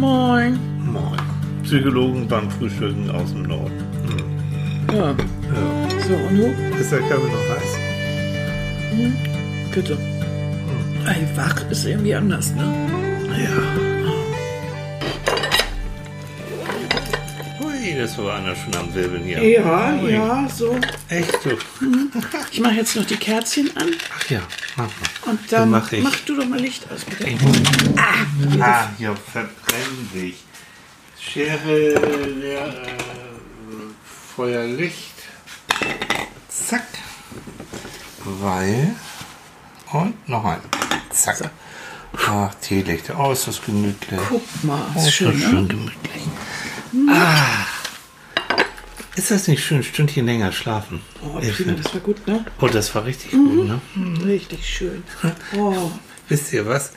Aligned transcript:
Moin. 0.00 0.58
Moin. 0.82 1.20
Psychologen 1.62 2.26
beim 2.26 2.50
Frühstücken 2.50 3.10
aus 3.10 3.32
dem 3.32 3.42
Norden. 3.42 3.84
Ja. 4.90 5.10
Ja. 5.10 5.14
So, 6.08 6.14
und 6.14 6.38
du? 6.38 6.46
Ist 6.80 6.90
der 6.90 7.00
Kaffee 7.00 7.28
noch 7.28 7.48
heiß? 7.50 7.76
Bitte. 9.74 9.98
Ey, 11.06 11.26
wach 11.36 11.70
ist 11.70 11.84
irgendwie 11.84 12.14
anders, 12.14 12.54
ne? 12.54 12.64
Ja. 13.44 13.56
Hui, 17.60 17.94
das 17.98 18.16
war 18.16 18.36
einer 18.36 18.56
schon 18.56 18.74
am 18.76 18.94
Wirbeln 18.94 19.24
hier. 19.24 19.42
Ja, 19.46 19.98
Ui. 20.02 20.12
ja, 20.14 20.48
so. 20.48 20.78
Echt 21.10 21.42
so? 21.42 21.50
Ich 22.50 22.60
mache 22.60 22.74
jetzt 22.76 22.96
noch 22.96 23.04
die 23.04 23.16
Kerzchen 23.16 23.70
an 23.76 23.90
Ach 24.18 24.30
ja. 24.30 24.40
Und 25.26 25.52
dann 25.52 25.70
mach 25.70 25.90
ich. 25.92 26.02
mach 26.02 26.16
du 26.26 26.36
doch 26.36 26.46
mal 26.46 26.58
Licht 26.60 26.86
aus, 26.90 27.04
bitte. 27.04 27.26
Ah, 28.60 28.88
hier 28.98 29.16
verbrennt 29.16 30.12
sich. 30.12 30.36
Schere, 31.20 31.94
der, 32.42 32.66
äh, 32.66 32.72
Feuerlicht. 34.36 35.14
Zack. 36.48 36.86
Weil. 38.24 38.94
Und 39.92 40.28
noch 40.28 40.44
ein. 40.44 40.60
Zack. 41.10 41.50
Ach, 42.28 42.54
Teelichter. 42.60 43.18
Oh, 43.18 43.32
ist 43.32 43.46
das 43.46 43.60
gemütlich. 43.62 44.20
Guck 44.28 44.64
mal, 44.64 44.82
Oh, 44.94 44.98
ist 44.98 45.06
ist 45.08 45.14
schön, 45.14 45.32
das 45.32 45.36
ne? 45.40 45.48
schön 45.50 45.68
gemütlich. 45.68 46.22
Ah. 47.08 47.66
Ist 49.16 49.30
das 49.30 49.48
nicht 49.48 49.62
schön? 49.64 49.78
Ein 49.78 49.82
Stündchen 49.82 50.26
länger 50.26 50.52
schlafen? 50.52 51.00
Oh, 51.22 51.38
Ich 51.40 51.52
prima, 51.54 51.72
find- 51.74 51.84
das 51.84 51.92
war 51.94 52.00
gut, 52.00 52.26
ne? 52.26 52.44
Oh, 52.60 52.68
das 52.68 52.94
war 52.94 53.04
richtig 53.04 53.32
gut, 53.32 53.66
ne? 53.68 53.80
Hm, 53.94 54.16
Richtig 54.22 54.66
schön. 54.66 55.02
Oh. 55.56 55.90
Wisst 56.28 56.52
ihr 56.52 56.66
was? 56.66 56.92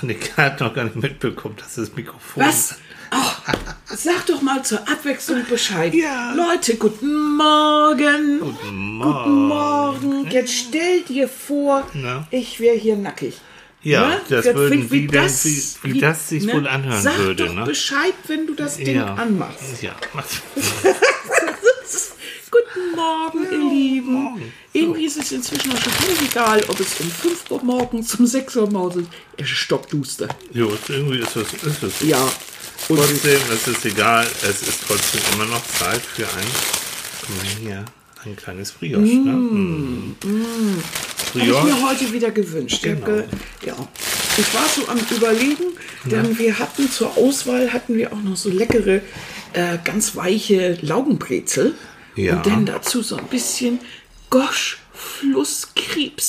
Annika 0.00 0.42
hat 0.42 0.60
noch 0.60 0.74
gar 0.74 0.84
nicht 0.84 0.96
mitbekommen, 0.96 1.56
dass 1.58 1.74
das 1.76 1.94
Mikrofon. 1.94 2.44
Was? 2.44 2.76
Oh, 3.10 3.52
sag 3.86 4.26
doch 4.26 4.42
mal 4.42 4.62
zur 4.62 4.80
Abwechslung 4.88 5.44
Bescheid. 5.48 5.94
Ja. 5.94 6.34
Leute, 6.34 6.76
guten 6.76 7.36
Morgen. 7.36 8.40
Guten 8.40 8.96
Morgen. 8.96 9.12
Guten 9.22 9.48
Morgen. 9.48 10.30
Jetzt 10.30 10.52
stell 10.54 11.02
dir 11.02 11.28
vor, 11.28 11.86
Na? 11.94 12.26
ich 12.30 12.60
wäre 12.60 12.76
hier 12.76 12.96
nackig. 12.96 13.40
Ja, 13.82 14.08
Ne? 14.08 14.20
das 14.28 14.44
Wie- 14.46 14.54
würden 14.54 14.90
wie 14.90 15.02
wie, 15.02 15.06
das- 15.06 15.44
wie, 15.82 15.94
wie, 15.94 16.00
das 16.00 16.28
sich 16.28 16.44
ne? 16.44 16.52
wohl 16.54 16.66
anhören 16.66 17.00
Sag 17.00 17.18
würde. 17.18 17.46
Doch 17.46 17.54
ne? 17.54 17.64
Bescheid, 17.64 18.14
wenn 18.26 18.46
du 18.46 18.54
das 18.54 18.76
Ding 18.76 18.96
ja. 18.96 19.14
anmachst. 19.14 19.82
Ja, 19.82 19.94
Guten 22.50 22.96
Morgen, 22.96 23.44
ihr 23.52 23.70
Lieben. 23.70 24.12
Morgen. 24.12 24.52
Irgendwie 24.72 25.04
ist 25.06 25.18
es 25.18 25.32
inzwischen 25.32 25.72
auch 25.72 25.80
schon 25.82 25.92
völlig 25.92 26.30
egal, 26.30 26.64
ob 26.68 26.80
es 26.80 26.98
um 27.00 27.10
5 27.10 27.50
Uhr 27.50 27.62
morgens, 27.64 28.14
um 28.14 28.26
6 28.26 28.56
Uhr 28.56 28.70
morgens 28.70 29.02
ist. 29.02 29.08
Es 29.36 29.44
ist 29.46 29.58
stockduster. 29.58 30.28
jo, 30.52 30.72
irgendwie 30.88 31.18
ist 31.18 31.36
es. 31.36 31.52
Ist 31.62 31.82
es. 31.82 32.00
Ja. 32.08 32.22
Und 32.88 32.96
Trotzdem, 32.96 33.40
es 33.52 33.66
ist 33.68 33.84
egal, 33.84 34.26
es 34.42 34.62
ist 34.62 34.80
trotzdem 34.86 35.20
immer 35.34 35.46
noch 35.46 35.62
Zeit 35.66 36.00
für 36.00 36.22
ein, 36.24 37.36
mal 37.36 37.46
hier, 37.60 37.84
ein 38.24 38.36
kleines 38.36 38.72
Brioche. 38.72 39.02
Ne? 39.02 39.32
Mm. 39.32 40.14
habe 40.22 40.82
ich 41.34 41.42
Brioche. 41.42 41.66
mir 41.66 41.88
heute 41.88 42.12
wieder 42.12 42.30
gewünscht. 42.30 42.76
Ich 42.76 42.82
Genau. 42.82 43.04
ge 43.06 43.24
ja. 43.66 43.74
Ich 44.38 44.54
war 44.54 44.68
so 44.68 44.86
am 44.88 44.98
überlegen, 45.14 45.64
denn 46.04 46.38
wir 46.38 46.58
hatten 46.58 46.88
zur 46.88 47.16
Auswahl 47.16 47.72
hatten 47.72 47.96
wir 47.96 48.12
auch 48.12 48.22
noch 48.22 48.36
so 48.36 48.48
leckere, 48.48 49.00
äh, 49.52 49.78
ganz 49.84 50.14
weiche 50.14 50.78
Laugenbrezel. 50.80 51.74
Ja. 52.18 52.36
Und 52.36 52.46
dann 52.46 52.66
dazu 52.66 53.00
so 53.02 53.16
ein 53.16 53.26
bisschen 53.26 53.78
Gosch, 54.28 54.78
Fluss, 54.92 55.68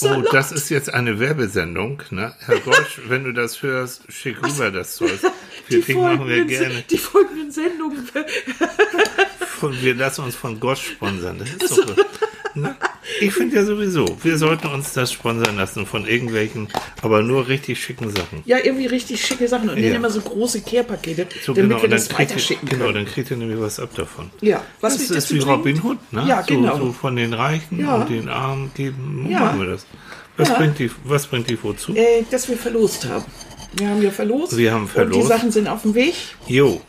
Oh, 0.03 0.21
das 0.31 0.51
ist 0.51 0.69
jetzt 0.69 0.93
eine 0.93 1.19
Werbesendung. 1.19 2.03
Ne? 2.11 2.33
Herr 2.39 2.59
Gosch, 2.59 3.01
wenn 3.07 3.23
du 3.23 3.33
das 3.33 3.63
hörst, 3.63 4.03
schick 4.11 4.37
rüber 4.43 4.71
das 4.71 4.95
Zeug. 4.95 5.19
Für 5.65 5.79
dich 5.79 5.95
machen 5.95 6.27
wir 6.27 6.45
gerne. 6.45 6.83
die 6.89 6.97
folgenden 6.97 7.51
Sendungen. 7.51 8.07
Wir 9.81 9.95
lassen 9.95 10.23
uns 10.23 10.35
von 10.35 10.59
Gosch 10.59 10.91
sponsern. 10.91 11.39
Das 11.39 11.49
ist 11.49 11.77
doch 11.77 11.87
so. 11.87 11.95
Ne? 12.53 12.75
Ich 13.21 13.33
finde 13.33 13.55
ja 13.57 13.63
sowieso, 13.65 14.05
wir 14.23 14.37
sollten 14.37 14.67
uns 14.67 14.93
das 14.93 15.11
sponsern 15.11 15.57
lassen 15.57 15.85
von 15.85 16.05
irgendwelchen, 16.07 16.67
aber 17.01 17.21
nur 17.21 17.47
richtig 17.47 17.81
schicken 17.83 18.09
Sachen. 18.11 18.41
Ja, 18.45 18.57
irgendwie 18.63 18.85
richtig 18.85 19.25
schicke 19.25 19.47
Sachen. 19.47 19.69
Und 19.69 19.77
Ja. 19.77 19.95
immer 19.95 20.09
so 20.09 20.21
große 20.21 20.61
Kehrpakete, 20.61 21.27
So 21.45 21.53
damit 21.53 21.69
genau, 21.71 21.81
wir 21.81 21.89
das 21.89 22.07
kriegt, 22.09 22.19
ihr, 22.19 22.35
weiterschicken 22.35 22.69
genau, 22.69 22.85
können. 22.85 22.95
dann 22.95 23.05
kriegt 23.05 23.31
ihr 23.31 23.37
nämlich 23.37 23.59
was 23.59 23.79
ab 23.79 23.89
davon. 23.95 24.29
Ja, 24.41 24.61
was 24.81 24.97
das 24.97 25.09
ist 25.11 25.33
wie 25.33 25.39
Robin 25.39 25.81
Hood, 25.83 25.97
ne? 26.11 26.25
Ja, 26.27 26.43
so, 26.47 26.53
genau. 26.55 26.77
so 26.77 26.91
von 26.93 27.15
den 27.15 27.33
Reichen 27.33 27.79
Ja. 27.79 27.95
und 27.95 28.09
den 28.09 28.29
Armen 28.29 28.71
geben. 28.75 29.27
Ja. 29.29 29.39
Machen 29.39 29.59
wir 29.61 29.67
das. 29.67 29.85
Was, 30.37 30.49
Ja. 30.49 30.55
bringt 30.55 30.79
die, 30.79 30.89
was 31.03 31.27
bringt 31.27 31.49
die 31.49 31.61
wozu? 31.61 31.93
Äh, 31.95 32.23
dass 32.31 32.47
wir 32.47 32.57
verlost 32.57 33.05
haben. 33.07 33.25
Wir 33.75 33.89
haben 33.89 34.01
ja 34.01 34.09
verlost. 34.11 34.55
Wir 34.57 34.71
haben 34.73 34.83
Und 34.83 34.89
die 34.89 34.93
verlost. 34.93 35.27
Sachen 35.27 35.51
sind 35.51 35.67
auf 35.67 35.81
dem 35.83 35.93
Weg. 35.95 36.13
Jo. 36.47 36.81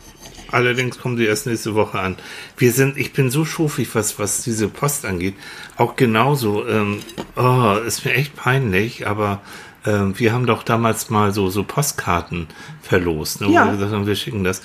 Allerdings 0.51 0.99
kommen 0.99 1.15
die 1.17 1.25
erst 1.25 1.47
nächste 1.47 1.75
Woche 1.75 1.99
an. 1.99 2.17
Wir 2.57 2.71
sind, 2.71 2.97
ich 2.97 3.13
bin 3.13 3.29
so 3.31 3.45
schufig, 3.45 3.93
was, 3.93 4.19
was 4.19 4.43
diese 4.43 4.67
Post 4.67 5.05
angeht. 5.05 5.35
Auch 5.77 5.95
genauso, 5.95 6.67
ähm, 6.67 6.99
oh, 7.35 7.75
ist 7.85 8.05
mir 8.05 8.13
echt 8.13 8.35
peinlich, 8.35 9.07
aber 9.07 9.41
ähm, 9.85 10.13
wir 10.19 10.31
haben 10.33 10.45
doch 10.45 10.63
damals 10.63 11.09
mal 11.09 11.33
so, 11.33 11.49
so 11.49 11.63
Postkarten 11.63 12.47
verlost, 12.81 13.41
ne, 13.41 13.47
wo 13.47 13.51
Ja. 13.53 13.65
wir 13.65 13.71
gesagt 13.73 13.91
haben, 13.93 14.05
wir 14.05 14.15
schicken 14.15 14.43
das. 14.43 14.61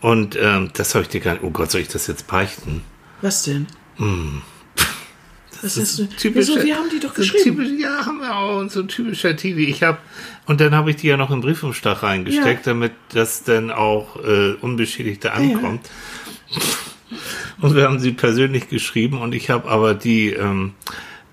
Und 0.00 0.36
ähm, 0.40 0.70
das 0.74 0.94
habe 0.94 1.02
ich 1.02 1.08
dir 1.08 1.20
gar 1.20 1.32
nicht, 1.34 1.44
oh 1.44 1.50
Gott, 1.50 1.70
soll 1.70 1.80
ich 1.80 1.88
das 1.88 2.06
jetzt 2.06 2.26
beichten? 2.26 2.82
Was 3.22 3.44
denn? 3.44 3.66
Was 5.60 5.76
ist 5.76 5.98
denn? 5.98 6.08
typischer- 6.10 6.54
Wieso? 6.54 6.62
Wir 6.62 6.76
haben 6.76 6.88
die 6.90 7.00
doch 7.00 7.14
geschrieben. 7.14 7.56
Typisch, 7.56 7.80
ja, 7.80 8.06
haben 8.06 8.18
wir 8.20 8.34
auch. 8.36 8.58
Und 8.60 8.70
so 8.70 8.80
ein 8.80 8.88
typischer 8.88 9.34
Titel. 9.34 9.58
Ich 9.60 9.82
habe 9.82 9.98
und 10.48 10.60
dann 10.60 10.74
habe 10.74 10.90
ich 10.90 10.96
die 10.96 11.06
ja 11.06 11.16
noch 11.16 11.30
im 11.30 11.40
Briefumschlag 11.40 12.02
reingesteckt, 12.02 12.66
Ja. 12.66 12.72
damit 12.72 12.92
das 13.14 13.44
dann 13.44 13.70
auch 13.70 14.16
äh, 14.16 14.54
unbeschädigt 14.60 15.24
da 15.24 15.30
ankommt. 15.30 15.88
Und 17.60 17.74
wir 17.74 17.84
haben 17.84 17.98
sie 17.98 18.12
persönlich 18.12 18.68
geschrieben 18.68 19.20
und 19.20 19.34
ich 19.34 19.50
habe 19.50 19.68
aber 19.68 19.94
die 19.94 20.30
ähm, 20.30 20.74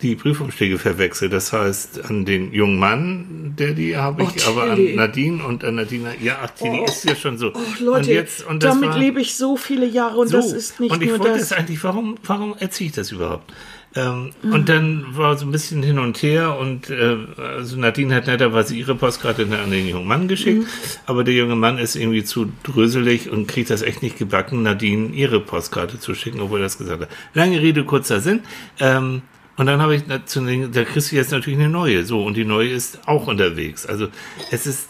die 0.02 0.16
Briefumschläge 0.16 0.78
verwechselt. 0.80 1.32
Das 1.34 1.54
heißt, 1.54 2.06
an 2.10 2.26
den 2.26 2.52
jungen 2.54 2.80
Mann, 2.80 3.54
der 3.60 3.74
die 3.74 3.96
habe 3.96 4.24
ich, 4.24 4.46
Oh, 4.48 4.52
aber 4.52 4.64
an 4.72 4.76
Tilly. 4.78 4.96
Nadine 4.96 5.44
und 5.44 5.64
an 5.64 5.76
Nadine. 5.76 6.16
Ja, 6.22 6.38
ach, 6.44 6.50
die, 6.52 6.70
die 6.72 6.84
ist 6.84 7.06
ja 7.06 7.16
schon 7.16 7.38
so. 7.38 7.52
Oh, 7.54 7.60
Leute, 7.80 8.00
und 8.00 8.08
jetzt, 8.08 8.46
und 8.48 8.64
das 8.64 8.74
damit 8.74 8.90
war, 8.90 8.98
lebe 8.98 9.22
ich 9.22 9.36
so 9.36 9.56
viele 9.58 9.86
Jahre 9.86 10.18
und 10.18 10.34
das 10.34 10.52
ist 10.52 10.80
nicht 10.80 10.92
und 10.92 11.02
ich 11.04 11.10
nur 11.10 11.20
wollte 11.20 11.34
das. 11.34 11.44
es 11.44 11.52
eigentlich, 11.54 11.84
warum, 11.84 12.16
warum 12.24 12.56
erzähle 12.58 12.88
ich 12.90 12.96
das 12.96 13.12
überhaupt? 13.12 13.54
Ähm, 13.98 14.32
Mhm. 14.42 14.54
Und 14.54 14.68
dann 14.70 15.06
war 15.12 15.38
so 15.38 15.46
ein 15.46 15.52
bisschen 15.52 15.82
hin 15.82 16.00
und 16.00 16.22
her 16.22 16.58
und 16.58 16.90
äh, 16.90 17.16
also 17.38 17.78
Nadine 17.78 18.14
hat 18.16 18.28
netterweise 18.28 18.76
ihre 18.76 18.94
Postkarte 18.96 19.44
an 19.44 19.72
den 19.72 19.88
jungen 19.88 20.06
Mann 20.08 20.28
geschickt, 20.28 20.64
Mhm. 20.64 20.68
aber 21.06 21.24
der 21.24 21.34
junge 21.34 21.56
Mann 21.56 21.78
ist 21.78 21.96
irgendwie 21.96 22.24
zu 22.26 22.52
dröselig 22.64 23.30
und 23.30 23.48
kriegt 23.48 23.70
das 23.70 23.82
echt 23.82 24.02
nicht 24.04 24.18
gebacken, 24.18 24.64
Nadine 24.64 25.10
ihre 25.14 25.40
Postkarte 25.40 26.00
zu 26.00 26.14
schicken, 26.14 26.42
obwohl 26.42 26.60
er 26.60 26.64
das 26.64 26.78
gesagt 26.78 27.04
hat. 27.04 27.10
Lange 27.34 27.62
Rede, 27.62 27.86
kurzer 27.86 28.20
Sinn. 28.20 28.42
Ähm, 28.80 29.22
und 29.58 29.68
dann 29.68 29.82
habe 29.82 29.96
ich 29.96 30.04
dazu, 30.06 30.42
da 30.74 30.84
kriegst 30.84 31.14
du 31.14 31.16
jetzt 31.16 31.32
natürlich 31.32 31.58
eine 31.58 31.70
neue, 31.70 32.04
so, 32.06 32.22
und 32.26 32.36
die 32.36 32.44
neue 32.44 32.70
ist 32.72 33.08
auch 33.08 33.28
unterwegs. 33.28 33.86
Also 33.86 34.10
es 34.52 34.68
ist 34.68 34.90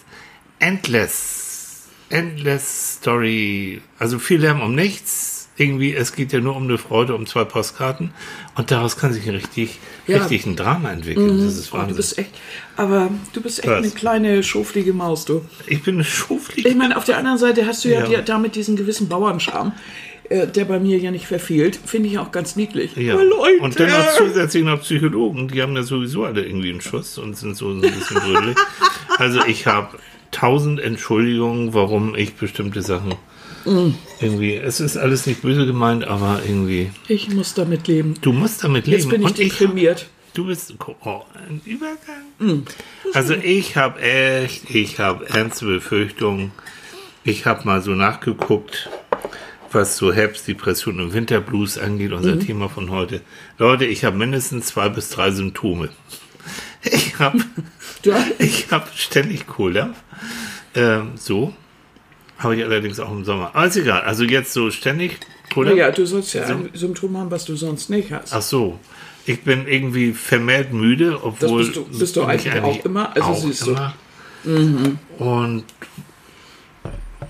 endless, 0.58 1.88
endless 2.10 2.96
Story, 3.00 3.82
also 4.00 4.20
viel 4.20 4.42
Lärm 4.42 4.62
um 4.62 4.74
nichts. 4.76 5.35
Irgendwie, 5.58 5.94
es 5.94 6.14
geht 6.14 6.34
ja 6.34 6.42
nur 6.42 6.56
um 6.56 6.64
eine 6.64 6.78
Freude, 6.78 7.16
um 7.16 7.26
zwei 7.26 7.46
Postkarten. 7.46 8.12
Und 8.56 8.72
daraus 8.72 8.98
kann 8.98 9.14
sich 9.14 9.28
ein 9.30 9.36
richtig, 9.36 9.80
Ja. 10.06 10.18
richtig 10.18 10.46
ein 10.46 10.56
Drama 10.58 10.92
entwickeln. 10.92 11.38
Das 11.46 11.56
ist 11.56 11.70
Oh, 11.72 11.78
du 11.78 11.82
Wahnsinn. 11.84 11.96
bist 11.98 12.18
echt, 12.18 12.32
aber 12.76 13.10
du 13.34 13.42
bist 13.42 13.60
echt 13.60 13.68
Was? 13.70 13.78
eine 13.84 13.92
kleine 13.92 14.44
schoflige 14.44 14.92
Maus, 14.94 15.24
du. 15.26 15.46
ich 15.66 15.82
bin 15.84 15.96
eine 15.96 16.04
Schuflige. 16.04 16.68
Ich 16.68 16.76
meine, 16.76 16.98
auf 16.98 17.06
der 17.06 17.18
anderen 17.18 17.38
Seite 17.38 17.66
hast 17.66 17.86
du 17.86 17.90
ja, 17.90 18.06
Ja. 18.06 18.20
die- 18.20 18.26
damit 18.26 18.56
diesen 18.56 18.76
gewissen 18.76 19.08
Bauernscham, 19.08 19.72
äh, 20.28 20.46
der 20.46 20.66
bei 20.66 20.78
mir 20.80 20.98
ja 20.98 21.12
nicht 21.12 21.26
verfehlt. 21.28 21.80
Finde 21.86 22.10
ich 22.10 22.18
auch 22.18 22.32
ganz 22.34 22.58
niedlich. 22.58 22.94
Ja. 22.98 23.16
Oh, 23.16 23.22
Leute. 23.24 23.62
Und 23.62 23.80
dann 23.80 23.90
noch 23.92 24.14
zusätzlich 24.18 24.64
noch 24.66 24.82
Psychologen, 24.82 25.48
die 25.48 25.62
haben 25.62 25.74
ja 25.78 25.84
sowieso 25.84 26.26
alle 26.26 26.44
irgendwie 26.46 26.72
einen 26.72 26.82
Schuss 26.82 27.18
und 27.18 27.38
sind 27.38 27.56
so 27.56 27.70
ein 27.70 27.80
bisschen 27.80 28.18
brödelig. 28.20 28.58
Also 29.20 29.40
ich 29.46 29.68
habe 29.68 29.98
tausend 30.32 30.82
Entschuldigungen, 30.82 31.74
warum 31.74 32.14
ich 32.16 32.34
bestimmte 32.34 32.82
Sachen 32.82 33.14
Mm. 33.66 33.96
irgendwie, 34.22 34.56
es 34.56 34.80
ist 34.80 34.96
alles 34.96 35.26
nicht 35.26 35.42
böse 35.42 35.66
gemeint, 35.66 36.06
aber 36.06 36.42
irgendwie, 36.46 36.92
Ich 37.08 37.30
muss 37.30 37.54
damit 37.54 37.88
leben. 37.88 38.14
du 38.22 38.32
musst 38.32 38.64
damit 38.64 38.86
leben. 38.86 38.98
Jetzt 38.98 39.10
bin 39.10 39.22
ich 39.22 39.28
und 39.28 39.40
ich 39.40 39.50
deprimiert. 39.58 40.08
Du 40.34 40.46
bist 40.48 40.74
oh, 41.04 41.22
ein 41.48 41.62
Übergang. 41.66 42.66
Also 43.14 43.34
ich 43.36 43.78
habe 43.78 44.02
echt, 44.02 44.70
ich 44.70 45.00
habe 45.00 45.30
ernste 45.30 45.66
Befürchtungen. 45.66 46.52
Ich 47.24 47.46
habe 47.46 47.64
mal 47.64 47.82
so 47.82 47.92
nachgeguckt, 47.92 48.90
was 49.72 49.96
so 49.96 50.12
Herbst, 50.14 50.48
Depression 50.48 51.00
und 51.00 51.14
Winterblues 51.14 51.78
angeht, 51.78 52.12
unser 52.12 52.38
Thema 52.38 52.68
von 52.68 52.92
heute. 52.92 53.22
Leute, 53.58 53.86
ich 53.86 54.04
habe 54.04 54.18
mindestens 54.18 54.68
zwei 54.68 54.90
bis 54.90 55.10
drei 55.10 55.32
Symptome. 55.32 55.90
Ich 56.84 57.18
habe 57.18 57.40
ich 58.40 58.68
hab 58.72 58.94
ständig 58.96 59.48
Cola. 59.48 59.94
Ähm, 60.76 61.12
so. 61.16 61.54
Habe 62.38 62.56
ich 62.58 62.64
allerdings 62.64 63.00
auch 63.00 63.12
im 63.12 63.24
Sommer. 63.24 63.52
Aber 63.54 63.66
ist 63.68 63.78
egal. 63.78 64.02
Also 64.02 64.24
jetzt 64.26 64.52
so 64.54 64.70
ständig 64.72 65.18
Cola. 65.54 65.72
naja, 65.72 65.92
du 65.92 66.06
sollst 66.06 66.34
ja 66.34 66.46
ein 66.46 66.70
Symptom 66.74 67.16
haben, 67.18 67.32
was 67.32 67.46
du 67.46 67.56
sonst 67.56 67.90
nicht 67.90 68.12
hast. 68.12 68.34
Ach 68.34 68.42
so. 68.42 68.80
Ich 69.26 69.42
bin 69.42 69.68
irgendwie 69.68 70.12
vermehrt 70.14 70.72
müde, 70.74 71.20
obwohl. 71.24 71.64
bist 71.64 71.76
du- 71.76 71.86
bist 71.86 72.16
du 72.16 72.22
ich 72.22 72.28
eigentlich 72.28 72.54
auch 72.82 72.86
immer. 72.86 73.16
Also 73.16 73.28
auch 73.30 73.38
siehst 73.38 73.66
du. 73.66 73.72
immer. 73.72 73.94
Und 75.18 75.64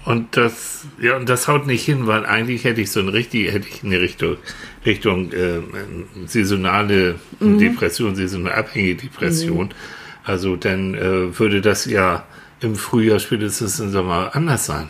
Und 0.06 0.38
das, 0.38 0.86
ja, 1.02 1.16
und 1.16 1.30
das 1.30 1.48
haut 1.48 1.66
nicht 1.66 1.84
hin, 1.84 2.06
weil 2.06 2.26
eigentlich 2.26 2.64
hätte 2.64 2.82
ich 2.82 2.92
so 2.92 3.00
ein 3.00 3.10
richtig, 3.10 3.52
hätte 3.52 3.68
ich 3.68 3.84
eine 3.84 4.00
Richtung, 4.00 4.38
Richtung 4.86 5.32
äh, 5.32 5.62
saisonale 6.28 7.16
Depression, 7.40 8.16
saisonal 8.16 8.54
abhängige 8.54 8.96
Depression. 9.04 9.74
Also 10.24 10.56
dann 10.58 10.94
äh, 10.96 11.38
würde 11.40 11.62
das 11.62 11.86
ja 11.86 12.24
im 12.66 12.76
Frühjahr 12.76 13.20
spätestens 13.20 13.80
im 13.80 13.92
Sommer 13.92 14.32
anders 14.34 14.66
sein. 14.66 14.90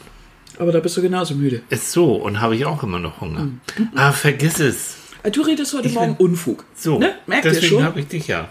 Aber 0.58 0.72
da 0.72 0.80
bist 0.80 0.96
du 0.98 1.02
genauso 1.02 1.36
müde. 1.36 1.62
Ist 1.70 1.92
so 1.92 2.14
und 2.16 2.40
habe 2.42 2.56
ich 2.56 2.66
auch 2.66 2.82
immer 2.84 3.00
noch 3.00 3.22
Hunger. 3.22 3.50
Ah, 3.94 4.12
vergiss 4.14 4.60
es. 4.60 4.96
Ah, 5.24 5.30
Du 5.30 5.42
redest 5.42 5.74
heute 5.74 5.88
Ich 5.90 5.94
Morgen 5.94 6.16
bin- 6.16 6.28
Unfug. 6.28 6.64
So, 6.76 6.98
Ne? 7.00 7.16
Merkt 7.28 7.46
ihr 7.46 7.52
deswegen 7.52 7.74
schon? 7.76 7.84
habe 7.84 8.00
ich 8.00 8.08
dich 8.08 8.28
ja. 8.28 8.48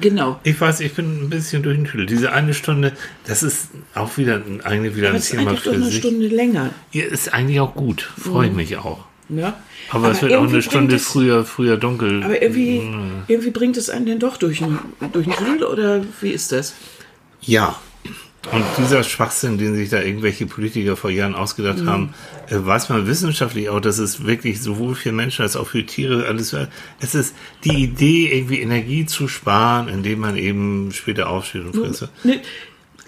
Genau. 0.00 0.38
Ich 0.44 0.60
weiß, 0.60 0.80
ich 0.80 0.94
bin 0.94 1.24
ein 1.24 1.30
bisschen 1.30 1.62
durch 1.64 1.76
den 1.76 1.84
Tüdel. 1.84 2.06
Diese 2.06 2.32
eine 2.32 2.54
Stunde, 2.54 2.92
das 3.26 3.42
ist 3.42 3.68
auch 3.94 4.16
wieder 4.16 4.36
ein- 4.36 4.60
eigentlich 4.62 4.94
wieder 4.96 5.08
Aber 5.08 5.16
ein 5.16 5.20
ist 5.20 5.30
Thema 5.30 5.50
eigentlich 5.50 5.62
doch 5.64 5.70
für 5.72 5.76
eine 5.76 5.84
sich. 5.86 5.96
Stunde 5.98 6.26
länger. 6.28 6.70
Ja, 6.92 7.04
ist 7.04 7.32
eigentlich 7.34 7.58
auch 7.60 7.74
gut. 7.74 8.02
Freue 8.02 8.48
ich 8.48 8.54
mich 8.54 8.76
auch. 8.76 9.04
Ne? 9.28 9.52
Aber, 9.90 10.10
es 10.10 10.20
wird 10.22 10.34
auch 10.34 10.46
eine 10.46 10.62
Stunde 10.62 10.96
es- 10.96 11.04
früher, 11.04 11.44
früher 11.44 11.76
dunkel. 11.76 12.22
Aber 12.22 12.40
irgendwie, 12.42 12.82
irgendwie 13.26 13.50
bringt 13.50 13.76
es 13.76 13.88
einen 13.90 14.06
denn 14.06 14.18
doch 14.20 14.36
durch 14.36 14.58
den, 14.58 14.78
durch 15.12 15.26
den 15.26 15.34
Tüdel 15.34 15.64
oder 15.64 16.02
wie 16.20 16.30
ist 16.30 16.52
das? 16.52 16.74
Ja. 17.40 17.76
Und 18.52 18.64
dieser 18.78 19.02
Schwachsinn, 19.02 19.58
den 19.58 19.74
sich 19.74 19.88
da 19.88 20.00
irgendwelche 20.00 20.46
Politiker 20.46 20.96
vor 20.96 21.10
Jahren 21.10 21.34
ausgedacht 21.34 21.78
Mhm. 21.78 21.88
haben, 21.88 22.14
äh, 22.48 22.56
weiß 22.58 22.88
man 22.90 23.06
wissenschaftlich 23.06 23.68
auch, 23.70 23.80
dass 23.80 23.98
es 23.98 24.24
wirklich 24.26 24.60
sowohl 24.62 24.94
für 24.94 25.12
Menschen 25.12 25.42
als 25.42 25.56
auch 25.56 25.66
für 25.66 25.84
Tiere 25.84 26.26
alles, 26.26 26.54
es 27.00 27.14
ist 27.14 27.34
die 27.64 27.82
Idee, 27.82 28.30
irgendwie 28.32 28.60
Energie 28.60 29.06
zu 29.06 29.28
sparen, 29.28 29.88
indem 29.88 30.20
man 30.20 30.36
eben 30.36 30.92
später 30.92 31.28
aufsteht 31.30 31.64
und 31.64 31.74
frisst. 31.74 32.08
Ne, 32.22 32.40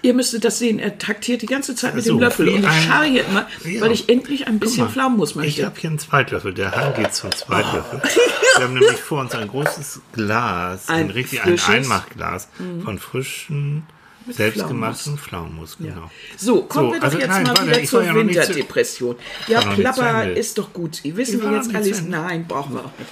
ihr 0.01 0.13
müsstet 0.13 0.43
das 0.43 0.59
sehen, 0.59 0.79
er 0.79 0.97
taktiert 0.97 1.41
die 1.43 1.45
ganze 1.47 1.75
Zeit 1.75 1.95
mit 1.95 2.03
So, 2.03 2.13
dem 2.15 2.19
Löffel 2.21 2.49
und 2.49 2.63
ich 2.65 2.83
schaue 2.87 3.05
hier 3.05 3.25
immer, 3.25 3.47
Ja. 3.63 3.81
weil 3.81 3.91
ich 3.91 4.09
endlich 4.09 4.47
ein 4.47 4.59
bisschen 4.59 4.89
Pflaumenmus 4.89 5.31
Ich 5.31 5.35
möchte. 5.35 5.65
habe 5.65 5.79
hier 5.79 5.89
einen 5.91 5.99
Zweitlöffel. 5.99 6.53
Der 6.53 6.71
Hang 6.75 6.93
geht 6.95 7.13
zum 7.13 7.31
Zweitlöffel. 7.31 8.01
Wir 8.57 8.63
haben 8.65 8.73
nämlich 8.73 8.97
vor 8.97 9.21
uns 9.21 9.35
ein 9.35 9.47
großes 9.47 10.01
Glas, 10.13 10.89
ein, 10.89 11.05
Ein 11.05 11.09
richtig 11.11 11.43
ein 11.43 11.59
Einmachglas 11.59 12.47
von 12.83 12.97
frischen, 12.97 13.83
selbstgemachten 14.29 15.17
Pflaumenmus. 15.17 15.77
Genau. 15.79 16.09
So, 16.37 16.63
kommen 16.63 16.87
So, 16.87 16.93
wir 16.93 16.99
doch 16.99 17.05
also 17.05 17.17
jetzt 17.19 17.27
nein, 17.29 17.43
mal 17.43 17.49
warte, 17.49 17.67
wieder 17.67 17.79
ich 17.81 17.89
zur 17.89 18.03
ja 18.03 18.11
zu- 18.11 18.15
Winterdepression. 18.17 19.15
Ja, 19.47 19.61
zu 19.61 19.69
Plapper 19.69 20.23
Ende. 20.23 20.39
ist 20.39 20.57
doch 20.57 20.73
gut. 20.73 20.95
Sie 20.95 21.15
wissen 21.17 21.37
Ich 21.39 21.43
wir 21.43 21.51
jetzt 21.55 21.73
alles. 21.75 22.01
Nein, 22.03 22.47
brauchen 22.47 22.73
wir 22.75 22.81
auch 22.85 22.91
nicht. 22.97 23.09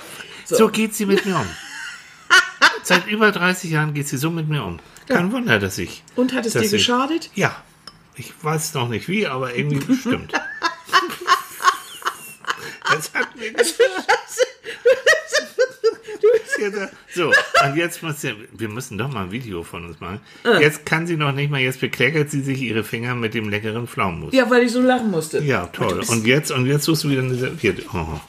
So 0.48 0.68
geht 0.70 0.94
sie 0.96 1.06
mit 1.06 1.26
mir 1.26 1.36
um. 1.38 1.48
Seit 2.84 3.08
über 3.08 3.32
30 3.32 3.72
Jahren 3.72 3.94
geht 3.94 4.08
sie 4.08 4.18
so 4.18 4.30
mit 4.30 4.48
mir 4.48 4.64
um. 4.64 4.80
Kein 5.08 5.32
Wunder, 5.32 5.60
dass 5.60 5.78
ich. 5.78 6.04
Und 6.16 6.34
hat 6.34 6.46
es 6.46 6.54
dir 6.54 6.62
ich- 6.62 6.72
geschadet? 6.72 7.30
Ja. 7.36 7.56
Ich 8.18 8.34
weiß 8.42 8.74
noch 8.76 8.88
nicht 8.88 9.08
wie, 9.08 9.28
aber 9.28 9.56
irgendwie 9.56 9.80
bestimmt. 9.84 10.32
Es 12.98 13.12
hat 13.14 13.36
mir 13.36 13.52
geschadet. 13.52 13.78
So, 17.14 17.32
und 17.66 17.76
jetzt 17.76 18.02
muss 18.04 18.22
sie, 18.22 18.34
wir 18.52 18.70
müssen 18.70 18.98
doch 18.98 19.12
mal 19.12 19.24
ein 19.26 19.32
Video 19.32 19.64
von 19.64 19.86
uns 19.86 20.00
machen. 20.00 20.20
Äh. 20.44 20.62
Jetzt 20.62 20.86
kann 20.86 21.06
sie 21.08 21.18
noch 21.18 21.32
nicht 21.32 21.52
mal, 21.52 21.60
jetzt 21.60 21.80
bekleckert 21.82 22.30
sie 22.32 22.42
sich 22.42 22.62
ihre 22.62 22.84
Finger 22.84 23.16
mit 23.16 23.34
dem 23.34 23.50
leckeren 23.50 23.88
Pflaumenmus. 23.88 24.34
Ja, 24.34 24.50
weil 24.50 24.64
ich 24.64 24.72
so 24.72 24.82
lachen 24.82 25.12
musste. 25.12 25.40
Ja, 25.40 25.66
toll. 25.68 26.02
Und 26.08 26.26
jetzt, 26.26 26.52
und 26.52 26.66
jetzt 26.66 26.84
suchst 26.86 27.04
du 27.04 27.10
wieder 27.10 27.22
eine 27.24 27.36
Serviette. 27.36 27.84
Oh. 27.94 28.20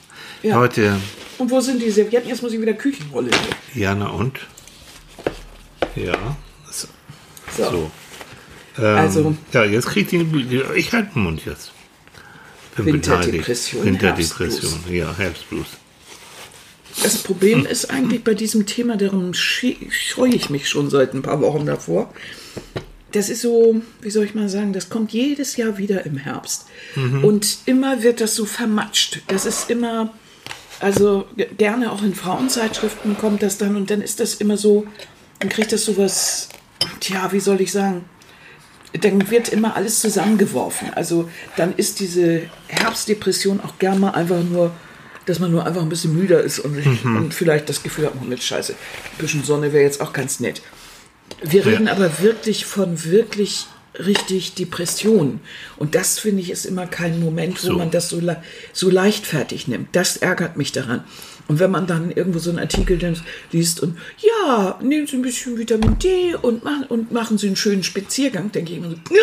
Ja. 0.43 0.56
Leute, 0.56 0.96
Und 1.38 1.50
wo 1.50 1.61
sind 1.61 1.81
die 1.82 1.90
Servietten? 1.90 2.28
Jetzt 2.28 2.43
muss 2.43 2.52
ich 2.52 2.61
wieder 2.61 2.75
Küchenrolle. 2.75 3.28
nehmen. 3.31 3.43
Jana 3.75 4.08
und? 4.08 4.38
Ja, 5.94 6.37
so. 6.70 6.88
So. 7.56 7.90
Ähm, 8.78 8.84
Also- 8.84 9.37
Ja, 9.52 9.64
jetzt 9.64 9.87
kriegt 9.87 10.12
die, 10.12 10.26
ich 10.75 10.93
halte 10.93 11.12
den 11.14 11.23
Mund 11.23 11.44
jetzt. 11.46 11.73
Bin 12.76 12.87
Winterdepression. 12.87 13.84
Winterdepression, 13.87 14.70
Herbstblues. 14.70 14.94
ja, 14.94 15.14
Herbstblues. 15.17 15.67
Das 17.02 17.19
Problem 17.19 17.66
ist 17.66 17.90
eigentlich 17.90 18.25
bei 18.25 18.34
diesem 18.34 18.66
Thema, 18.66 18.96
darum 18.96 19.32
sche- 19.32 19.76
scheue 19.90 20.34
ich 20.34 20.50
mich 20.50 20.69
schon 20.69 20.90
seit 20.90 21.14
ein 21.14 21.22
paar 21.22 21.40
Wochen 21.40 21.66
davor. 21.66 22.12
Das 23.12 23.28
ist 23.28 23.43
so, 23.43 23.81
wie 24.00 24.10
soll 24.10 24.25
ich 24.25 24.34
mal 24.34 24.48
sagen, 24.48 24.72
das 24.72 24.88
kommt 24.88 25.12
jedes 25.12 25.56
Jahr 25.56 25.78
wieder 25.78 26.04
im 26.06 26.16
Herbst. 26.16 26.66
Und 27.22 27.58
immer 27.66 28.02
wird 28.02 28.20
das 28.20 28.34
so 28.34 28.44
vermatscht. 28.44 29.22
Das 29.28 29.46
ist 29.46 29.70
immer, 29.70 30.12
also 30.81 31.26
gerne 31.56 31.93
auch 31.93 32.02
in 32.02 32.14
Frauenzeitschriften 32.14 33.16
kommt 33.19 33.42
das 33.42 33.58
dann 33.58 33.76
und 33.76 33.90
dann 33.90 34.02
ist 34.02 34.20
das 34.20 34.34
immer 34.34 34.56
so, 34.56 34.87
dann 35.38 35.49
kriegt 35.49 35.72
das 35.72 35.84
sowas, 35.84 36.49
tja, 37.00 37.31
wie 37.32 37.40
soll 37.40 37.60
ich 37.60 37.72
sagen, 37.72 38.04
dann 39.00 39.31
wird 39.31 39.50
immer 39.50 39.76
alles 39.76 40.00
zusammengeworfen. 40.00 40.92
Also 40.94 41.28
dann 41.56 41.75
ist 41.76 42.00
diese 42.00 42.42
Herbstdepression 42.69 43.60
auch 43.60 43.78
gern 43.78 44.00
mal 44.00 44.10
einfach 44.10 44.42
nur, 44.42 44.72
dass 45.26 45.38
man 45.38 45.50
nur 45.50 45.67
einfach 45.67 45.82
ein 45.82 45.88
bisschen 45.88 46.17
müder 46.17 46.40
ist 46.40 46.58
und, 46.61 46.76
und 47.05 47.34
vielleicht 47.34 47.69
das 47.69 47.82
Gefühl 47.82 48.06
hat, 48.06 48.14
oh 48.20 48.25
mit 48.25 48.43
Scheiße, 48.43 48.73
ein 48.73 49.19
bisschen 49.19 49.44
Sonne 49.44 49.73
wäre 49.73 49.84
jetzt 49.84 50.00
auch 50.00 50.12
ganz 50.12 50.40
nett. 50.40 50.62
Wir 51.43 51.67
reden 51.67 51.88
aber 51.88 52.20
wirklich 52.20 52.64
von 52.64 53.05
wirklich 53.05 53.67
richtig 53.99 54.55
Depression. 54.55 55.40
Und 55.76 55.94
das 55.94 56.19
finde 56.19 56.43
ich 56.43 56.50
ist 56.50 56.67
immer 56.67 56.87
kein 56.87 57.19
Moment, 57.20 57.62
wo 57.64 57.69
So. 57.69 57.73
man 57.75 57.90
das 57.90 58.08
so, 58.11 58.20
so 58.73 58.90
leichtfertig 58.90 59.69
nimmt. 59.69 59.88
Das 59.96 60.17
ärgert 60.19 60.56
mich 60.56 60.73
daran. 60.73 61.05
Und 61.49 61.61
wenn 61.61 61.70
man 61.70 61.87
dann 61.87 62.11
irgendwo 62.11 62.38
so 62.38 62.50
einen 62.50 62.58
Artikel 62.58 62.99
liest 63.52 63.81
und 63.81 63.96
ja, 64.19 64.78
nehmen 64.82 65.06
Sie 65.06 65.17
ein 65.17 65.23
bisschen 65.23 65.58
Vitamin 65.58 65.99
D 65.99 66.34
und 66.40 66.64
machen, 66.64 66.84
und 66.88 67.12
machen 67.12 67.38
Sie 67.38 67.46
einen 67.46 67.56
schönen 67.56 67.82
Spaziergang, 67.84 68.52
denke 68.52 68.73
ich 68.73 68.78
immer 68.78 68.90
so, 68.90 68.96
"Nö." 69.11 69.20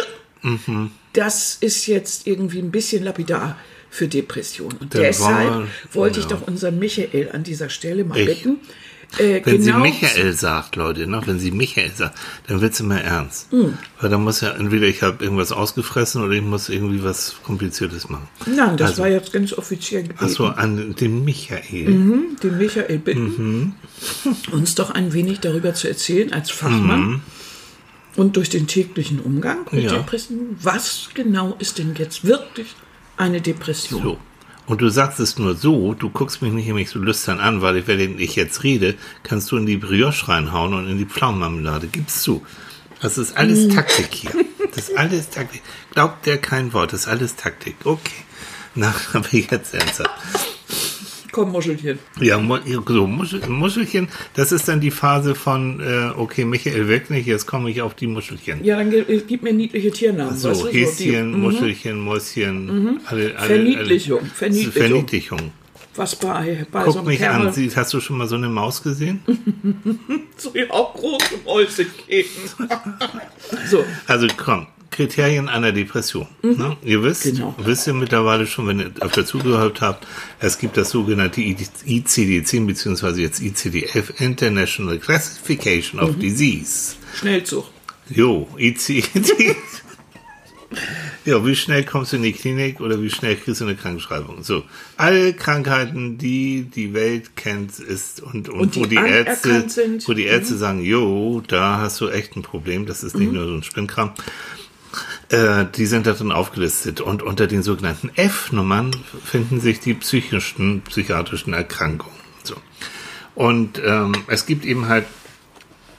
das 1.13 1.57
ist 1.61 1.85
jetzt 1.87 2.27
irgendwie 2.27 2.59
ein 2.59 2.71
bisschen 2.71 3.03
lapidar 3.03 3.57
für 3.93 4.07
Depressionen. 4.07 4.77
Und 4.79 4.95
Dann 4.95 5.01
deshalb 5.03 5.49
wir- 5.53 5.67
wollte 5.93 6.19
ich 6.19 6.25
ja. 6.25 6.31
doch 6.31 6.47
unseren 6.47 6.79
Michael 6.79 7.29
an 7.31 7.43
dieser 7.43 7.69
Stelle 7.69 8.03
mal 8.03 8.17
Ich. 8.17 8.25
bitten. 8.25 8.57
Äh, 9.19 9.41
Wenn 9.45 9.61
genau 9.63 9.75
sie 9.75 9.81
Michael 9.91 10.33
sagt, 10.33 10.75
Leute, 10.75 11.05
ne, 11.05 11.21
wenn 11.27 11.37
sie 11.37 11.51
Michael 11.51 11.91
sagt, 11.93 12.17
dann 12.47 12.61
wird 12.61 12.73
sie 12.73 12.81
mal 12.81 12.97
ernst. 12.97 13.51
Hm. 13.51 13.77
Weil 14.01 14.09
dann 14.09 14.23
muss 14.23 14.41
ja 14.41 14.49
entweder 14.53 14.87
ich 14.87 15.03
habe 15.03 15.23
irgendwas 15.23 15.51
ausgefressen 15.51 16.23
oder 16.23 16.33
ich 16.33 16.41
muss 16.41 16.67
irgendwie 16.69 17.03
was 17.03 17.35
Kompliziertes 17.43 18.09
machen. 18.09 18.27
Nein, 18.47 18.75
das 18.77 18.89
Also- 18.91 19.03
war 19.03 19.09
jetzt 19.09 19.31
ganz 19.31 19.53
offiziell 19.53 20.01
gebeten. 20.01 20.25
Achso, 20.25 20.47
an 20.47 20.95
den 20.95 21.23
Michael. 21.23 21.89
Mhm, 21.89 22.37
den 22.41 22.57
Michael 22.57 22.97
bitten, 22.97 23.25
Mhm. 23.37 23.73
uns 24.51 24.73
doch 24.73 24.89
ein 24.89 25.13
wenig 25.13 25.41
darüber 25.41 25.75
zu 25.75 25.87
erzählen 25.87 26.33
als 26.33 26.49
Fachmann 26.49 27.21
und 28.15 28.35
durch 28.35 28.49
den 28.49 28.65
täglichen 28.65 29.19
Umgang 29.19 29.59
mit 29.71 29.83
Ja. 29.83 29.91
Depressionen. 29.97 30.57
Was 30.59 31.09
genau 31.13 31.55
ist 31.59 31.77
denn 31.77 31.93
jetzt 31.99 32.25
wirklich 32.25 32.73
eine 33.17 33.41
Depression? 33.41 34.01
So. 34.01 34.17
Und 34.65 34.81
du 34.81 34.89
sagst 34.89 35.19
es 35.19 35.37
nur 35.37 35.55
so, 35.55 35.93
du 35.93 36.09
guckst 36.09 36.41
mich 36.41 36.53
nicht 36.53 36.67
nämlich 36.67 36.89
so 36.89 36.99
lüstern 36.99 37.39
an, 37.39 37.61
weil 37.61 37.77
ich, 37.77 37.87
wenn 37.87 38.19
ich 38.19 38.35
jetzt 38.35 38.63
rede, 38.63 38.95
kannst 39.23 39.51
du 39.51 39.57
in 39.57 39.65
die 39.65 39.77
Brioche 39.77 40.29
reinhauen 40.29 40.73
und 40.73 40.87
in 40.87 40.97
die 40.97 41.05
Pflaumenmarmelade. 41.05 41.87
Gibst 41.87 42.25
du. 42.27 42.45
Das 43.01 43.17
ist 43.17 43.35
alles 43.35 43.67
Taktik 43.67 44.13
hier. 44.13 44.31
Das 44.73 44.89
ist 44.89 44.97
alles 44.97 45.29
Taktik. 45.29 45.61
Glaubt 45.91 46.25
der 46.25 46.37
kein 46.37 46.71
Wort, 46.71 46.93
das 46.93 47.01
ist 47.01 47.07
alles 47.07 47.35
Taktik. 47.35 47.75
Okay. 47.83 48.23
Na, 48.75 48.93
aber 49.13 49.27
jetzt 49.33 49.73
ernsthaft. 49.73 50.09
Komm, 51.33 51.51
Muschelchen. 51.51 51.99
Ja, 52.21 52.39
so 52.87 53.07
Muschel, 53.07 53.41
Muschelchen, 53.49 54.07
das 54.35 54.51
ist 54.51 54.67
dann 54.67 54.79
die 54.79 54.91
Phase 54.91 55.33
von, 55.35 55.81
äh, 55.81 56.11
okay, 56.15 56.45
Michael 56.45 56.87
weg 56.87 57.09
nicht, 57.09 57.25
jetzt 57.25 57.47
komme 57.47 57.69
ich 57.71 57.81
auf 57.81 57.95
die 57.95 58.07
Muschelchen. 58.07 58.63
Ja, 58.63 58.77
dann 58.77 58.91
ge- 58.91 59.21
gib 59.27 59.41
mir 59.43 59.51
niedliche 59.51 59.91
Tiernamen. 59.91 60.37
So, 60.37 60.49
weißt 60.51 60.63
du, 60.63 60.67
Häschen, 60.69 61.31
die, 61.31 61.37
mhm. 61.37 61.41
Muschelchen, 61.41 61.99
Mäuschen, 61.99 62.99
alle, 63.07 63.35
alle, 63.35 63.47
Verniedlichung, 63.47 64.19
alle, 64.19 64.27
Verniedlichung. 64.29 64.71
Verniedlichung. 64.71 65.51
Was 65.95 66.15
bei, 66.15 66.65
bei 66.71 66.79
so 66.85 66.85
Guck 66.85 66.97
einem 66.99 67.07
mich 67.07 67.17
Kerl 67.19 67.47
an, 67.47 67.71
hast 67.75 67.93
du 67.93 67.99
schon 67.99 68.17
mal 68.17 68.27
so 68.27 68.33
eine 68.35 68.49
Maus 68.49 68.81
gesehen? 68.81 69.19
so 70.37 70.51
ja 70.55 70.69
auch 70.71 70.93
große 70.95 71.35
Mäuse 71.45 71.85
geben. 72.07 72.29
so, 73.69 73.83
Also 74.07 74.27
komm, 74.35 74.67
Kriterien 74.93 75.49
einer 75.49 75.71
Depression. 75.73 76.27
Ne? 76.41 76.77
Ihr 76.83 77.03
wisst, 77.03 77.23
Genau. 77.23 77.53
wisst 77.57 77.87
ihr 77.87 77.93
mittlerweile 77.93 78.47
schon, 78.47 78.67
wenn 78.67 78.79
ihr 78.79 78.91
öfter 79.01 79.25
zugehört 79.25 79.81
habt, 79.81 80.07
es 80.39 80.57
gibt 80.57 80.77
das 80.77 80.91
sogenannte 80.91 81.41
ICD-10 81.41 82.65
beziehungsweise 82.65 83.21
jetzt 83.21 83.41
ICD-11 83.41 84.21
International 84.21 84.97
Classification 84.99 85.99
of 85.99 86.15
Disease. 86.17 86.95
Schnellzug. 87.19 87.65
Jo, 88.09 88.47
ICD. 88.57 89.55
ja, 91.25 91.45
wie 91.45 91.55
schnell 91.55 91.83
kommst 91.85 92.11
du 92.11 92.17
in 92.17 92.23
die 92.23 92.33
Klinik 92.33 92.81
oder 92.81 93.01
wie 93.01 93.09
schnell 93.09 93.35
kriegst 93.35 93.61
du 93.61 93.65
eine 93.65 93.75
Krankschreibung? 93.75 94.43
So, 94.43 94.63
alle 94.97 95.33
Krankheiten, 95.33 96.17
die 96.17 96.63
die 96.63 96.93
Welt 96.93 97.35
kennt, 97.35 97.79
ist 97.79 98.21
und, 98.21 98.49
und, 98.49 98.59
Und 98.59 98.75
wo 98.75 98.81
die 98.85 98.89
die 98.89 98.95
Ärzte, 98.95 99.69
sind. 99.69 100.07
wo 100.07 100.13
die 100.13 100.25
Ärzte 100.25 100.57
sagen, 100.57 100.81
jo, 100.83 101.41
da 101.47 101.77
hast 101.79 102.01
du 102.01 102.09
echt 102.09 102.35
ein 102.35 102.41
Problem, 102.41 102.85
das 102.85 103.03
ist 103.03 103.15
nicht 103.15 103.31
nur 103.31 103.45
so 103.47 103.53
ein 103.53 103.63
Spinnkram. 103.63 104.11
Äh, 105.29 105.65
die 105.75 105.85
sind 105.85 106.05
da 106.05 106.13
drin 106.13 106.31
aufgelistet 106.31 107.01
und 107.01 107.23
unter 107.23 107.47
den 107.47 107.63
sogenannten 107.63 108.11
F-Nummern 108.15 108.91
finden 109.23 109.61
sich 109.61 109.79
die 109.79 109.93
psychischen, 109.93 110.81
psychiatrischen 110.81 111.53
Erkrankungen. 111.53 112.17
So. 112.43 112.55
Und 113.35 113.81
ähm, 113.83 114.13
es 114.27 114.45
gibt 114.45 114.65
eben 114.65 114.87
halt 114.87 115.05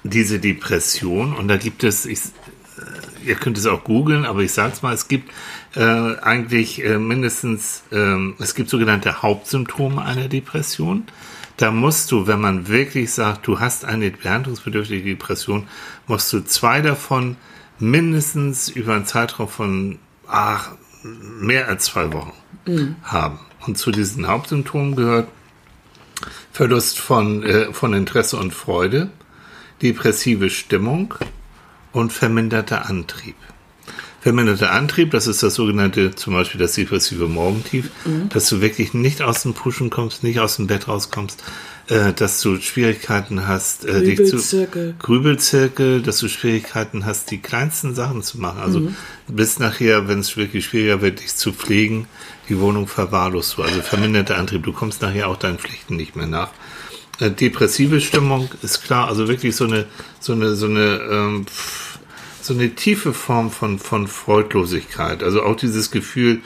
diese 0.03 0.39
Depression 0.39 1.35
und 1.35 1.49
da 1.49 1.57
gibt 1.57 1.83
es, 1.83 2.05
ich, 2.05 2.21
äh, 2.21 3.29
ihr 3.29 3.35
könnt 3.35 3.57
es 3.57 3.67
auch 3.67 3.83
googeln, 3.83 4.27
aber 4.27 4.41
ich 4.41 4.53
sag's 4.53 4.83
mal, 4.83 4.95
es 4.95 5.09
gibt 5.09 5.33
äh, 5.75 5.81
eigentlich 5.81 6.85
äh, 6.85 6.99
mindestens, 6.99 7.83
äh, 7.91 8.33
es 8.39 8.55
gibt 8.55 8.69
sogenannte 8.69 9.23
Hauptsymptome 9.23 10.03
einer 10.03 10.29
Depression. 10.29 11.05
Da 11.57 11.71
musst 11.71 12.13
du, 12.13 12.27
wenn 12.27 12.41
man 12.41 12.69
wirklich 12.69 13.13
sagt, 13.13 13.47
du 13.47 13.61
hast 13.61 13.85
eine 13.85 14.11
behandlungsbedürftige 14.11 15.11
Depression, 15.11 15.67
musst 16.07 16.33
du 16.33 16.41
zwei 16.41 16.83
davon 16.83 17.37
mindestens 17.79 18.69
über 18.69 18.95
einen 18.95 19.07
Zeitraum 19.07 19.49
von 19.49 19.99
ach, 20.27 20.73
mehr 21.03 21.69
als 21.69 21.87
zwei 21.87 22.13
Wochen 22.13 22.33
mhm. 22.67 22.97
haben. 23.03 23.39
Und 23.67 23.79
zu 23.79 23.91
diesen 23.91 24.27
Hauptsymptomen 24.27 24.97
gehört 24.97 25.29
Verlust 26.53 26.99
von, 26.99 27.43
äh, 27.43 27.73
von 27.73 27.93
Interesse 27.95 28.37
und 28.37 28.55
Freude, 28.55 29.11
depressive 29.83 30.51
Stimmung 30.51 31.15
und 31.93 32.13
verminderter 32.13 32.87
Antrieb. 32.87 33.37
Verminderter 34.21 34.71
Antrieb, 34.71 35.11
das 35.11 35.27
ist 35.27 35.43
das 35.43 35.55
sogenannte, 35.55 36.15
zum 36.15 36.33
Beispiel 36.33 36.59
das 36.59 36.73
depressive 36.73 37.29
Morgentief, 37.29 37.91
mhm. 38.07 38.29
dass 38.31 38.49
du 38.49 38.61
wirklich 38.61 38.95
nicht 38.95 39.21
aus 39.21 39.43
dem 39.43 39.53
Pushen 39.53 39.91
kommst, 39.91 40.23
nicht 40.23 40.41
aus 40.41 40.57
dem 40.57 40.67
Bett 40.67 40.89
rauskommst, 40.89 41.43
äh, 41.89 42.13
dass 42.13 42.41
du 42.41 42.59
Schwierigkeiten 42.61 43.47
hast, 43.47 43.85
äh, 43.85 44.03
dich 44.03 44.25
zu 44.27 44.67
Grübelzirkel, 44.99 46.01
dass 46.01 46.19
du 46.19 46.29
Schwierigkeiten 46.29 47.05
hast, 47.05 47.31
die 47.31 47.39
kleinsten 47.39 47.95
Sachen 47.95 48.23
zu 48.23 48.39
machen. 48.39 48.61
Also 48.61 48.81
mhm. 48.81 48.97
bis 49.29 49.59
nachher, 49.59 50.09
wenn 50.09 50.21
es 50.21 50.37
wirklich 50.37 50.65
schwieriger 50.65 51.03
wird, 51.03 51.21
dich 51.21 51.35
zu 51.37 51.53
pflegen, 51.53 52.07
die 52.49 52.59
Wohnung 52.59 52.87
verwahrlost 52.87 53.59
du. 53.59 53.63
Also 53.63 53.83
verminderter 53.83 54.39
Antrieb, 54.39 54.63
du 54.63 54.73
kommst 54.73 55.03
nachher 55.03 55.29
auch 55.29 55.37
deinen 55.37 55.59
Pflichten 55.59 55.97
nicht 55.97 56.17
mehr 56.17 56.27
nach. 56.27 56.51
Äh, 57.21 57.31
depressive 57.31 58.01
Stimmung 58.01 58.49
ist 58.63 58.83
klar, 58.83 59.09
also 59.09 59.29
wirklich 59.29 59.55
so 59.55 59.65
eine, 59.65 59.87
so 60.21 60.33
eine, 60.33 60.57
so 60.57 60.67
eine, 60.67 61.01
ähm, 61.11 61.47
so 62.41 62.55
eine 62.55 62.75
tiefe 62.75 63.13
Form 63.13 63.51
von, 63.51 63.79
von 63.79 64.09
Freudlosigkeit. 64.09 65.23
Also 65.23 65.43
auch 65.43 65.57
dieses 65.57 65.91
Gefühl, 65.91 66.41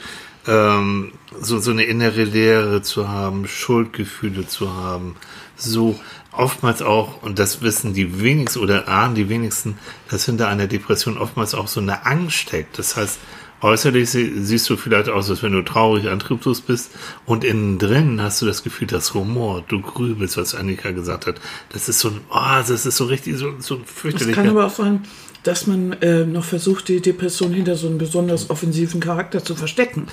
ähm, 0.47 1.11
so, 1.39 1.59
so 1.59 1.71
eine 1.71 1.83
innere 1.83 2.23
Leere 2.23 2.81
zu 2.81 3.09
haben, 3.09 3.47
Schuldgefühle 3.47 4.47
zu 4.47 4.73
haben, 4.73 5.15
so 5.59 5.99
oftmals 6.31 6.81
auch, 6.81 7.21
und 7.21 7.39
das 7.39 7.61
wissen 7.61 7.93
die 7.93 8.21
wenigsten 8.21 8.59
oder 8.59 8.87
ahnen 8.87 9.15
die 9.15 9.29
wenigsten, 9.29 9.77
dass 10.09 10.25
hinter 10.25 10.47
einer 10.47 10.67
Depression 10.67 11.17
oftmals 11.17 11.53
auch 11.53 11.67
so 11.67 11.79
eine 11.79 12.05
Angst 12.05 12.37
steckt. 12.37 12.77
Das 12.79 12.95
heißt, 12.95 13.19
äußerlich 13.61 14.09
siehst 14.09 14.69
du 14.69 14.77
vielleicht 14.77 15.09
aus, 15.09 15.29
als 15.29 15.43
wenn 15.43 15.51
du 15.51 15.61
traurig, 15.61 16.07
antriebslos 16.07 16.61
bist 16.61 16.91
und 17.25 17.43
innen 17.43 17.77
drin 17.77 18.21
hast 18.21 18.41
du 18.41 18.45
das 18.45 18.63
Gefühl, 18.63 18.87
das 18.87 19.13
Humor, 19.13 19.63
du 19.67 19.81
grübelst, 19.81 20.37
was 20.37 20.55
Annika 20.55 20.91
gesagt 20.91 21.27
hat. 21.27 21.41
Das 21.69 21.89
ist 21.89 21.99
so 21.99 22.09
ein, 22.09 22.21
oh, 22.29 22.63
das 22.67 22.85
ist 22.85 22.95
so 22.95 23.05
richtig, 23.05 23.37
so, 23.37 23.53
so 23.59 23.81
fürchterlich. 23.85 24.35
Das 24.35 24.43
kann 24.43 24.49
aber 24.49 24.67
auch 24.67 24.75
sein, 24.75 25.03
dass 25.43 25.67
man 25.67 25.93
äh, 25.93 26.25
noch 26.25 26.43
versucht, 26.43 26.87
die 26.87 27.01
Depression 27.01 27.53
hinter 27.53 27.75
so 27.75 27.87
einem 27.87 27.97
besonders 27.97 28.49
offensiven 28.49 28.99
Charakter 28.99 29.43
zu 29.43 29.55
verstecken. 29.55 30.07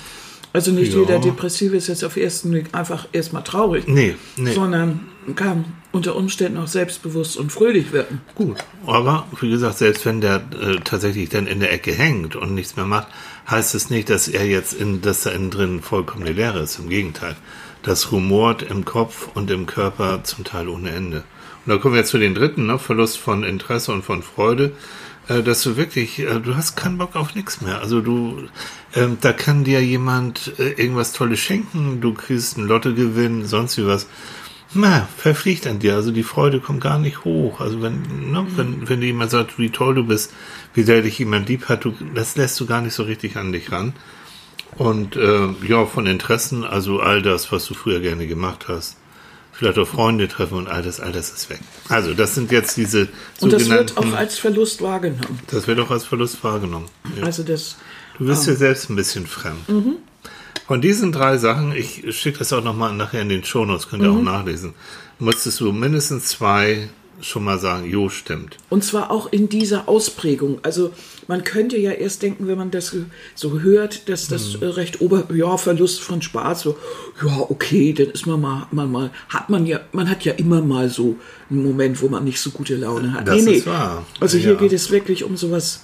Also 0.57 0.71
nicht 0.71 0.91
ja. 0.93 1.01
jeder 1.01 1.19
Depressive 1.19 1.77
ist 1.77 1.87
jetzt 1.87 2.03
auf 2.03 2.17
ersten 2.17 2.49
Blick 2.49 2.69
einfach 2.71 3.07
erstmal 3.11 3.43
traurig. 3.43 3.87
Nee, 3.87 4.15
nee. 4.37 4.53
Sondern 4.53 5.01
kann 5.35 5.65
unter 5.91 6.15
Umständen 6.15 6.57
auch 6.57 6.67
selbstbewusst 6.67 7.37
und 7.37 7.51
fröhlich 7.51 7.91
wirken. 7.91 8.21
Gut, 8.33 8.57
aber 8.87 9.27
wie 9.39 9.51
gesagt, 9.51 9.77
selbst 9.77 10.03
wenn 10.07 10.19
der 10.19 10.37
äh, 10.59 10.77
tatsächlich 10.83 11.29
dann 11.29 11.45
in 11.45 11.59
der 11.59 11.71
Ecke 11.71 11.91
hängt 11.91 12.35
und 12.35 12.55
nichts 12.55 12.75
mehr 12.75 12.87
macht, 12.87 13.07
heißt 13.47 13.75
es 13.75 13.91
nicht, 13.91 14.09
dass 14.09 14.27
er 14.27 14.47
jetzt 14.47 14.73
in, 14.73 15.03
dass 15.03 15.21
da 15.21 15.29
innen 15.29 15.51
drin 15.51 15.81
vollkommene 15.83 16.31
Leere 16.31 16.61
ist. 16.61 16.79
Im 16.79 16.89
Gegenteil. 16.89 17.35
Das 17.83 18.11
rumort 18.11 18.63
im 18.63 18.83
Kopf 18.83 19.29
und 19.35 19.51
im 19.51 19.67
Körper 19.67 20.23
zum 20.23 20.43
Teil 20.43 20.69
ohne 20.69 20.89
Ende. 20.89 21.17
Und 21.67 21.71
da 21.71 21.77
kommen 21.77 21.93
wir 21.93 21.99
jetzt 21.99 22.09
zu 22.09 22.17
den 22.17 22.33
dritten, 22.33 22.65
ne? 22.65 22.79
Verlust 22.79 23.19
von 23.19 23.43
Interesse 23.43 23.91
und 23.91 24.03
von 24.03 24.23
Freude. 24.23 24.71
Äh, 25.27 25.43
dass 25.43 25.63
du 25.63 25.75
wirklich, 25.75 26.19
äh, 26.19 26.39
du 26.39 26.55
hast 26.55 26.75
keinen 26.75 26.97
Bock 26.97 27.15
auf 27.15 27.35
nichts 27.35 27.61
mehr. 27.61 27.81
Also 27.81 28.01
du, 28.01 28.47
äh, 28.93 29.07
da 29.19 29.33
kann 29.33 29.63
dir 29.63 29.83
jemand 29.83 30.53
äh, 30.57 30.71
irgendwas 30.71 31.13
Tolles 31.13 31.39
schenken, 31.39 31.99
du 32.01 32.13
kriegst 32.13 32.57
einen 32.57 32.67
Lottogewinn, 32.67 33.45
sonst 33.45 33.77
wie 33.77 33.85
was. 33.85 34.07
Na, 34.73 35.07
verfliegt 35.17 35.65
an 35.65 35.79
dir. 35.79 35.95
Also 35.95 36.11
die 36.11 36.23
Freude 36.23 36.59
kommt 36.59 36.81
gar 36.81 36.99
nicht 36.99 37.23
hoch. 37.23 37.61
Also 37.61 37.81
wenn, 37.81 38.31
ne, 38.31 38.41
mhm. 38.41 38.57
wenn, 38.57 38.89
wenn 38.89 39.01
dir 39.01 39.07
jemand 39.07 39.31
sagt, 39.31 39.57
wie 39.59 39.69
toll 39.69 39.95
du 39.95 40.03
bist, 40.05 40.33
wie 40.73 40.83
sehr 40.83 41.01
dich 41.01 41.19
jemand 41.19 41.49
lieb 41.49 41.69
hat, 41.69 41.85
du, 41.85 41.93
das 42.13 42.35
lässt 42.35 42.59
du 42.59 42.65
gar 42.65 42.81
nicht 42.81 42.93
so 42.93 43.03
richtig 43.03 43.37
an 43.37 43.51
dich 43.51 43.71
ran. 43.71 43.93
Und 44.77 45.15
äh, 45.15 45.47
ja, 45.67 45.85
von 45.85 46.05
Interessen, 46.05 46.63
also 46.63 46.99
all 46.99 47.21
das, 47.21 47.51
was 47.51 47.65
du 47.65 47.73
früher 47.73 47.99
gerne 47.99 48.27
gemacht 48.27 48.67
hast, 48.67 48.97
vielleicht 49.57 49.79
auch 49.79 49.87
Freunde 49.87 50.27
treffen 50.27 50.55
und 50.55 50.67
all 50.67 50.83
das, 50.83 50.99
all 50.99 51.11
das 51.11 51.31
ist 51.31 51.49
weg. 51.49 51.59
Also 51.89 52.13
das 52.13 52.35
sind 52.35 52.51
jetzt 52.51 52.77
diese 52.77 53.07
Und 53.41 53.51
das 53.51 53.69
wird 53.69 53.97
auch 53.97 54.13
als 54.13 54.37
Verlust 54.37 54.81
wahrgenommen. 54.81 55.39
Das 55.49 55.67
wird 55.67 55.79
auch 55.79 55.89
als 55.89 56.05
Verlust 56.05 56.43
wahrgenommen. 56.43 56.87
Ja. 57.17 57.23
Also 57.23 57.41
das. 57.41 57.75
Du 58.19 58.27
wirst 58.27 58.47
ähm, 58.47 58.53
dir 58.53 58.57
selbst 58.59 58.89
ein 58.89 58.95
bisschen 58.95 59.25
fremd. 59.25 59.67
Mhm. 59.67 59.95
Von 60.67 60.81
diesen 60.81 61.11
drei 61.11 61.37
Sachen, 61.37 61.71
ich 61.71 62.03
schicke 62.15 62.39
das 62.39 62.53
auch 62.53 62.63
nochmal 62.63 62.93
nachher 62.93 63.21
in 63.21 63.29
den 63.29 63.43
Shownotes, 63.43 63.89
könnt 63.89 64.03
ihr 64.03 64.11
mhm. 64.11 64.19
auch 64.19 64.31
nachlesen, 64.39 64.73
musstest 65.17 65.59
du 65.59 65.71
mindestens 65.71 66.25
zwei 66.25 66.89
schon 67.21 67.43
mal 67.43 67.59
sagen, 67.59 67.89
jo, 67.89 68.09
stimmt. 68.09 68.57
Und 68.69 68.83
zwar 68.83 69.11
auch 69.11 69.31
in 69.31 69.49
dieser 69.49 69.87
Ausprägung. 69.89 70.59
Also 70.63 70.91
man 71.27 71.43
könnte 71.43 71.77
ja 71.77 71.91
erst 71.91 72.21
denken, 72.21 72.47
wenn 72.47 72.57
man 72.57 72.71
das 72.71 72.95
so 73.35 73.59
hört, 73.59 74.09
dass 74.09 74.27
das 74.27 74.53
hm. 74.53 74.69
recht 74.69 75.01
ober, 75.01 75.27
ja, 75.33 75.57
Verlust 75.57 76.01
von 76.01 76.21
Spaß, 76.21 76.61
so, 76.61 76.77
ja, 77.23 77.45
okay, 77.49 77.93
dann 77.93 78.07
ist 78.07 78.25
man 78.27 78.41
mal, 78.41 78.67
man 78.71 78.91
mal, 78.91 79.11
hat 79.29 79.49
man 79.49 79.65
ja, 79.65 79.79
man 79.91 80.09
hat 80.09 80.25
ja 80.25 80.33
immer 80.33 80.61
mal 80.61 80.89
so 80.89 81.15
einen 81.49 81.63
Moment, 81.63 82.01
wo 82.01 82.07
man 82.09 82.23
nicht 82.23 82.39
so 82.39 82.51
gute 82.51 82.75
Laune 82.75 83.13
hat. 83.13 83.27
Das 83.27 83.43
nee, 83.43 83.51
nee. 83.51 83.65
wahr. 83.65 84.05
Also 84.19 84.37
hier 84.37 84.53
ja. 84.53 84.57
geht 84.57 84.73
es 84.73 84.91
wirklich 84.91 85.23
um 85.23 85.37
sowas 85.37 85.81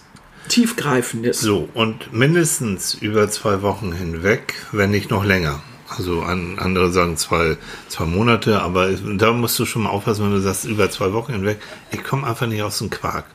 Tiefgreifendes. 0.49 1.39
So, 1.39 1.69
und 1.73 2.13
mindestens 2.13 2.93
über 2.95 3.29
zwei 3.29 3.61
Wochen 3.61 3.93
hinweg, 3.93 4.53
wenn 4.71 4.91
nicht 4.91 5.09
noch 5.09 5.23
länger. 5.23 5.61
Also 5.97 6.21
an, 6.21 6.57
andere 6.59 6.91
sagen 6.91 7.17
zwei, 7.17 7.57
zwei 7.87 8.05
Monate, 8.05 8.61
aber 8.61 8.89
da 8.91 9.31
musst 9.31 9.59
du 9.59 9.65
schon 9.65 9.83
mal 9.83 9.89
aufpassen, 9.89 10.25
wenn 10.25 10.31
du 10.31 10.41
sagst, 10.41 10.65
über 10.65 10.89
zwei 10.89 11.13
Wochen 11.13 11.33
hinweg, 11.33 11.59
ich 11.91 12.03
komme 12.03 12.27
einfach 12.27 12.47
nicht 12.47 12.63
aus 12.63 12.79
dem 12.79 12.89
Quark. 12.89 13.25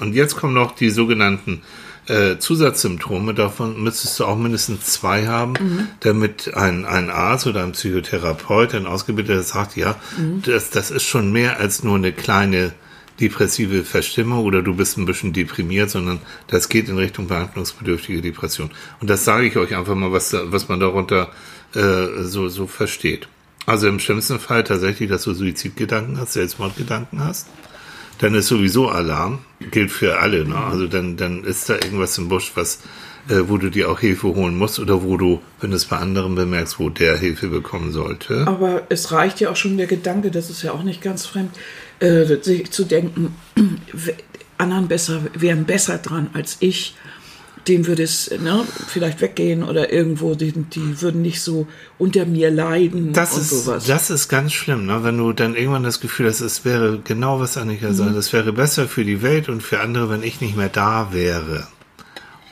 Und 0.00 0.14
jetzt 0.14 0.36
kommen 0.36 0.54
noch 0.54 0.74
die 0.74 0.90
sogenannten 0.90 1.62
äh, 2.06 2.38
Zusatzsymptome, 2.38 3.34
davon 3.34 3.82
müsstest 3.82 4.20
du 4.20 4.24
auch 4.26 4.36
mindestens 4.36 4.84
zwei 4.86 5.26
haben, 5.26 5.52
mhm. 5.52 5.88
damit 6.00 6.54
ein, 6.54 6.84
ein 6.84 7.10
Arzt 7.10 7.46
oder 7.46 7.62
ein 7.64 7.72
Psychotherapeut, 7.72 8.74
ein 8.74 8.86
Ausgebildeter 8.86 9.42
sagt, 9.42 9.76
ja, 9.76 9.96
mhm. 10.16 10.42
das, 10.42 10.70
das 10.70 10.90
ist 10.90 11.04
schon 11.04 11.32
mehr 11.32 11.58
als 11.58 11.82
nur 11.82 11.96
eine 11.96 12.12
kleine 12.12 12.72
depressive 13.20 13.82
Verstimmung 13.84 14.44
oder 14.44 14.62
du 14.62 14.74
bist 14.74 14.98
ein 14.98 15.06
bisschen 15.06 15.32
deprimiert, 15.32 15.90
sondern 15.90 16.20
das 16.48 16.68
geht 16.68 16.88
in 16.88 16.98
Richtung 16.98 17.28
behandlungsbedürftige 17.28 18.20
Depression. 18.20 18.70
Und 19.00 19.08
das 19.08 19.24
sage 19.24 19.46
ich 19.46 19.56
euch 19.56 19.74
einfach 19.74 19.94
mal, 19.94 20.12
was, 20.12 20.36
was 20.44 20.68
man 20.68 20.80
darunter 20.80 21.30
äh, 21.76 22.22
so, 22.22 22.48
so 22.48 22.66
versteht. 22.66 23.28
Also 23.66 23.88
im 23.88 23.98
schlimmsten 23.98 24.38
Fall 24.38 24.64
tatsächlich, 24.64 25.10
dass 25.10 25.24
du 25.24 25.34
Suizidgedanken 25.34 26.18
hast, 26.18 26.32
Selbstmordgedanken 26.34 27.22
hast. 27.22 27.48
Dann 28.18 28.34
ist 28.34 28.46
sowieso 28.46 28.88
Alarm, 28.88 29.40
gilt 29.70 29.90
für 29.90 30.20
alle. 30.20 30.46
Ne? 30.46 30.56
Also 30.56 30.86
dann, 30.86 31.16
dann 31.16 31.44
ist 31.44 31.68
da 31.68 31.74
irgendwas 31.74 32.16
im 32.16 32.28
Busch, 32.28 32.52
was, 32.54 32.78
äh, 33.28 33.40
wo 33.48 33.58
du 33.58 33.70
dir 33.70 33.90
auch 33.90 34.00
Hilfe 34.00 34.28
holen 34.28 34.56
musst 34.56 34.78
oder 34.78 35.02
wo 35.02 35.16
du, 35.16 35.42
wenn 35.60 35.70
du 35.70 35.76
es 35.76 35.84
bei 35.84 35.98
anderen 35.98 36.34
bemerkst, 36.34 36.78
wo 36.78 36.88
der 36.88 37.18
Hilfe 37.18 37.48
bekommen 37.48 37.92
sollte. 37.92 38.46
Aber 38.46 38.84
es 38.88 39.12
reicht 39.12 39.40
ja 39.40 39.50
auch 39.50 39.56
schon 39.56 39.76
der 39.76 39.86
Gedanke, 39.86 40.30
das 40.30 40.48
ist 40.48 40.62
ja 40.62 40.72
auch 40.72 40.82
nicht 40.82 41.02
ganz 41.02 41.26
fremd, 41.26 41.50
äh, 41.98 42.24
sich 42.40 42.70
zu 42.70 42.84
denken, 42.84 43.34
anderen 44.58 44.88
besser, 44.88 45.20
wären 45.34 45.64
besser 45.64 45.98
dran 45.98 46.30
als 46.32 46.56
ich 46.60 46.94
dem 47.68 47.86
würde 47.86 48.02
es 48.02 48.30
ne, 48.30 48.64
vielleicht 48.86 49.20
weggehen 49.20 49.62
oder 49.62 49.92
irgendwo, 49.92 50.34
die, 50.34 50.52
die 50.52 51.00
würden 51.02 51.22
nicht 51.22 51.40
so 51.40 51.66
unter 51.98 52.24
mir 52.26 52.50
leiden 52.50 53.12
das 53.12 53.34
und 53.34 53.40
ist, 53.40 53.50
sowas. 53.50 53.86
Das 53.86 54.10
ist 54.10 54.28
ganz 54.28 54.52
schlimm, 54.52 54.86
ne? 54.86 55.02
wenn 55.02 55.18
du 55.18 55.32
dann 55.32 55.54
irgendwann 55.54 55.82
das 55.82 56.00
Gefühl 56.00 56.28
hast, 56.28 56.40
es 56.40 56.64
wäre 56.64 57.00
genau 57.02 57.40
was 57.40 57.56
Annika 57.56 57.88
mhm. 57.88 57.94
sagt, 57.94 58.16
es 58.16 58.32
wäre 58.32 58.52
besser 58.52 58.88
für 58.88 59.04
die 59.04 59.22
Welt 59.22 59.48
und 59.48 59.62
für 59.62 59.80
andere, 59.80 60.10
wenn 60.10 60.22
ich 60.22 60.40
nicht 60.40 60.56
mehr 60.56 60.68
da 60.68 61.12
wäre. 61.12 61.66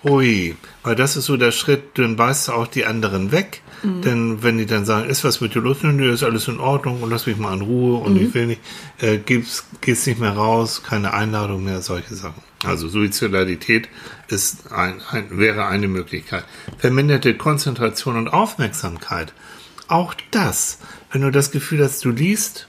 Ui, 0.05 0.55
weil 0.83 0.97
das 0.97 1.17
ist 1.17 1.25
so 1.25 1.39
der 1.39 1.51
Schritt, 1.51 1.99
dann 1.99 2.19
weißt 2.19 2.49
du 2.49 2.53
auch 2.53 2.67
die 2.67 2.85
anderen 2.85 3.33
weg. 3.33 3.63
Mhm. 3.83 4.03
Denn 4.03 4.43
wenn 4.43 4.59
die 4.59 4.67
dann 4.67 4.85
sagen, 4.85 5.09
ist 5.09 5.25
was 5.25 5.41
mit 5.41 5.55
dir 5.55 5.61
los? 5.61 5.79
Nö, 5.83 6.13
ist 6.13 6.23
alles 6.23 6.47
in 6.49 6.61
Ordnung 6.61 7.03
und 7.03 7.11
lass 7.11 7.27
mich 7.27 7.39
mal 7.39 7.55
in 7.55 7.63
Ruhe 7.63 7.99
und 7.99 8.15
mhm. 8.15 8.27
ich 8.27 8.35
will 8.35 8.47
nicht, 8.47 8.61
äh, 9.01 9.17
gehst, 9.17 9.65
gehst 9.81 10.07
nicht 10.07 10.21
mehr 10.21 10.33
raus, 10.33 10.83
keine 10.83 11.15
Einladung 11.15 11.65
mehr, 11.65 11.81
solche 11.81 12.15
Sachen. 12.15 12.43
Also 12.65 12.89
Suizidalität 12.89 13.89
ist 14.29 14.73
ein, 14.73 15.01
ein, 15.11 15.39
wäre 15.39 15.67
eine 15.67 15.89
Möglichkeit. 15.89 16.45
Verminderte 16.79 17.37
Konzentration 17.37 18.17
und 18.17 18.29
Aufmerksamkeit. 18.29 19.33
Auch 19.89 20.15
das, 20.31 20.79
wenn 21.13 21.23
du 21.23 21.31
das 21.31 21.51
Gefühl 21.51 21.85
hast, 21.85 22.05
du 22.05 22.11
liest 22.11 22.69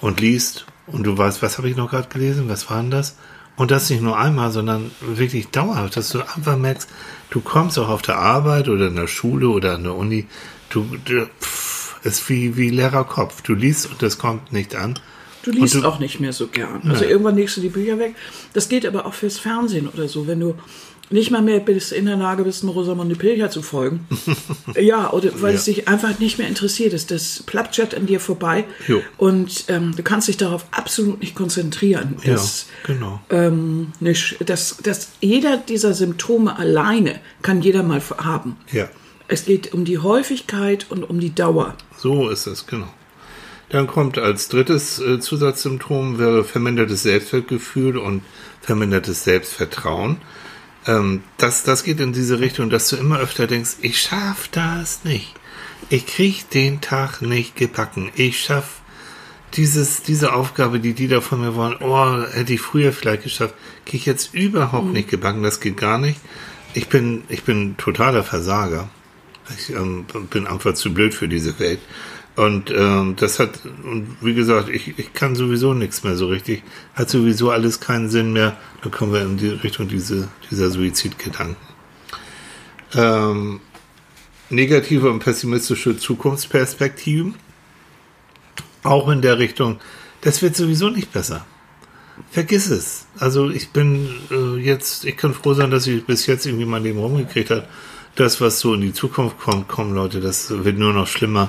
und 0.00 0.20
liest 0.20 0.66
und 0.86 1.04
du 1.04 1.16
weißt, 1.16 1.42
was 1.42 1.58
habe 1.58 1.68
ich 1.68 1.76
noch 1.76 1.90
gerade 1.90 2.08
gelesen, 2.08 2.48
was 2.48 2.70
war 2.70 2.80
denn 2.80 2.90
das? 2.90 3.16
Und 3.56 3.70
das 3.70 3.90
nicht 3.90 4.02
nur 4.02 4.18
einmal, 4.18 4.50
sondern 4.50 4.90
wirklich 5.00 5.48
dauerhaft, 5.48 5.96
dass 5.96 6.08
du 6.08 6.20
einfach 6.20 6.56
merkst, 6.56 6.88
du 7.30 7.40
kommst 7.40 7.78
auch 7.78 7.88
auf 7.88 8.02
der 8.02 8.18
Arbeit 8.18 8.68
oder 8.68 8.88
in 8.88 8.96
der 8.96 9.06
Schule 9.06 9.48
oder 9.48 9.74
an 9.74 9.84
der 9.84 9.94
Uni, 9.94 10.26
du, 10.70 10.96
du 11.04 11.26
pff, 11.40 12.00
ist 12.04 12.28
wie, 12.28 12.56
wie 12.56 12.70
leerer 12.70 13.04
Kopf. 13.04 13.42
Du 13.42 13.54
liest 13.54 13.90
und 13.90 14.02
das 14.02 14.18
kommt 14.18 14.52
nicht 14.52 14.74
an. 14.74 14.98
Du 15.44 15.50
liest 15.50 15.74
du, 15.74 15.84
auch 15.84 15.98
nicht 15.98 16.20
mehr 16.20 16.32
so 16.32 16.46
gern. 16.46 16.82
Also 16.88 17.04
irgendwann 17.04 17.36
legst 17.36 17.56
du 17.56 17.60
die 17.60 17.68
Bücher 17.68 17.98
weg. 17.98 18.14
Das 18.52 18.68
geht 18.68 18.86
aber 18.86 19.06
auch 19.06 19.14
fürs 19.14 19.38
Fernsehen 19.38 19.88
oder 19.88 20.08
so. 20.08 20.26
Wenn 20.26 20.40
du 20.40 20.54
nicht 21.10 21.30
mal 21.30 21.42
mehr 21.42 21.60
bis 21.60 21.92
in 21.92 22.06
der 22.06 22.16
Lage 22.16 22.42
bist, 22.44 22.64
Rosamunde 22.64 23.16
Pilcher 23.16 23.50
zu 23.50 23.60
folgen. 23.60 24.06
ja, 24.80 25.12
oder 25.12 25.30
weil 25.42 25.52
Ja. 25.52 25.58
es 25.58 25.64
dich 25.66 25.86
einfach 25.88 26.18
nicht 26.20 26.38
mehr 26.38 26.48
interessiert 26.48 26.94
ist. 26.94 27.10
Das 27.10 27.42
plätschert 27.44 27.94
an 27.94 28.06
dir 28.06 28.18
vorbei 28.18 28.64
Jo. 28.88 29.02
und 29.18 29.64
ähm, 29.68 29.94
du 29.94 30.02
kannst 30.02 30.28
dich 30.28 30.38
darauf 30.38 30.64
absolut 30.70 31.20
nicht 31.20 31.34
konzentrieren. 31.34 32.16
Das, 32.24 32.66
ja, 32.88 32.94
genau. 32.94 33.20
ähm, 33.28 33.92
nicht, 34.00 34.36
dass, 34.48 34.78
dass 34.82 35.10
jeder 35.20 35.58
dieser 35.58 35.92
Symptome 35.92 36.56
alleine 36.58 37.20
kann 37.42 37.60
jeder 37.60 37.82
mal 37.82 38.00
haben. 38.18 38.56
Ja, 38.72 38.88
Es 39.28 39.44
geht 39.44 39.74
um 39.74 39.84
die 39.84 39.98
Häufigkeit 39.98 40.86
und 40.88 41.04
um 41.04 41.20
die 41.20 41.34
Dauer. 41.34 41.74
so 41.98 42.30
ist 42.30 42.46
es, 42.46 42.66
genau. 42.66 42.88
Dann 43.72 43.86
kommt 43.86 44.18
als 44.18 44.48
drittes 44.48 45.00
äh, 45.00 45.18
Zusatzsymptom 45.18 46.18
wäre 46.18 46.44
vermindertes 46.44 47.04
Selbstwertgefühl 47.04 47.96
und 47.96 48.22
vermindertes 48.60 49.24
Selbstvertrauen. 49.24 50.18
Ähm, 50.86 51.22
das, 51.38 51.64
das 51.64 51.82
geht 51.82 51.98
in 51.98 52.12
diese 52.12 52.38
Richtung, 52.38 52.68
dass 52.68 52.90
du 52.90 52.96
immer 52.96 53.18
öfter 53.18 53.46
denkst, 53.46 53.76
ich 53.80 53.98
schaff 53.98 54.48
das 54.48 55.04
nicht. 55.04 55.34
Ich 55.88 56.06
krieg 56.06 56.50
den 56.50 56.82
Tag 56.82 57.22
nicht 57.22 57.56
gebacken. 57.56 58.10
Ich 58.14 58.40
schaff 58.40 58.82
dieses, 59.54 60.02
diese 60.02 60.34
Aufgabe, 60.34 60.78
die 60.78 60.92
die 60.92 61.08
da 61.08 61.22
von 61.22 61.40
mir 61.40 61.54
wollen, 61.54 61.76
oh, 61.80 62.24
hätte 62.30 62.52
ich 62.52 62.60
früher 62.60 62.92
vielleicht 62.92 63.22
geschafft, 63.22 63.54
krieg 63.86 64.00
ich 64.00 64.06
jetzt 64.06 64.34
überhaupt 64.34 64.92
nicht 64.92 65.08
gebacken. 65.08 65.42
Das 65.42 65.60
geht 65.60 65.78
gar 65.78 65.96
nicht. 65.96 66.20
Ich 66.74 66.88
bin, 66.88 67.24
ich 67.30 67.44
bin 67.44 67.78
totaler 67.78 68.22
Versager. 68.22 68.90
Ich 69.56 69.70
ähm, 69.70 70.04
bin 70.28 70.46
einfach 70.46 70.74
zu 70.74 70.92
blöd 70.92 71.14
für 71.14 71.28
diese 71.28 71.58
Welt. 71.58 71.80
Und 72.34 72.70
ähm, 72.70 73.14
das 73.16 73.38
hat, 73.38 73.60
und 73.84 74.16
wie 74.22 74.34
gesagt, 74.34 74.70
ich, 74.70 74.98
ich 74.98 75.12
kann 75.12 75.34
sowieso 75.34 75.74
nichts 75.74 76.02
mehr 76.02 76.16
so 76.16 76.28
richtig. 76.28 76.62
Hat 76.94 77.10
sowieso 77.10 77.50
alles 77.50 77.80
keinen 77.80 78.08
Sinn 78.08 78.32
mehr. 78.32 78.56
Dann 78.82 78.90
kommen 78.90 79.12
wir 79.12 79.20
in 79.22 79.36
die 79.36 79.48
Richtung 79.48 79.88
diese, 79.88 80.28
dieser 80.50 80.70
Suizidgedanken. 80.70 81.56
Ähm, 82.94 83.60
negative 84.48 85.10
und 85.10 85.18
pessimistische 85.18 85.96
Zukunftsperspektiven. 85.96 87.34
Auch 88.82 89.08
in 89.10 89.20
der 89.20 89.38
Richtung, 89.38 89.78
das 90.22 90.40
wird 90.40 90.56
sowieso 90.56 90.88
nicht 90.88 91.12
besser. 91.12 91.44
Vergiss 92.30 92.70
es. 92.70 93.06
Also 93.18 93.50
ich 93.50 93.70
bin 93.70 94.08
äh, 94.30 94.56
jetzt, 94.58 95.04
ich 95.04 95.16
kann 95.16 95.34
froh 95.34 95.54
sein, 95.54 95.70
dass 95.70 95.86
ich 95.86 96.04
bis 96.04 96.26
jetzt 96.26 96.46
irgendwie 96.46 96.64
mein 96.64 96.82
Leben 96.82 96.98
rumgekriegt 96.98 97.50
habe. 97.50 97.66
Das, 98.14 98.40
was 98.40 98.60
so 98.60 98.74
in 98.74 98.82
die 98.82 98.92
Zukunft 98.92 99.38
kommt, 99.38 99.68
kommen 99.68 99.94
Leute, 99.94 100.20
das 100.20 100.50
wird 100.64 100.78
nur 100.78 100.92
noch 100.92 101.06
schlimmer. 101.06 101.48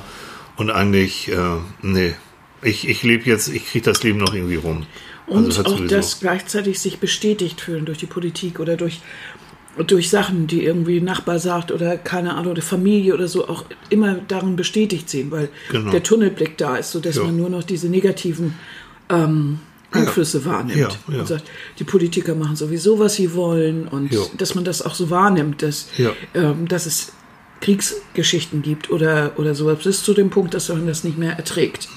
Und 0.55 0.69
eigentlich, 0.69 1.29
äh, 1.31 1.37
nee, 1.81 2.13
ich, 2.61 2.87
ich 2.87 3.03
lebe 3.03 3.25
jetzt, 3.25 3.47
ich 3.49 3.65
kriege 3.67 3.85
das 3.85 4.03
Leben 4.03 4.19
noch 4.19 4.33
irgendwie 4.33 4.55
rum. 4.55 4.85
Und 5.27 5.45
Also 5.45 5.59
hat 5.59 5.65
auch 5.67 5.77
sowieso- 5.77 5.95
das 5.95 6.19
gleichzeitig 6.19 6.79
sich 6.79 6.99
bestätigt 6.99 7.61
fühlen 7.61 7.85
durch 7.85 7.97
die 7.97 8.05
Politik 8.05 8.59
oder 8.59 8.75
durch, 8.77 9.01
durch 9.87 10.09
Sachen, 10.09 10.45
die 10.47 10.63
irgendwie 10.63 11.01
Nachbar 11.01 11.39
sagt 11.39 11.71
oder 11.71 11.97
keine 11.97 12.35
Ahnung, 12.35 12.51
oder 12.51 12.61
Familie 12.61 13.13
oder 13.13 13.27
so, 13.27 13.47
auch 13.47 13.65
immer 13.89 14.15
darin 14.27 14.55
bestätigt 14.55 15.09
sehen, 15.09 15.31
weil 15.31 15.49
Genau. 15.71 15.91
der 15.91 16.03
Tunnelblick 16.03 16.57
da 16.57 16.75
ist, 16.77 16.91
sodass 16.91 17.15
Ja. 17.15 17.23
man 17.23 17.35
nur 17.37 17.49
noch 17.49 17.63
diese 17.63 17.89
negativen 17.89 18.53
ähm, 19.09 19.59
Einflüsse 19.91 20.43
wahrnimmt. 20.45 20.77
Ja, 20.79 20.89
ja. 21.13 21.19
Und 21.19 21.27
sagt, 21.27 21.43
die 21.79 21.83
Politiker 21.83 22.35
machen 22.35 22.55
sowieso, 22.55 22.99
was 22.99 23.15
sie 23.15 23.33
wollen 23.33 23.87
und 23.87 24.11
Ja. 24.13 24.21
dass 24.37 24.55
man 24.55 24.63
das 24.63 24.81
auch 24.81 24.95
so 24.95 25.09
wahrnimmt, 25.09 25.61
dass, 25.61 25.87
Ja. 25.97 26.11
ähm, 26.33 26.67
dass 26.67 26.85
es 26.85 27.11
Kriegsgeschichten 27.63 28.61
gibt 28.61 28.89
oder, 28.91 29.31
oder 29.37 29.55
sowas, 29.55 29.79
bis 29.83 30.03
zu 30.03 30.13
dem 30.13 30.29
Punkt, 30.29 30.53
dass 30.53 30.67
man 30.67 30.85
das 30.85 31.05
nicht 31.05 31.17
mehr 31.17 31.37
erträgt 31.37 31.87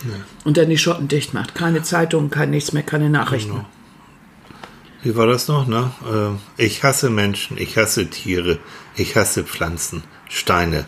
und 0.44 0.56
dann 0.56 0.70
die 0.70 0.78
Schotten 0.78 1.08
dicht 1.08 1.34
macht. 1.34 1.56
Keine 1.56 1.82
Zeitung, 1.82 2.30
kein 2.30 2.50
nichts 2.50 2.72
mehr, 2.72 2.84
keine 2.84 3.10
Nachrichten. 3.10 3.50
Genau. 3.50 3.66
Wie 5.02 5.16
war 5.16 5.26
das 5.26 5.48
noch, 5.48 5.66
ne? 5.66 5.90
Äh, 6.56 6.64
ich 6.64 6.84
hasse 6.84 7.10
Menschen, 7.10 7.58
ich 7.58 7.76
hasse 7.76 8.08
Tiere, 8.08 8.60
ich 8.94 9.16
hasse 9.16 9.42
Pflanzen, 9.42 10.04
Steine. 10.28 10.86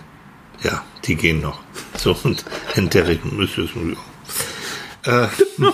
Ja, 0.63 0.85
die 1.05 1.17
gehen 1.17 1.41
noch. 1.41 1.61
So, 1.97 2.17
und 2.23 2.45
es. 2.77 3.99
Äh, 5.05 5.27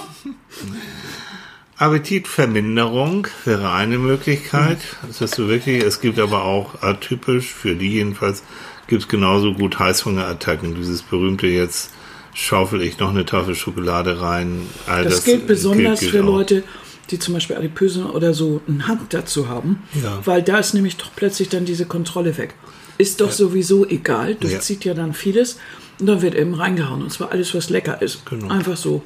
Appetitverminderung 1.77 3.27
wäre 3.45 3.73
eine 3.73 3.99
Möglichkeit. 3.99 4.79
Das 5.07 5.21
ist 5.21 5.35
so 5.35 5.49
wirklich. 5.49 5.83
Es 5.83 6.01
gibt 6.01 6.19
aber 6.19 6.45
auch 6.45 6.83
atypisch, 6.83 7.53
für 7.53 7.75
die 7.75 7.91
jedenfalls, 7.91 8.43
gibt 8.87 9.03
es 9.03 9.09
genauso 9.09 9.55
gut 9.55 9.79
Heißhungerattacken. 9.79 10.75
Dieses 10.75 11.03
berühmte 11.03 11.47
jetzt 11.47 11.91
schaufel 12.35 12.83
ich 12.83 12.99
noch 12.99 13.11
eine 13.11 13.25
Tafel 13.25 13.55
Schokolade 13.55 14.21
rein. 14.21 14.63
All 14.87 15.05
Das, 15.05 15.25
gilt 15.25 15.47
besonders 15.47 16.01
gilt 16.01 16.13
für 16.13 16.23
auch. 16.23 16.27
Leute, 16.27 16.65
die 17.11 17.19
zum 17.19 17.35
Beispiel 17.35 17.57
Adipöse 17.57 18.07
oder 18.07 18.35
so 18.35 18.61
einen 18.67 18.89
Hang 18.89 19.01
dazu 19.11 19.49
haben, 19.49 19.83
Ja. 20.03 20.19
weil 20.25 20.43
da 20.43 20.59
ist 20.59 20.75
nämlich 20.75 20.97
doch 20.97 21.11
plötzlich 21.15 21.49
dann 21.49 21.65
diese 21.65 21.87
Kontrolle 21.87 22.37
weg. 22.39 22.55
Ist 22.99 23.21
doch 23.21 23.31
sowieso 23.31 23.87
egal, 23.87 24.37
durchzieht 24.37 24.85
ja. 24.85 24.95
dann 24.95 25.15
vieles 25.15 25.59
und 25.99 26.07
dann 26.07 26.23
wird 26.23 26.35
eben 26.35 26.55
reingehauen 26.55 27.03
und 27.03 27.13
zwar 27.13 27.33
alles, 27.33 27.55
was 27.55 27.69
lecker 27.71 28.01
ist. 28.01 28.25
Genau. 28.27 28.49
Einfach 28.49 28.77
so. 28.77 29.03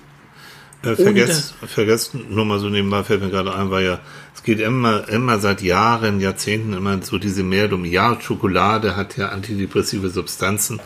Äh, 0.82 0.94
vergesst, 0.94 1.54
vergesst, 1.66 2.14
nur 2.14 2.44
mal 2.44 2.60
so 2.60 2.68
nebenbei 2.68 3.02
fällt 3.02 3.20
mir 3.20 3.30
gerade 3.30 3.52
ein, 3.52 3.70
weil 3.70 3.84
ja, 3.84 4.00
es 4.32 4.44
geht 4.44 4.60
immer, 4.60 5.08
immer 5.08 5.40
seit 5.40 5.60
Jahren, 5.60 6.20
Jahrzehnten 6.20 6.72
immer 6.72 7.02
so 7.02 7.18
diese 7.18 7.42
Meldung, 7.42 7.84
ja, 7.84 8.20
Schokolade 8.20 8.94
hat 8.94 9.16
ja 9.16 9.30
antidepressive 9.30 10.08
Substanzen 10.08 10.78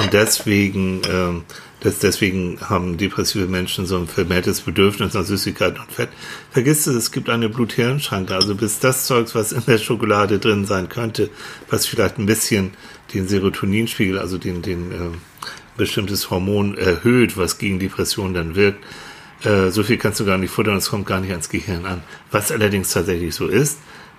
und 0.00 0.12
deswegen, 0.12 1.02
ähm, 1.10 1.42
das, 1.80 1.98
deswegen 1.98 2.60
haben 2.60 2.96
depressive 2.96 3.46
Menschen 3.46 3.86
so 3.86 3.96
ein 3.96 4.06
vermehrtes 4.06 4.60
Bedürfnis 4.60 5.14
nach 5.14 5.24
Süßigkeit 5.24 5.80
und 5.80 5.90
Fett. 5.90 6.10
Vergisst 6.52 6.86
es, 6.86 6.94
es 6.94 7.10
gibt 7.10 7.28
eine 7.28 7.48
Blut-Hirn-Schranke, 7.48 8.34
also 8.34 8.54
bis 8.54 8.78
das 8.78 9.06
Zeugs, 9.06 9.34
was 9.34 9.50
in 9.50 9.64
der 9.66 9.78
Schokolade 9.78 10.38
drin 10.38 10.64
sein 10.64 10.88
könnte, 10.88 11.28
was 11.68 11.86
vielleicht 11.86 12.18
ein 12.18 12.26
bisschen 12.26 12.70
den 13.14 13.26
Serotoninspiegel, 13.26 14.18
also 14.18 14.38
den, 14.38 14.62
den, 14.62 14.92
ähm, 14.92 15.14
bestimmtes 15.76 16.30
Hormon 16.30 16.76
erhöht, 16.76 17.36
was 17.36 17.58
gegen 17.58 17.78
Depressionen 17.78 18.34
dann 18.34 18.54
wirkt, 18.54 18.84
äh, 19.44 19.70
so 19.70 19.82
viel 19.82 19.96
kannst 19.96 20.20
du 20.20 20.24
gar 20.24 20.38
nicht 20.38 20.50
futtern, 20.50 20.76
es 20.76 20.90
kommt 20.90 21.06
gar 21.06 21.20
nicht 21.20 21.30
ans 21.30 21.48
Gehirn 21.48 21.86
an. 21.86 22.02
Was 22.30 22.52
allerdings 22.52 22.90
tatsächlich 22.92 23.34
so 23.34 23.46
ist, 23.46 23.78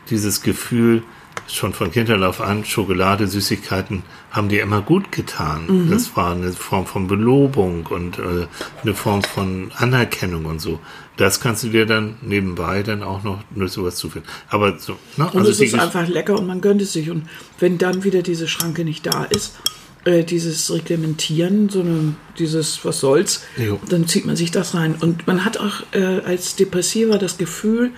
dieses 0.09 0.41
Gefühl 0.41 1.03
schon 1.47 1.73
von 1.73 1.91
Kinderlauf 1.91 2.41
an, 2.41 2.65
Schokolade, 2.65 3.27
Süßigkeiten 3.27 4.03
haben 4.31 4.49
dir 4.49 4.61
immer 4.61 4.81
gut 4.81 5.11
getan. 5.11 5.87
Das 5.89 6.15
war 6.15 6.33
eine 6.33 6.51
Form 6.51 6.85
von 6.85 7.07
Belobung 7.07 7.85
und 7.87 8.19
äh, 8.19 8.47
eine 8.81 8.93
Form 8.93 9.23
von 9.23 9.71
Anerkennung 9.75 10.45
und 10.45 10.59
so. 10.59 10.79
Das 11.17 11.39
kannst 11.39 11.63
du 11.63 11.69
dir 11.69 11.85
dann 11.85 12.15
nebenbei 12.21 12.83
dann 12.83 13.03
auch 13.03 13.23
noch 13.23 13.43
nur 13.53 13.67
sowas 13.67 13.95
zuführen. 13.95 14.25
Aber 14.49 14.79
so, 14.79 14.97
ne? 15.17 15.29
Und 15.31 15.47
es 15.47 15.57
die 15.57 15.65
ist 15.65 15.75
einfach 15.75 16.07
lecker 16.07 16.37
und 16.37 16.47
man 16.47 16.61
gönnt 16.61 16.81
es 16.81 16.93
sich. 16.93 17.09
Und 17.09 17.27
wenn 17.59 17.77
dann 17.77 18.03
wieder 18.03 18.21
diese 18.21 18.47
Schranke 18.47 18.83
nicht 18.85 19.05
da 19.05 19.25
ist, 19.25 19.59
äh, 20.05 20.23
dieses 20.23 20.71
Reglementieren, 20.71 21.69
sondern 21.69 22.17
dieses 22.39 22.83
was 22.83 22.99
soll's, 22.99 23.43
Jo. 23.57 23.79
dann 23.89 24.07
zieht 24.07 24.25
man 24.25 24.35
sich 24.35 24.51
das 24.51 24.73
rein. 24.73 24.95
Und 24.99 25.27
man 25.27 25.45
hat 25.45 25.57
auch 25.57 25.83
äh, 25.91 26.21
als 26.25 26.55
Depressiver 26.55 27.17
das 27.17 27.37
Gefühl, 27.37 27.91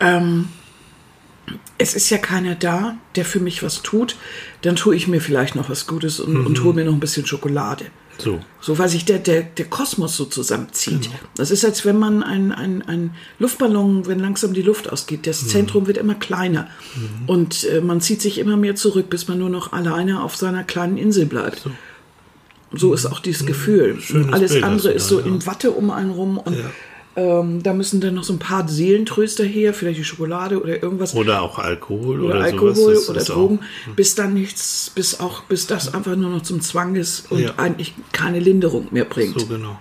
ähm, 0.00 0.48
es 1.78 1.94
ist 1.94 2.10
ja 2.10 2.18
keiner 2.18 2.54
da, 2.54 2.96
der 3.16 3.24
für 3.24 3.40
mich 3.40 3.62
was 3.62 3.82
tut, 3.82 4.16
dann 4.62 4.76
tue 4.76 4.94
ich 4.94 5.08
mir 5.08 5.20
vielleicht 5.20 5.54
noch 5.54 5.68
was 5.68 5.86
Gutes 5.86 6.20
und, 6.20 6.46
und 6.46 6.62
hole 6.62 6.74
mir 6.74 6.84
noch 6.84 6.92
ein 6.92 7.00
bisschen 7.00 7.26
Schokolade. 7.26 7.86
So. 8.18 8.40
So, 8.60 8.78
weil 8.78 8.88
sich 8.88 9.04
der, 9.04 9.18
der, 9.18 9.42
der 9.42 9.64
Kosmos 9.64 10.16
so 10.16 10.24
zusammenzieht. 10.24 11.10
Das 11.34 11.50
ist, 11.50 11.64
als 11.64 11.84
wenn 11.84 11.98
man 11.98 12.22
ein, 12.22 12.52
ein, 12.52 12.82
ein 12.82 13.14
Luftballon, 13.38 14.06
wenn 14.06 14.20
langsam 14.20 14.54
die 14.54 14.62
Luft 14.62 14.90
ausgeht, 14.90 15.26
das 15.26 15.48
Zentrum 15.48 15.88
wird 15.88 15.98
immer 15.98 16.14
kleiner. 16.14 16.68
Und 17.26 17.64
äh, 17.64 17.80
man 17.80 18.00
zieht 18.00 18.22
sich 18.22 18.38
immer 18.38 18.56
mehr 18.56 18.76
zurück, 18.76 19.10
bis 19.10 19.26
man 19.26 19.38
nur 19.38 19.50
noch 19.50 19.72
alleine 19.72 20.22
auf 20.22 20.36
seiner 20.36 20.62
kleinen 20.62 20.96
Insel 20.96 21.26
bleibt. 21.26 21.68
So, 22.72 22.94
ist 22.94 23.06
auch 23.06 23.20
dieses 23.20 23.44
Gefühl. 23.46 24.00
Schönes 24.00 24.32
alles 24.32 24.52
Bild 24.52 24.64
andere 24.64 24.92
ist 24.92 25.08
so 25.08 25.20
ja. 25.20 25.26
in 25.26 25.44
Watte 25.46 25.72
um 25.72 25.90
einen 25.90 26.10
rum. 26.10 26.38
Und 26.38 26.56
ähm, 27.16 27.62
da 27.62 27.72
müssen 27.74 28.00
dann 28.00 28.14
noch 28.14 28.24
so 28.24 28.32
ein 28.32 28.38
paar 28.38 28.66
Seelentröster 28.68 29.44
her, 29.44 29.74
vielleicht 29.74 29.98
die 29.98 30.04
Schokolade 30.04 30.60
oder 30.62 30.82
irgendwas 30.82 31.14
Oder 31.14 31.42
auch 31.42 31.58
Alkohol 31.58 32.20
oder, 32.22 32.36
oder, 32.36 32.44
Alkohol 32.44 32.74
sowas. 32.74 33.08
Oder 33.10 33.20
ist 33.20 33.30
auch- 33.30 33.34
Drogen, 33.34 33.60
bis 33.96 34.14
dann 34.14 34.32
nichts, 34.34 34.90
bis 34.94 35.20
auch, 35.20 35.42
bis 35.42 35.66
das 35.66 35.92
einfach 35.94 36.16
nur 36.16 36.30
noch 36.30 36.42
zum 36.42 36.60
Zwang 36.60 36.94
ist 36.96 37.30
und 37.30 37.40
Ja. 37.40 37.54
eigentlich 37.58 37.94
keine 38.12 38.38
Linderung 38.40 38.88
mehr 38.90 39.04
bringt. 39.04 39.38
So 39.38 39.46
genau. 39.46 39.78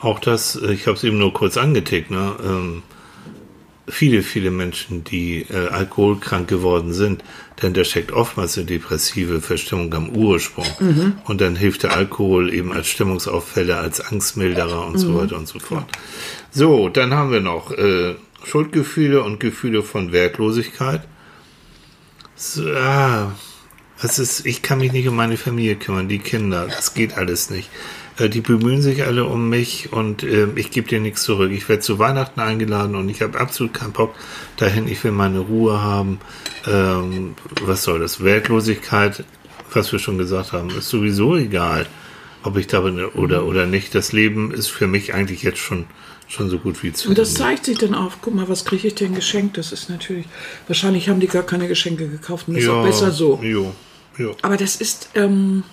Auch 0.00 0.18
das, 0.20 0.56
äh, 0.56 0.72
ich 0.72 0.86
habe 0.86 0.96
es 0.96 1.04
eben 1.04 1.18
nur 1.18 1.32
kurz 1.32 1.56
angetickt, 1.56 2.10
ne? 2.10 2.36
Ähm, 2.44 2.82
viele, 3.86 4.22
viele 4.22 4.50
Menschen, 4.50 5.04
die 5.04 5.42
äh, 5.42 5.68
alkoholkrank 5.68 6.48
geworden 6.48 6.92
sind, 6.92 7.22
denn 7.62 7.74
da 7.74 7.84
steckt 7.84 8.12
oftmals 8.12 8.56
eine 8.56 8.66
depressive 8.66 9.40
Verstimmung 9.40 9.92
am 9.94 10.10
Ursprung. 10.10 10.66
Und 11.24 11.40
dann 11.40 11.56
hilft 11.56 11.82
der 11.82 11.94
Alkohol 11.94 12.52
eben 12.52 12.72
als 12.72 12.88
Stimmungsauffälle, 12.88 13.76
als 13.76 14.00
Angstmilderer 14.00 14.86
und 14.86 14.98
so 14.98 15.14
weiter 15.20 15.36
und 15.36 15.46
so 15.48 15.58
fort. 15.58 15.86
So, 16.50 16.88
dann 16.88 17.12
haben 17.12 17.30
wir 17.30 17.40
noch 17.40 17.70
äh, 17.72 18.14
Schuldgefühle 18.44 19.22
und 19.22 19.38
Gefühle 19.40 19.82
von 19.82 20.12
Wertlosigkeit. 20.12 21.02
So, 22.36 22.66
ah, 22.70 23.32
Das 24.02 24.18
ist, 24.18 24.44
ich 24.44 24.60
kann 24.62 24.78
mich 24.78 24.92
nicht 24.92 25.08
um 25.08 25.16
meine 25.16 25.36
Familie 25.36 25.76
kümmern, 25.76 26.08
die 26.08 26.18
Kinder, 26.18 26.66
das 26.66 26.94
geht 26.94 27.16
alles 27.16 27.48
nicht. 27.50 27.70
Äh, 28.18 28.28
die 28.28 28.40
bemühen 28.40 28.82
sich 28.82 29.04
alle 29.04 29.24
um 29.24 29.48
mich 29.48 29.92
und 29.92 30.22
äh, 30.22 30.48
ich 30.56 30.70
gebe 30.70 30.88
dir 30.88 31.00
nichts 31.00 31.22
zurück. 31.22 31.50
Ich 31.52 31.68
werde 31.68 31.82
zu 31.82 31.98
Weihnachten 31.98 32.40
eingeladen 32.40 32.94
und 32.94 33.08
ich 33.08 33.22
habe 33.22 33.38
absolut 33.38 33.74
keinen 33.74 33.92
Bock 33.92 34.14
dahin. 34.56 34.86
Ich 34.88 35.02
will 35.04 35.12
meine 35.12 35.40
Ruhe 35.40 35.82
haben. 35.82 36.20
Ähm, 36.66 37.34
was 37.62 37.82
soll 37.82 38.00
das? 38.00 38.22
Wertlosigkeit, 38.22 39.24
was 39.72 39.92
wir 39.92 39.98
schon 39.98 40.18
gesagt 40.18 40.52
haben, 40.52 40.70
ist 40.70 40.88
sowieso 40.88 41.36
egal, 41.36 41.86
ob 42.42 42.56
ich 42.56 42.66
da 42.66 42.80
bin 42.80 43.04
oder, 43.04 43.44
oder 43.46 43.66
nicht. 43.66 43.94
Das 43.94 44.12
Leben 44.12 44.52
ist 44.52 44.68
für 44.68 44.86
mich 44.86 45.14
eigentlich 45.14 45.42
jetzt 45.42 45.58
schon 45.58 45.86
schon 46.26 46.48
so 46.48 46.58
gut 46.58 46.82
wie 46.82 46.92
zu. 46.92 47.10
Und 47.10 47.18
das 47.18 47.34
zeigt 47.34 47.66
sich 47.66 47.78
dann 47.78 47.94
auch. 47.94 48.12
Guck 48.22 48.34
mal, 48.34 48.48
was 48.48 48.64
kriege 48.64 48.88
ich 48.88 48.94
denn 48.94 49.14
geschenkt? 49.14 49.58
Das 49.58 49.72
ist 49.72 49.90
natürlich, 49.90 50.26
wahrscheinlich 50.66 51.08
haben 51.08 51.20
die 51.20 51.26
gar 51.26 51.42
keine 51.42 51.68
Geschenke 51.68 52.08
gekauft 52.08 52.48
und 52.48 52.54
das 52.54 52.64
ja, 52.64 52.70
ist 52.70 52.76
auch 52.76 52.84
besser 52.84 53.10
so. 53.10 53.40
Jo, 53.42 53.74
jo. 54.16 54.34
Aber 54.42 54.56
das 54.56 54.76
ist, 54.76 55.10
ähm, 55.14 55.64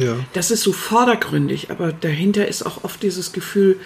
ja. 0.00 0.16
das 0.32 0.50
ist 0.50 0.62
so 0.62 0.72
vordergründig, 0.72 1.70
aber 1.70 1.92
dahinter 1.92 2.48
ist 2.48 2.64
auch 2.64 2.84
oft 2.84 3.02
dieses 3.02 3.32
Gefühl, 3.32 3.78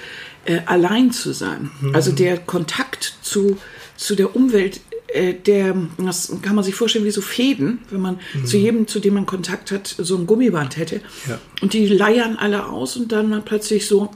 äh, 0.45 0.61
allein 0.67 1.11
zu 1.11 1.33
sein. 1.33 1.71
Mhm. 1.81 1.95
Also 1.95 2.13
der 2.13 2.39
Kontakt 2.39 3.15
zu, 3.23 3.59
zu 3.97 4.15
der 4.15 4.37
Umwelt 4.37 4.81
äh, 5.15 5.33
der, 5.33 5.77
das 5.99 6.33
kann 6.43 6.57
man 6.57 6.65
sich 6.65 6.75
vorstellen 6.75 7.05
wie 7.05 7.11
so 7.11 7.23
Fäden, 7.23 7.79
wenn 7.91 8.01
man 8.01 8.19
mhm. 8.35 8.47
zu 8.47 8.57
jedem, 8.57 8.89
zu 8.89 8.99
dem 8.99 9.15
man 9.15 9.27
Kontakt 9.27 9.71
hat, 9.71 9.95
so 9.99 10.17
ein 10.17 10.27
Gummiband 10.27 10.77
hätte. 10.77 11.01
Ja. 11.29 11.39
Und 11.63 11.73
die 11.73 11.87
leiern 11.87 12.37
alle 12.37 12.67
aus 12.67 12.97
und 12.97 13.13
dann 13.13 13.45
plötzlich 13.45 13.87
so 13.87 14.11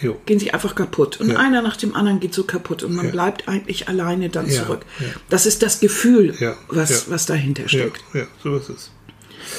Jo. 0.00 0.16
gehen 0.26 0.38
sie 0.38 0.52
einfach 0.52 0.76
kaputt. 0.76 1.20
Und 1.20 1.32
ja. 1.32 1.38
einer 1.38 1.60
nach 1.60 1.76
dem 1.76 1.96
anderen 1.96 2.20
geht 2.20 2.34
so 2.34 2.44
kaputt 2.44 2.84
und 2.84 2.94
man 2.94 3.06
ja. 3.06 3.10
bleibt 3.10 3.48
eigentlich 3.48 3.88
alleine 3.88 4.28
dann 4.28 4.48
ja. 4.48 4.62
zurück. 4.62 4.86
Das 5.28 5.44
ist 5.44 5.62
das 5.62 5.80
Gefühl, 5.80 6.34
Was, 6.68 7.10
was 7.10 7.26
dahinter 7.26 7.68
steckt. 7.68 8.02
Ja. 8.14 8.26
so 8.42 8.56
ist 8.56 8.68
es. 8.68 8.90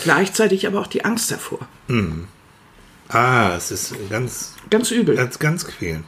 Gleichzeitig 0.04 0.68
aber 0.68 0.80
auch 0.82 0.88
die 0.88 1.06
Angst 1.06 1.32
davor. 1.32 1.60
Mhm. 1.88 2.28
Ah, 3.08 3.54
es 3.58 3.72
ist 3.72 3.96
ganz, 4.10 4.56
ganz 4.70 4.92
übel. 4.92 5.16
Ganz, 5.16 5.40
ganz 5.40 5.66
quälend. 5.66 6.06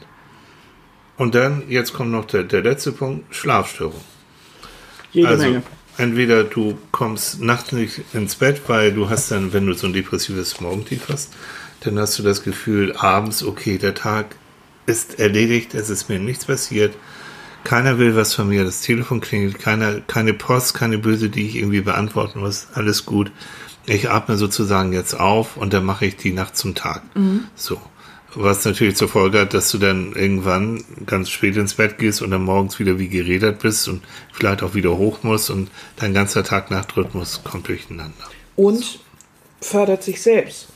Und 1.16 1.34
dann, 1.34 1.64
jetzt 1.68 1.92
kommt 1.92 2.10
noch 2.10 2.24
der, 2.24 2.44
der 2.44 2.62
letzte 2.62 2.92
Punkt, 2.92 3.34
Schlafstörung. 3.34 4.00
Jede 5.12 5.28
also, 5.28 5.44
Menge. 5.44 5.62
Entweder 5.98 6.44
du 6.44 6.78
kommst 6.90 7.40
nachts 7.40 7.72
nicht 7.72 8.00
ins 8.14 8.36
Bett, 8.36 8.62
weil 8.66 8.92
du 8.92 9.10
hast 9.10 9.30
dann, 9.30 9.52
wenn 9.52 9.66
du 9.66 9.74
so 9.74 9.86
ein 9.86 9.92
depressives 9.92 10.58
Morgentief 10.60 11.08
hast, 11.08 11.34
dann 11.80 11.98
hast 11.98 12.18
du 12.18 12.22
das 12.22 12.42
Gefühl, 12.42 12.96
abends, 12.96 13.42
okay, 13.42 13.76
der 13.76 13.94
Tag 13.94 14.36
ist 14.86 15.18
erledigt, 15.18 15.74
es 15.74 15.90
ist 15.90 16.08
mir 16.08 16.18
nichts 16.18 16.46
passiert, 16.46 16.94
keiner 17.64 17.98
will 17.98 18.16
was 18.16 18.34
von 18.34 18.48
mir, 18.48 18.64
das 18.64 18.80
Telefon 18.80 19.20
klingelt, 19.20 19.58
keiner, 19.58 20.00
keine 20.00 20.34
Post, 20.34 20.74
keine 20.74 20.98
Böse, 20.98 21.28
die 21.28 21.46
ich 21.46 21.56
irgendwie 21.56 21.80
beantworten 21.82 22.40
muss, 22.40 22.68
alles 22.74 23.04
gut. 23.04 23.30
Ich 23.86 24.10
atme 24.10 24.36
sozusagen 24.36 24.92
jetzt 24.92 25.18
auf 25.18 25.56
und 25.56 25.72
dann 25.72 25.84
mache 25.84 26.06
ich 26.06 26.16
die 26.16 26.32
Nacht 26.32 26.56
zum 26.56 26.74
Tag. 26.74 27.02
Mhm. 27.14 27.44
So. 27.54 27.80
Was 28.34 28.64
natürlich 28.64 28.96
zur 28.96 29.08
Folge 29.08 29.40
hat, 29.40 29.52
dass 29.52 29.70
du 29.70 29.76
dann 29.76 30.14
irgendwann 30.14 30.82
ganz 31.04 31.28
spät 31.28 31.54
ins 31.56 31.74
Bett 31.74 31.98
gehst 31.98 32.22
und 32.22 32.30
dann 32.30 32.42
morgens 32.42 32.78
wieder 32.78 32.98
wie 32.98 33.08
geredet 33.08 33.58
bist 33.58 33.88
und 33.88 34.02
vielleicht 34.32 34.62
auch 34.62 34.74
wieder 34.74 34.96
hoch 34.96 35.22
musst 35.22 35.50
und 35.50 35.70
dein 35.96 36.14
ganzer 36.14 36.42
Tag-Nacht-Rhythmus 36.42 37.42
kommt 37.44 37.68
durcheinander. 37.68 38.24
Und 38.56 39.00
fördert 39.60 40.02
sich 40.02 40.22
selbst 40.22 40.68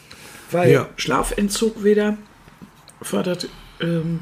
weil 0.51 0.73
ja. 0.73 0.89
Schlafentzug 0.97 1.83
wieder 1.85 2.17
fördert 3.03 3.49
ähm, 3.81 4.21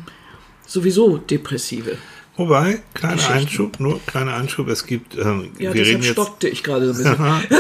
sowieso 0.67 1.19
Depressive. 1.19 1.99
Wobei, 2.37 2.83
kleiner 2.95 3.31
Einschub, 3.31 3.79
nur 3.79 4.01
kleiner 4.07 4.35
Einschub, 4.35 4.67
es 4.67 4.87
gibt, 4.87 5.17
ähm, 5.17 5.53
ja, 5.57 5.73
wir 5.73 5.87
reden 5.87 6.03
jetzt, 6.03 6.13
stockte 6.13 6.49
ich 6.49 6.65
gerade 6.65 6.93
so 6.93 7.05
ein 7.05 7.17
bisschen. 7.17 7.59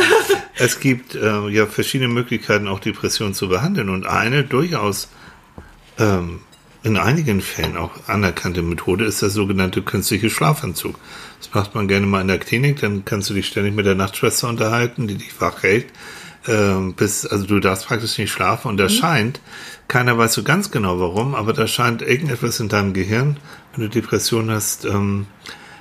Es 0.56 0.80
gibt 0.80 1.14
äh, 1.14 1.48
ja 1.48 1.66
verschiedene 1.66 2.12
Möglichkeiten, 2.12 2.68
auch 2.68 2.80
Depressionen 2.80 3.34
zu 3.34 3.48
behandeln 3.48 3.88
und 3.88 4.06
eine 4.06 4.44
durchaus 4.44 5.08
ähm, 5.98 6.40
in 6.82 6.96
einigen 6.96 7.40
Fällen 7.40 7.76
auch 7.76 7.92
anerkannte 8.08 8.62
Methode 8.62 9.06
ist 9.06 9.22
der 9.22 9.30
sogenannte 9.30 9.82
künstliche 9.82 10.28
Schlafanzug. 10.28 10.98
Das 11.38 11.54
macht 11.54 11.74
man 11.74 11.88
gerne 11.88 12.06
mal 12.06 12.20
in 12.20 12.28
der 12.28 12.38
Klinik, 12.38 12.80
dann 12.80 13.04
kannst 13.04 13.30
du 13.30 13.34
dich 13.34 13.46
ständig 13.46 13.74
mit 13.74 13.86
der 13.86 13.94
Nachtschwester 13.94 14.48
unterhalten, 14.48 15.06
die 15.06 15.14
dich 15.14 15.40
wach 15.40 15.62
hält 15.62 15.86
ähm, 16.46 16.94
bis, 16.94 17.26
also 17.26 17.46
du 17.46 17.60
darfst 17.60 17.86
praktisch 17.86 18.18
nicht 18.18 18.30
schlafen 18.30 18.68
und 18.68 18.76
da 18.76 18.84
mhm. 18.84 18.90
scheint, 18.90 19.40
keiner 19.88 20.16
weiß 20.18 20.34
so 20.34 20.42
ganz 20.42 20.70
genau 20.70 21.00
warum, 21.00 21.34
aber 21.34 21.52
da 21.52 21.66
scheint 21.66 22.02
irgendetwas 22.02 22.60
in 22.60 22.68
deinem 22.68 22.92
Gehirn, 22.92 23.38
wenn 23.72 23.84
du 23.84 23.88
Depression 23.88 24.50
hast, 24.50 24.84
ähm, 24.84 25.26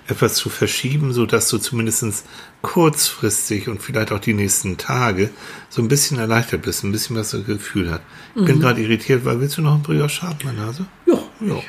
etwas 0.08 0.36
zu 0.36 0.50
verschieben, 0.50 1.14
so 1.14 1.26
dass 1.26 1.50
du 1.50 1.58
zumindest 1.58 2.26
kurzfristig 2.62 3.70
und 3.70 3.82
vielleicht 3.82 4.12
auch 4.12 4.20
die 4.20 4.34
nächsten 4.34 4.78
Tage 4.78 5.30
so 5.70 5.82
ein 5.82 5.88
bisschen 5.88 6.20
erleichtert 6.20 6.64
bist, 6.64 6.84
ein 6.84 6.92
bisschen 6.92 7.16
was 7.16 7.32
das 7.32 7.46
Gefühl 7.46 7.92
hat. 7.92 8.02
Ich 8.36 8.42
mhm. 8.42 8.46
bin 8.46 8.60
gerade 8.60 8.82
irritiert, 8.82 9.26
weil 9.26 9.40
willst 9.40 9.58
du 9.58 9.62
noch 9.62 9.76
ein 9.76 9.82
Brioche 9.82 10.22
haben, 10.22 10.40
meine 10.44 10.62
Nase? 10.62 10.86
Ja. 11.06 11.20
ja. 11.42 11.64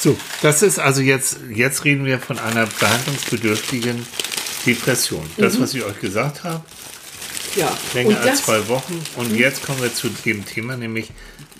So, 0.00 0.16
das 0.42 0.62
ist 0.62 0.80
also 0.80 1.02
jetzt, 1.02 1.38
jetzt 1.54 1.84
reden 1.84 2.04
wir 2.04 2.18
von 2.18 2.38
einer 2.38 2.66
behandlungsbedürftigen 2.66 4.04
Depression. 4.66 5.24
Das, 5.36 5.56
mhm. 5.58 5.62
was 5.62 5.74
ich 5.74 5.84
euch 5.84 6.00
gesagt 6.00 6.42
habe, 6.42 6.64
ja. 7.56 7.76
Länger 7.94 8.20
als 8.20 8.42
zwei 8.42 8.66
Wochen. 8.68 9.00
Und 9.16 9.30
hm? 9.30 9.36
jetzt 9.36 9.64
kommen 9.64 9.82
wir 9.82 9.94
zu 9.94 10.08
dem 10.24 10.44
Thema, 10.44 10.76
nämlich 10.76 11.10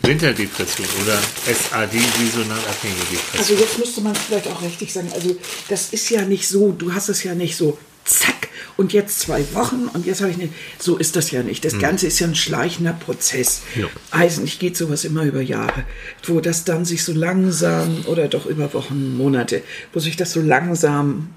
Winterdepression 0.02 0.86
oder 1.02 1.18
SAD, 1.46 1.92
saisonal 1.92 2.58
abhängige 2.58 3.00
Depression. 3.00 3.38
Also 3.38 3.54
jetzt 3.54 3.78
müsste 3.78 4.00
man 4.00 4.14
vielleicht 4.14 4.48
auch 4.48 4.62
richtig 4.62 4.92
sagen, 4.92 5.10
also 5.14 5.36
das 5.68 5.92
ist 5.92 6.10
ja 6.10 6.22
nicht 6.22 6.48
so, 6.48 6.72
du 6.72 6.92
hast 6.92 7.08
es 7.08 7.22
ja 7.22 7.34
nicht 7.34 7.56
so, 7.56 7.78
zack, 8.04 8.48
und 8.76 8.92
jetzt 8.92 9.20
zwei 9.20 9.44
Wochen 9.54 9.88
und 9.92 10.06
jetzt 10.06 10.20
habe 10.20 10.30
ich 10.30 10.38
nicht, 10.38 10.52
so 10.78 10.96
ist 10.96 11.14
das 11.14 11.30
ja 11.30 11.42
nicht. 11.42 11.64
Das 11.64 11.74
hm. 11.74 11.80
Ganze 11.80 12.06
ist 12.06 12.18
ja 12.18 12.26
ein 12.26 12.34
schleichender 12.34 12.92
Prozess. 12.92 13.62
Ja. 13.76 13.86
Eigentlich 14.10 14.58
geht 14.58 14.76
sowas 14.76 15.04
immer 15.04 15.22
über 15.22 15.40
Jahre, 15.40 15.84
wo 16.26 16.40
das 16.40 16.64
dann 16.64 16.84
sich 16.84 17.04
so 17.04 17.12
langsam 17.12 18.04
oder 18.06 18.28
doch 18.28 18.46
über 18.46 18.72
Wochen, 18.74 19.16
Monate, 19.16 19.62
wo 19.92 20.00
sich 20.00 20.16
das 20.16 20.32
so 20.32 20.40
langsam 20.40 21.28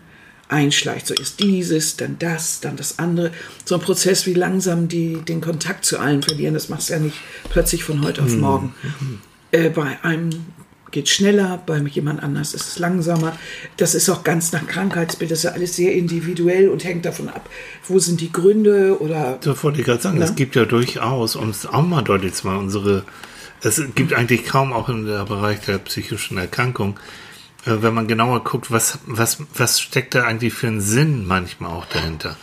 einschleicht. 0.48 1.08
So 1.08 1.14
ist 1.14 1.40
dieses, 1.40 1.98
dann 1.98 2.18
das, 2.20 2.60
dann 2.60 2.76
das 2.76 3.00
andere. 3.00 3.32
So 3.66 3.76
ein 3.76 3.82
Prozess, 3.82 4.26
wie 4.26 4.34
langsam 4.34 4.88
die 4.88 5.18
den 5.28 5.42
Kontakt 5.42 5.86
zu 5.86 6.00
allen 6.00 6.22
verlieren, 6.22 6.54
das 6.54 6.70
machst 6.70 6.90
du 6.90 6.94
ja 6.94 7.00
nicht 7.00 7.18
plötzlich 7.50 7.84
von 7.84 8.04
heute 8.04 8.24
auf 8.24 8.32
mhm. 8.32 8.40
morgen. 8.40 8.76
Mhm. 9.00 9.20
Äh, 9.52 9.70
bei 9.70 9.98
einem 10.04 10.30
geht 10.92 11.10
schneller, 11.10 11.62
bei 11.66 11.78
jemand 11.80 12.24
anders 12.24 12.54
ist 12.54 12.70
es 12.70 12.80
langsamer. 12.80 13.38
Das 13.76 13.96
ist 13.96 14.10
auch 14.10 14.24
ganz 14.24 14.54
nach 14.54 14.66
Krankheitsbild, 14.66 15.30
das 15.30 15.40
ist 15.40 15.44
ja 15.44 15.52
alles 15.52 15.76
sehr 15.76 15.94
individuell 15.94 16.70
und 16.70 16.86
hängt 16.86 17.06
davon 17.06 17.28
ab, 17.28 17.50
wo 17.88 18.00
sind 18.00 18.22
die 18.22 18.32
Gründe 18.32 19.02
oder. 19.02 19.38
Da 19.42 19.62
wollte 19.62 19.82
ich 19.82 19.86
gerade 19.86 20.02
sagen, 20.02 20.22
es 20.22 20.36
gibt 20.36 20.56
ja 20.56 20.64
durchaus, 20.64 21.36
um 21.36 21.50
es 21.50 21.66
auch 21.66 21.86
mal 21.86 22.02
deutlich 22.02 22.36
zu 22.36 22.48
machen, 22.48 22.60
unsere, 22.60 23.04
es 23.62 23.82
gibt 23.96 24.14
eigentlich 24.14 24.46
kaum 24.46 24.72
auch 24.72 24.88
im 24.88 25.04
Bereich 25.04 25.60
der 25.62 25.80
psychischen 25.80 26.38
Erkrankung 26.38 26.98
wenn 27.66 27.94
man 27.94 28.08
genauer 28.08 28.44
guckt, 28.44 28.72
was, 28.72 29.00
was, 29.06 29.40
was 29.54 29.82
steckt 29.82 30.16
da 30.16 30.24
eigentlich 30.24 30.54
für 30.54 30.68
einen 30.68 30.82
Sinn 30.82 31.26
manchmal 31.26 31.72
auch 31.72 31.86
dahinter. 31.86 32.38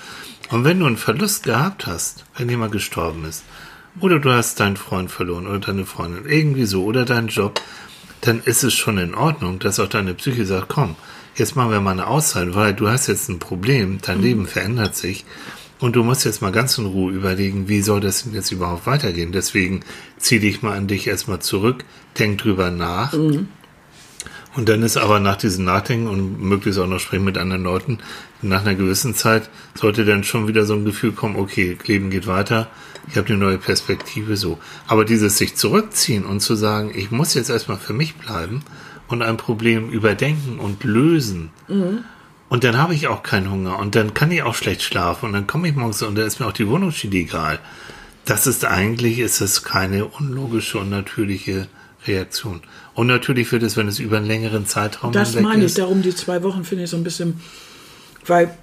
Und 0.51 0.65
wenn 0.65 0.81
du 0.81 0.87
einen 0.87 0.97
Verlust 0.97 1.45
gehabt 1.45 1.87
hast, 1.87 2.25
wenn 2.37 2.49
jemand 2.49 2.73
gestorben 2.73 3.25
ist, 3.25 3.45
oder 4.01 4.19
du 4.19 4.31
hast 4.31 4.59
deinen 4.61 4.77
Freund 4.77 5.11
verloren 5.11 5.47
oder 5.47 5.61
deine 5.61 5.87
Freundin, 5.87 6.27
irgendwie 6.27 6.65
so, 6.65 6.85
oder 6.85 7.05
deinen 7.05 7.29
Job, 7.29 7.61
dann 8.23 8.41
ist 8.45 8.65
es 8.65 8.75
schon 8.75 8.99
in 8.99 9.15
Ordnung, 9.15 9.59
dass 9.59 9.81
auch 9.81 9.89
deine 9.89 10.15
Psyche 10.15 10.45
sagt, 10.47 10.69
komm, 10.69 10.97
jetzt 11.37 11.57
machen 11.57 11.71
wir 11.71 11.81
mal 11.81 11.93
eine 11.93 12.07
Auszeit, 12.07 12.55
weil 12.55 12.75
du 12.75 12.89
hast 12.89 13.07
jetzt 13.07 13.29
ein 13.29 13.39
Problem, 13.39 13.99
dein 14.03 14.19
mhm. 14.19 14.25
Leben 14.25 14.47
verändert 14.47 14.97
sich 14.97 15.25
und 15.79 15.97
du 15.97 16.05
musst 16.05 16.25
jetzt 16.25 16.43
mal 16.43 16.53
ganz 16.53 16.79
in 16.79 16.87
Ruhe 16.87 17.13
überlegen, 17.13 17.69
wie 17.69 17.83
soll 17.83 18.01
das 18.01 18.25
denn 18.25 18.35
jetzt 18.35 18.53
überhaupt 18.53 18.87
weitergehen. 18.87 19.33
Deswegen 19.33 19.81
zieh 20.17 20.39
dich 20.39 20.63
mal 20.63 20.77
an 20.77 20.87
dich 20.87 21.07
erstmal 21.07 21.41
zurück, 21.41 21.85
denk 22.19 22.39
drüber 22.39 22.71
nach, 22.71 23.13
mhm. 23.13 23.49
Und 24.55 24.69
dann 24.69 24.83
ist 24.83 24.99
aber 24.99 25.19
nach 25.19 25.37
diesem 25.37 25.65
Nachdenken 25.65 26.09
und 26.09 26.41
möglichst 26.41 26.79
auch 26.79 26.87
noch 26.87 26.99
sprechen 26.99 27.25
mit 27.25 27.39
anderen 27.39 27.63
Leuten, 27.63 27.99
nach 28.43 28.61
einer 28.61 28.75
gewissen 28.75 29.15
Zeit 29.15 29.49
sollte 29.75 30.05
dann 30.05 30.25
schon 30.25 30.47
wieder 30.47 30.67
so 30.67 30.75
ein 30.75 30.85
Gefühl 30.85 31.13
kommen, 31.13 31.37
okay, 31.37 31.79
Leben 31.87 32.11
geht 32.11 32.27
weiter, 32.27 32.69
ich 33.09 33.17
habe 33.17 33.29
eine 33.29 33.39
neue 33.39 33.59
Perspektive, 33.59 34.37
so. 34.37 34.59
Aber 34.87 35.05
dieses 35.05 35.39
sich 35.39 35.57
zurückziehen 35.57 36.25
und 36.25 36.41
zu 36.41 36.55
sagen, 36.55 36.93
ich 36.95 37.11
muss 37.11 37.35
jetzt 37.35 37.51
erstmal 37.51 37.79
für 37.79 37.95
mich 37.95 38.17
bleiben 38.17 38.63
und 39.09 39.23
ein 39.23 39.37
Problem 39.37 39.91
überdenken 39.91 40.59
und 40.59 40.85
lösen. 40.85 41.51
Mhm. 41.69 42.05
Und 42.49 42.65
dann 42.65 42.77
habe 42.77 42.95
ich 42.95 43.09
auch 43.09 43.23
keinen 43.23 43.51
Hunger 43.51 43.79
und 43.79 43.95
dann 43.95 44.13
kann 44.13 44.31
ich 44.31 44.43
auch 44.43 44.55
schlecht 44.55 44.83
schlafen 44.83 45.27
und 45.27 45.33
dann 45.33 45.47
komme 45.47 45.69
ich 45.69 45.75
morgens 45.75 46.03
und 46.03 46.17
dann 46.17 46.27
ist 46.27 46.39
mir 46.39 46.47
auch 46.47 46.53
die 46.53 46.69
Wohnungsschiene 46.69 47.17
egal. 47.17 47.59
Das 48.27 48.47
ist 48.47 48.67
eigentlich, 48.67 49.19
ist 49.19 49.41
es 49.41 49.65
keine 49.65 50.05
unlogische 50.05 50.79
und 50.79 50.91
natürliche 50.91 51.69
Reaktion. 52.07 52.63
Und 52.95 53.07
natürlich 53.07 53.51
wird 53.53 53.63
es, 53.63 53.77
wenn 53.77 53.89
es 53.89 53.99
über 53.99 54.17
einen 54.17 54.27
längeren 54.27 54.67
Zeitraum 54.67 55.13
Das 55.13 55.35
meine 55.41 55.65
ich, 55.65 55.75
darum 55.75 56.03
die 56.03 56.15
zwei 56.15 56.43
Wochen 56.43 56.65
finde 56.65 56.85
ich 56.85 56.91
so 56.91 56.97
ein 56.97 57.05
bisschen, 57.05 57.41
weil 58.27 58.57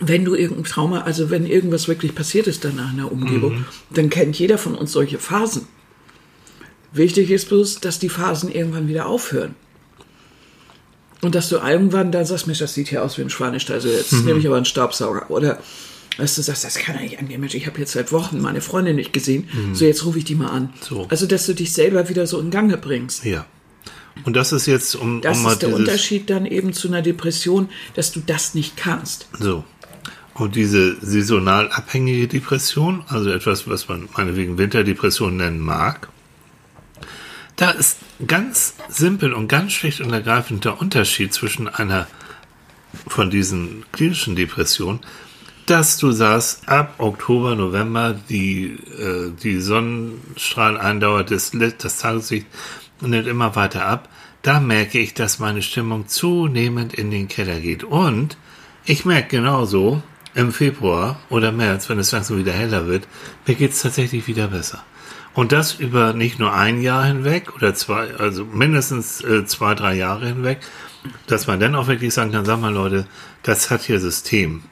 wenn 0.00 0.24
du 0.24 0.34
irgendein 0.34 0.64
Trauma, 0.64 1.02
also 1.02 1.30
wenn 1.30 1.46
irgendwas 1.46 1.88
wirklich 1.88 2.14
passiert 2.14 2.46
ist 2.46 2.64
danach 2.64 2.92
in 2.92 2.98
der 2.98 3.12
Umgebung, 3.12 3.58
mhm. 3.58 3.64
dann 3.90 4.10
kennt 4.10 4.38
jeder 4.38 4.58
von 4.58 4.74
uns 4.74 4.92
solche 4.92 5.18
Phasen. 5.18 5.66
Wichtig 6.92 7.30
ist 7.30 7.48
bloß, 7.48 7.80
dass 7.80 7.98
die 7.98 8.08
Phasen 8.08 8.50
irgendwann 8.50 8.88
wieder 8.88 9.06
aufhören. 9.06 9.54
Und 11.20 11.34
dass 11.34 11.48
du 11.48 11.56
irgendwann 11.56 12.12
dann 12.12 12.24
sagst, 12.24 12.46
Mensch, 12.46 12.60
das 12.60 12.74
sieht 12.74 12.88
hier 12.88 13.02
aus 13.02 13.18
wie 13.18 13.22
ein 13.22 13.30
Schweinestall, 13.30 13.76
also 13.76 13.88
jetzt 13.88 14.12
nehme 14.24 14.38
ich 14.38 14.46
aber 14.46 14.56
einen 14.56 14.64
Staubsauger. 14.64 15.30
Oder 15.30 15.58
dass 16.18 16.34
du 16.34 16.42
sagst, 16.42 16.64
das 16.64 16.74
kann 16.76 16.96
ja 16.96 17.02
nicht 17.02 17.18
angehen, 17.18 17.40
Mensch, 17.40 17.54
ich 17.54 17.66
habe 17.66 17.78
jetzt 17.78 17.92
seit 17.92 18.12
Wochen 18.12 18.40
meine 18.40 18.60
Freundin 18.60 18.96
nicht 18.96 19.12
gesehen, 19.12 19.48
so 19.72 19.84
jetzt 19.84 20.04
rufe 20.04 20.18
ich 20.18 20.24
die 20.24 20.34
mal 20.34 20.48
an. 20.48 20.72
So. 20.80 21.06
Also, 21.08 21.26
dass 21.26 21.46
du 21.46 21.54
dich 21.54 21.72
selber 21.72 22.08
wieder 22.08 22.26
so 22.26 22.40
in 22.40 22.50
Gange 22.50 22.76
bringst. 22.76 23.24
Ja. 23.24 23.46
Und 24.24 24.34
das 24.34 24.52
ist 24.52 24.66
jetzt, 24.66 24.96
um, 24.96 25.20
Das 25.20 25.38
um 25.38 25.44
mal 25.44 25.52
ist 25.52 25.62
der 25.62 25.72
Unterschied 25.72 26.28
dann 26.28 26.44
eben 26.44 26.72
zu 26.72 26.88
einer 26.88 27.02
Depression, 27.02 27.68
dass 27.94 28.12
du 28.12 28.20
das 28.20 28.54
nicht 28.54 28.76
kannst. 28.76 29.28
So. 29.38 29.64
Und 30.34 30.54
diese 30.54 30.96
saisonal 31.00 31.70
abhängige 31.70 32.28
Depression, 32.28 33.04
also 33.08 33.30
etwas, 33.30 33.68
was 33.68 33.88
man 33.88 34.08
meinetwegen 34.16 34.58
Winterdepression 34.58 35.36
nennen 35.36 35.60
mag, 35.60 36.08
da 37.56 37.70
ist 37.70 37.98
ganz 38.26 38.74
simpel 38.88 39.32
und 39.32 39.48
ganz 39.48 39.72
schlicht 39.72 40.00
und 40.00 40.12
ergreifend 40.12 40.64
der 40.64 40.80
Unterschied 40.80 41.32
zwischen 41.32 41.68
einer 41.68 42.06
von 43.08 43.30
diesen 43.30 43.84
klinischen 43.90 44.36
Depressionen, 44.36 45.00
dass 45.70 45.96
du 45.98 46.12
sagst, 46.12 46.68
ab 46.68 46.94
Oktober, 46.98 47.54
November 47.54 48.14
die, 48.28 48.78
äh, 48.98 49.30
die 49.42 49.60
Sonnenstrahleindauer 49.60 51.24
des, 51.24 51.52
Licht- 51.52 51.84
das 51.84 51.98
Tageslicht 51.98 52.46
nimmt 53.00 53.26
immer 53.26 53.54
weiter 53.56 53.86
ab. 53.86 54.08
Da 54.42 54.60
merke 54.60 54.98
ich, 54.98 55.14
dass 55.14 55.38
meine 55.38 55.62
Stimmung 55.62 56.08
zunehmend 56.08 56.94
in 56.94 57.10
den 57.10 57.28
Keller 57.28 57.60
geht. 57.60 57.84
Und 57.84 58.36
ich 58.84 59.04
merke 59.04 59.36
genauso 59.36 60.02
im 60.34 60.52
Februar 60.52 61.18
oder 61.28 61.52
März, 61.52 61.88
wenn 61.88 61.98
es 61.98 62.12
langsam 62.12 62.38
wieder 62.38 62.52
heller 62.52 62.86
wird, 62.86 63.08
mir 63.46 63.54
geht 63.54 63.72
es 63.72 63.82
tatsächlich 63.82 64.26
wieder 64.26 64.48
besser. 64.48 64.82
Und 65.34 65.52
das 65.52 65.74
über 65.74 66.14
nicht 66.14 66.38
nur 66.38 66.52
ein 66.52 66.80
Jahr 66.80 67.04
hinweg 67.04 67.54
oder 67.54 67.74
zwei, 67.74 68.14
also 68.14 68.44
mindestens 68.44 69.22
äh, 69.22 69.44
zwei, 69.46 69.74
drei 69.74 69.94
Jahre 69.94 70.26
hinweg, 70.26 70.60
dass 71.26 71.46
man 71.46 71.60
dann 71.60 71.74
auch 71.74 71.86
wirklich 71.86 72.14
sagen 72.14 72.32
kann, 72.32 72.44
sag 72.44 72.60
mal 72.60 72.72
Leute, 72.72 73.06
das 73.42 73.70
hat 73.70 73.82
hier 73.82 74.00
System. 74.00 74.62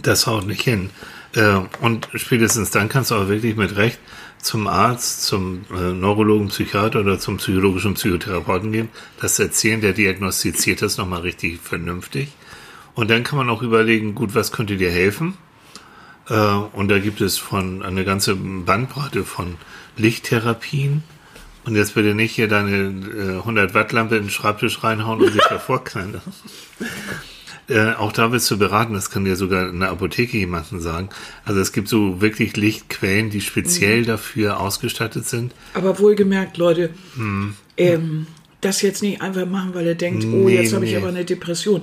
Das 0.00 0.26
haut 0.26 0.46
nicht 0.46 0.62
hin. 0.62 0.90
Äh, 1.34 1.60
und 1.80 2.08
spätestens 2.14 2.70
dann 2.70 2.88
kannst 2.88 3.10
du 3.10 3.14
auch 3.16 3.28
wirklich 3.28 3.56
mit 3.56 3.76
Recht 3.76 3.98
zum 4.38 4.66
Arzt, 4.66 5.22
zum 5.22 5.64
äh, 5.70 5.92
Neurologen, 5.92 6.48
Psychiater 6.48 7.00
oder 7.00 7.18
zum 7.18 7.36
psychologischen 7.36 7.94
Psychotherapeuten 7.94 8.72
gehen, 8.72 8.88
das 9.20 9.38
erzählen, 9.38 9.80
der 9.80 9.92
diagnostiziert 9.92 10.82
das 10.82 10.96
nochmal 10.96 11.20
richtig 11.20 11.60
vernünftig. 11.60 12.28
Und 12.94 13.10
dann 13.10 13.22
kann 13.22 13.38
man 13.38 13.48
auch 13.48 13.62
überlegen, 13.62 14.14
gut, 14.14 14.34
was 14.34 14.52
könnte 14.52 14.76
dir 14.76 14.90
helfen? 14.90 15.38
Äh, 16.28 16.34
und 16.34 16.88
da 16.88 16.98
gibt 16.98 17.20
es 17.20 17.38
von 17.38 17.82
eine 17.82 18.04
ganze 18.04 18.34
Bandbreite 18.34 19.24
von 19.24 19.56
Lichttherapien. 19.96 21.02
Und 21.64 21.76
jetzt 21.76 21.94
bitte 21.94 22.14
nicht 22.14 22.34
hier 22.34 22.48
deine 22.48 22.76
äh, 22.76 23.38
100 23.38 23.74
Watt 23.74 23.92
Lampe 23.92 24.16
in 24.16 24.24
den 24.24 24.30
Schreibtisch 24.30 24.82
reinhauen 24.82 25.20
und 25.20 25.32
sich 25.32 25.44
davor 25.48 25.84
knallen. 25.84 26.20
Äh, 27.68 27.92
auch 27.92 28.12
da 28.12 28.32
wirst 28.32 28.50
du 28.50 28.58
beraten, 28.58 28.92
das 28.94 29.08
kann 29.10 29.24
dir 29.24 29.36
sogar 29.36 29.68
in 29.70 29.80
der 29.80 29.90
Apotheke 29.90 30.36
jemanden 30.36 30.80
sagen. 30.80 31.08
Also 31.44 31.60
es 31.60 31.72
gibt 31.72 31.88
so 31.88 32.20
wirklich 32.20 32.56
Lichtquellen, 32.56 33.30
die 33.30 33.40
speziell 33.40 34.04
dafür 34.04 34.60
ausgestattet 34.60 35.26
sind. 35.26 35.52
Aber 35.74 35.98
wohlgemerkt, 35.98 36.56
Leute, 36.58 36.90
ähm, 37.76 38.26
das 38.60 38.82
jetzt 38.82 39.02
nicht 39.02 39.22
einfach 39.22 39.46
machen, 39.46 39.74
weil 39.74 39.86
er 39.86 39.94
denkt, 39.94 40.24
oh, 40.24 40.48
Nee, 40.48 40.56
jetzt 40.56 40.72
habe 40.72 40.84
ich 40.84 40.90
nee. 40.92 40.96
aber 40.96 41.08
eine 41.08 41.24
Depression. 41.24 41.82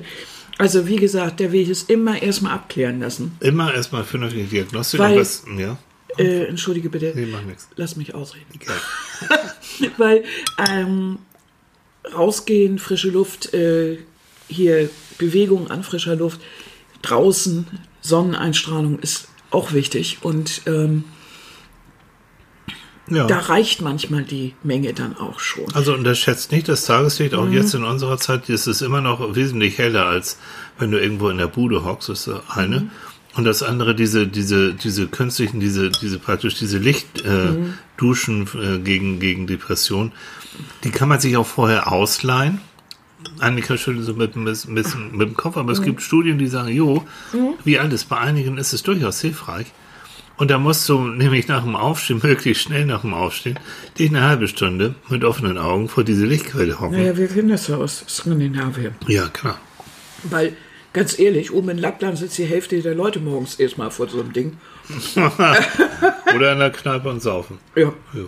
Also 0.58 0.86
wie 0.88 0.98
gesagt, 0.98 1.40
der 1.40 1.54
Weg 1.54 1.70
ist 1.70 1.90
immer 1.90 2.22
erstmal 2.22 2.54
abklären 2.54 3.00
lassen. 3.00 3.32
Immer 3.40 3.74
erstmal 3.74 4.04
vernünftige 4.04 4.44
Diagnostik. 4.46 5.00
Weil- 5.00 5.18
was, 5.20 5.44
ja, 5.58 5.78
Äh, 6.18 6.46
entschuldige 6.48 6.90
bitte, 6.90 7.14
nee, 7.16 7.28
mach 7.32 7.44
nichts. 7.44 7.70
lass 7.78 7.96
mich 7.96 8.14
ausreden. 8.14 8.46
Okay. 8.56 9.90
Weil 9.98 10.24
ähm, 10.70 11.20
rausgehen, 12.14 12.80
frische 12.80 13.10
Luft, 13.10 13.54
äh, 13.54 14.00
hier 14.50 14.90
Bewegung 15.18 15.70
an 15.72 15.84
frischer 15.84 16.16
Luft, 16.18 16.42
draußen, 17.02 17.66
Sonneneinstrahlung 18.02 19.00
ist 19.00 19.30
auch 19.52 19.72
wichtig. 19.74 20.18
Und 20.22 20.62
ähm, 20.66 21.06
Ja. 23.10 23.26
da 23.26 23.40
reicht 23.40 23.82
manchmal 23.82 24.24
die 24.24 24.54
Menge 24.64 24.94
dann 24.94 25.18
auch 25.18 25.40
schon. 25.40 25.66
Also 25.74 25.94
unterschätzt 25.94 26.52
nicht 26.52 26.68
das 26.68 26.86
Tageslicht, 26.86 27.34
Mhm. 27.34 27.40
auch 27.40 27.50
jetzt 27.50 27.74
in 27.74 27.84
unserer 27.84 28.18
Zeit 28.20 28.50
ist 28.50 28.68
es 28.68 28.82
immer 28.82 29.02
noch 29.02 29.36
wesentlich 29.36 29.78
heller, 29.80 30.06
als 30.06 30.38
wenn 30.78 30.92
du 30.92 31.00
irgendwo 31.00 31.30
in 31.30 31.38
der 31.40 31.48
Bude 31.48 31.84
hockst, 31.84 32.10
ist 32.10 32.28
das 32.28 32.42
eine. 32.50 32.82
Mhm. 32.82 32.92
Und 33.36 33.46
das 33.46 33.64
andere, 33.64 33.96
diese, 33.96 34.28
diese, 34.28 34.74
diese 34.74 35.08
künstlichen, 35.08 35.60
diese, 35.60 35.90
diese 35.90 36.20
praktisch, 36.20 36.56
diese 36.56 36.78
Lichtduschen 36.78 37.66
äh, 37.66 37.74
Duschen, 37.98 38.48
äh, 38.62 38.80
gegen, 38.80 39.20
gegen 39.20 39.48
Depression, 39.48 40.12
die 40.84 40.90
kann 40.90 41.10
man 41.10 41.20
sich 41.20 41.38
auch 41.38 41.46
vorher 41.48 41.92
ausleihen. 41.92 42.60
Annika 43.40 43.78
schüttelt 43.78 44.06
so 44.06 44.14
mit, 44.14 44.36
mit, 44.36 44.68
mit, 44.68 44.88
mit 45.12 45.30
dem 45.30 45.36
Kopf, 45.36 45.58
aber 45.58 45.72
es 45.72 45.82
gibt 45.82 46.02
Studien, 46.02 46.38
die 46.38 46.48
sagen, 46.48 46.70
jo, 46.70 47.04
wie 47.64 47.80
alles, 47.80 48.06
bei 48.06 48.18
einigen 48.18 48.58
ist 48.58 48.74
es 48.74 48.84
durchaus 48.84 49.22
hilfreich. 49.22 49.68
Und 50.38 50.52
da 50.52 50.58
musst 50.58 50.88
du 50.88 51.00
nämlich 51.00 51.50
nach 51.50 51.64
dem 51.64 51.76
Aufstehen, 51.76 52.22
möglichst 52.24 52.64
schnell 52.64 52.86
nach 52.86 53.02
dem 53.02 53.14
Aufstehen, 53.14 53.60
dich 53.98 54.10
eine 54.10 54.22
halbe 54.22 54.48
Stunde 54.48 54.96
mit 55.10 55.26
offenen 55.26 55.58
Augen 55.58 55.90
vor 55.90 56.06
diese 56.06 56.26
Lichtquelle 56.26 56.80
hocken. 56.80 56.96
Naja, 56.96 57.18
wir 57.18 57.28
kennen 57.28 57.50
das 57.50 57.68
ja 57.68 57.76
aus 57.76 58.06
Skandinavien. 58.08 58.96
Ja, 59.08 59.28
klar. 59.28 59.60
Weil, 60.24 60.56
ganz 60.94 61.20
ehrlich, 61.20 61.52
oben 61.54 61.70
in 61.70 61.78
Lappland 61.78 62.18
sitzt 62.18 62.38
die 62.38 62.46
Hälfte 62.46 62.82
der 62.82 62.96
Leute 62.96 63.20
morgens 63.20 63.56
erstmal 63.56 63.92
vor 63.92 64.08
so 64.08 64.22
einem 64.22 64.32
Ding. 64.32 64.58
Oder 66.36 66.54
in 66.54 66.60
der 66.60 66.72
Kneipe 66.72 67.10
und 67.10 67.22
saufen. 67.22 67.60
Ja. 67.76 67.94
Ja. 68.14 68.22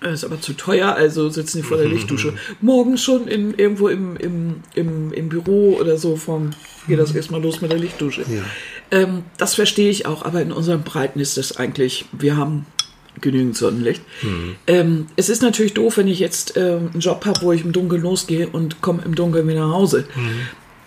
Das 0.00 0.12
ist 0.14 0.24
aber 0.24 0.40
zu 0.40 0.54
teuer, 0.54 0.94
also 0.94 1.28
sitzen 1.28 1.58
die 1.58 1.62
vor 1.62 1.76
der 1.76 1.88
Lichtdusche. 1.88 2.34
Morgens 2.60 3.02
schon 3.02 3.28
in, 3.28 3.54
irgendwo 3.54 3.88
im, 3.88 4.16
im, 4.16 4.56
im, 4.74 5.12
im 5.12 5.28
Büro 5.28 5.76
oder 5.80 5.96
so 5.98 6.16
vom, 6.16 6.50
geht 6.86 6.98
das 6.98 7.14
erstmal 7.14 7.42
los 7.42 7.60
mit 7.60 7.70
der 7.70 7.78
Lichtdusche. 7.78 8.22
Ja. 8.22 8.42
Ähm, 8.90 9.24
das 9.36 9.54
verstehe 9.54 9.90
ich 9.90 10.06
auch, 10.06 10.24
aber 10.24 10.42
in 10.42 10.52
unseren 10.52 10.82
Breiten 10.82 11.20
ist 11.20 11.36
das 11.36 11.56
eigentlich, 11.56 12.06
wir 12.12 12.36
haben 12.36 12.66
genügend 13.20 13.56
Sonnenlicht. 13.56 14.02
Ähm, 14.66 15.06
es 15.16 15.28
ist 15.28 15.42
natürlich 15.42 15.74
doof, 15.74 15.96
wenn 15.96 16.08
ich 16.08 16.20
jetzt 16.20 16.56
ähm, 16.56 16.90
einen 16.92 17.00
Job 17.00 17.24
habe, 17.26 17.40
wo 17.42 17.52
ich 17.52 17.64
im 17.64 17.72
Dunkeln 17.72 18.02
losgehe 18.02 18.48
und 18.48 18.80
komme 18.80 19.02
im 19.04 19.14
Dunkeln 19.14 19.48
wieder 19.48 19.66
nach 19.66 19.74
Hause. 19.74 20.06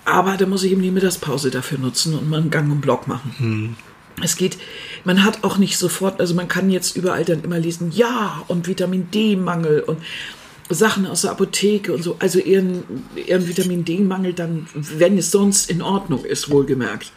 Aber 0.06 0.38
da 0.38 0.46
muss 0.46 0.64
ich 0.64 0.72
eben 0.72 0.82
die 0.82 0.92
Mittagspause 0.92 1.52
dafür 1.52 1.78
nutzen 1.78 2.18
und 2.18 2.30
mal 2.30 2.40
einen 2.40 2.50
Gang 2.50 2.72
und 2.72 2.82
Block 2.82 3.08
machen. 3.08 3.76
Es 4.24 4.36
geht, 4.36 4.58
man 5.04 5.24
hat 5.24 5.44
auch 5.44 5.58
nicht 5.58 5.78
sofort, 5.78 6.20
also 6.20 6.34
man 6.36 6.48
kann 6.48 6.70
jetzt 6.70 6.96
überall 6.96 7.26
dann 7.26 7.44
immer 7.44 7.60
lesen, 7.60 7.92
ja, 7.92 8.44
und 8.48 8.68
Vitamin 8.68 9.10
D-Mangel 9.12 9.82
und 9.82 10.00
Sachen 10.70 11.06
aus 11.06 11.22
der 11.24 11.32
Apotheke 11.32 11.94
und 11.94 12.04
so. 12.04 12.16
Also 12.20 12.40
eher 12.40 12.62
ein 12.62 13.48
Vitamin 13.48 13.84
D-Mangel 13.86 14.34
dann, 14.34 14.68
wenn 14.74 15.18
es 15.18 15.32
sonst 15.32 15.70
in 15.70 15.82
Ordnung 15.82 16.24
ist, 16.24 16.50
wohlgemerkt. 16.50 17.12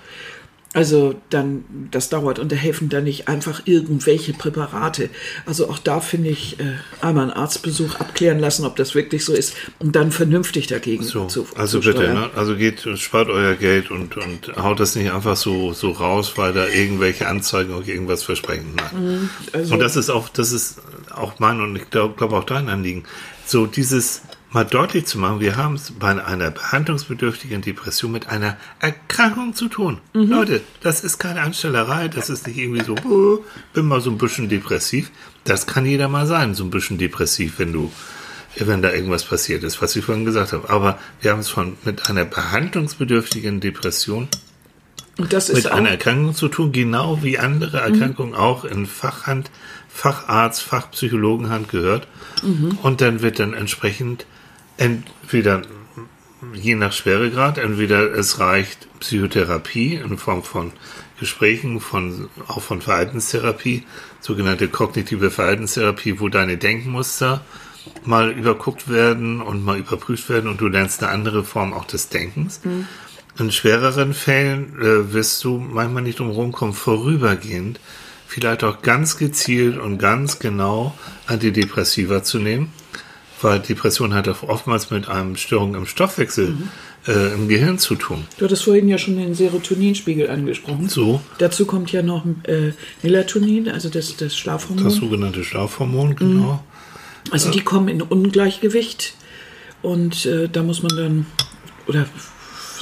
Also 0.74 1.14
dann, 1.30 1.64
das 1.92 2.08
dauert 2.08 2.40
und 2.40 2.50
da 2.50 2.56
helfen 2.56 2.88
dann 2.88 3.04
nicht 3.04 3.28
einfach 3.28 3.62
irgendwelche 3.64 4.32
Präparate. 4.32 5.08
Also 5.46 5.70
auch 5.70 5.78
da 5.78 6.00
finde 6.00 6.30
ich, 6.30 6.58
äh, 6.58 6.64
einmal 7.00 7.24
einen 7.24 7.32
Arztbesuch 7.32 7.94
abklären 8.00 8.40
lassen, 8.40 8.66
ob 8.66 8.74
das 8.74 8.96
wirklich 8.96 9.24
so 9.24 9.32
ist 9.32 9.54
und 9.78 9.94
dann 9.94 10.10
vernünftig 10.10 10.66
dagegen 10.66 11.04
So, 11.04 11.26
zu, 11.26 11.46
also 11.54 11.78
zu 11.78 11.92
bitte, 11.92 12.12
ne? 12.12 12.28
Also 12.34 12.56
geht, 12.56 12.86
spart 12.98 13.28
euer 13.28 13.54
Geld 13.54 13.92
und, 13.92 14.16
und 14.16 14.56
haut 14.56 14.80
das 14.80 14.96
nicht 14.96 15.12
einfach 15.12 15.36
so, 15.36 15.72
so 15.72 15.92
raus, 15.92 16.32
weil 16.36 16.52
da 16.52 16.66
irgendwelche 16.66 17.28
Anzeigen 17.28 17.72
euch 17.72 17.86
irgendwas 17.86 18.24
versprechen. 18.24 18.74
Nein. 18.74 19.30
Also, 19.52 19.74
Und 19.74 19.80
das 19.80 19.94
ist 19.94 20.10
auch, 20.10 20.28
das 20.28 20.50
ist 20.50 20.78
auch 21.14 21.38
mein 21.38 21.60
und 21.60 21.76
ich 21.76 21.88
glaube 21.90 22.14
glaub 22.16 22.32
auch 22.32 22.44
dein 22.44 22.68
Anliegen. 22.68 23.04
So 23.46 23.66
dieses 23.66 24.22
mal 24.54 24.64
deutlich 24.64 25.04
zu 25.06 25.18
machen, 25.18 25.40
wir 25.40 25.56
haben 25.56 25.74
es 25.74 25.90
bei 25.90 26.24
einer 26.24 26.50
behandlungsbedürftigen 26.52 27.60
Depression 27.60 28.12
mit 28.12 28.28
einer 28.28 28.56
Erkrankung 28.78 29.54
zu 29.54 29.66
tun. 29.68 29.98
Leute, 30.12 30.60
das 30.80 31.02
ist 31.02 31.18
keine 31.18 31.40
Anstellerei, 31.40 32.06
das 32.06 32.30
ist 32.30 32.46
nicht 32.46 32.58
irgendwie 32.58 32.84
so, 32.84 32.94
oh, 33.04 33.44
bin 33.72 33.86
mal 33.86 34.00
so 34.00 34.10
ein 34.10 34.18
bisschen 34.18 34.48
depressiv. 34.48 35.10
Das 35.42 35.66
kann 35.66 35.84
jeder 35.84 36.08
mal 36.08 36.26
sein, 36.26 36.54
so 36.54 36.62
ein 36.62 36.70
bisschen 36.70 36.98
depressiv, 36.98 37.58
wenn 37.58 37.72
du, 37.72 37.92
wenn 38.56 38.80
da 38.80 38.92
irgendwas 38.92 39.24
passiert 39.24 39.64
ist, 39.64 39.82
was 39.82 39.96
ich 39.96 40.04
vorhin 40.04 40.24
gesagt 40.24 40.52
habe. 40.52 40.70
Aber 40.70 40.98
wir 41.20 41.32
haben 41.32 41.40
es 41.40 41.48
von 41.48 41.76
mit 41.84 42.08
einer 42.08 42.24
behandlungsbedürftigen 42.24 43.58
Depression 43.58 44.28
und 45.16 45.32
das 45.32 45.48
ist 45.48 45.64
mit 45.64 45.72
einer 45.72 45.90
Erkrankung 45.90 46.34
zu 46.34 46.48
tun, 46.48 46.70
genau 46.70 47.22
wie 47.22 47.38
andere 47.38 47.78
Erkrankungen 47.78 48.34
auch 48.34 48.64
in 48.64 48.86
Fachhand, 48.86 49.50
Facharzt, 49.88 50.62
Fachpsychologenhand 50.62 51.68
gehört. 51.68 52.06
Und 52.82 53.00
dann 53.00 53.22
wird 53.22 53.38
dann 53.38 53.54
entsprechend 53.54 54.26
entweder, 54.76 55.62
je 56.52 56.74
nach 56.74 56.92
Schweregrad, 56.92 57.58
entweder 57.58 58.12
es 58.12 58.38
reicht 58.40 58.88
Psychotherapie 59.00 59.94
in 59.94 60.18
Form 60.18 60.42
von 60.42 60.72
Gesprächen, 61.18 61.80
von, 61.80 62.28
auch 62.48 62.62
von 62.62 62.82
Verhaltenstherapie, 62.82 63.84
sogenannte 64.20 64.68
kognitive 64.68 65.30
Verhaltenstherapie, 65.30 66.20
wo 66.20 66.28
deine 66.28 66.56
Denkmuster 66.56 67.42
mal 68.04 68.30
überguckt 68.30 68.90
werden 68.90 69.40
und 69.40 69.64
mal 69.64 69.78
überprüft 69.78 70.28
werden 70.28 70.48
und 70.50 70.60
du 70.60 70.68
lernst 70.68 71.02
eine 71.02 71.12
andere 71.12 71.44
Form 71.44 71.72
auch 71.72 71.84
des 71.84 72.08
Denkens. 72.08 72.60
In 73.38 73.52
schwereren 73.52 74.14
Fällen 74.14 74.80
äh, 74.80 75.12
wirst 75.12 75.42
du 75.44 75.58
manchmal 75.58 76.02
nicht 76.02 76.20
drum 76.20 76.30
rumkommen, 76.30 76.74
vorübergehend 76.74 77.80
vielleicht 78.26 78.64
auch 78.64 78.82
ganz 78.82 79.16
gezielt 79.16 79.78
und 79.78 79.98
ganz 79.98 80.38
genau 80.38 80.96
Antidepressiva 81.26 82.22
zu 82.22 82.38
nehmen. 82.38 82.72
Weil 83.42 83.60
Depression 83.60 84.14
hat 84.14 84.28
auch 84.28 84.42
oftmals 84.42 84.90
mit 84.90 85.08
einem 85.08 85.36
Störung 85.36 85.74
im 85.74 85.86
Stoffwechsel 85.86 86.50
mhm. 86.50 86.68
äh, 87.06 87.34
im 87.34 87.48
Gehirn 87.48 87.78
zu 87.78 87.94
tun. 87.94 88.24
Du 88.38 88.44
hattest 88.44 88.64
vorhin 88.64 88.88
ja 88.88 88.98
schon 88.98 89.16
den 89.16 89.34
Serotoninspiegel 89.34 90.30
angesprochen. 90.30 90.88
So. 90.88 91.20
Dazu 91.38 91.66
kommt 91.66 91.92
ja 91.92 92.02
noch 92.02 92.24
äh, 92.44 92.72
Melatonin, 93.02 93.68
also 93.68 93.88
das, 93.88 94.16
das 94.16 94.36
Schlafhormon. 94.36 94.84
Das 94.84 94.94
sogenannte 94.94 95.44
Schlafhormon, 95.44 96.16
genau. 96.16 96.52
Mhm. 96.54 96.58
Also 97.30 97.50
die 97.50 97.60
kommen 97.60 97.88
in 97.88 98.02
Ungleichgewicht 98.02 99.14
und 99.82 100.26
äh, 100.26 100.48
da 100.48 100.62
muss 100.62 100.82
man 100.82 100.96
dann, 100.96 101.26
oder 101.86 102.06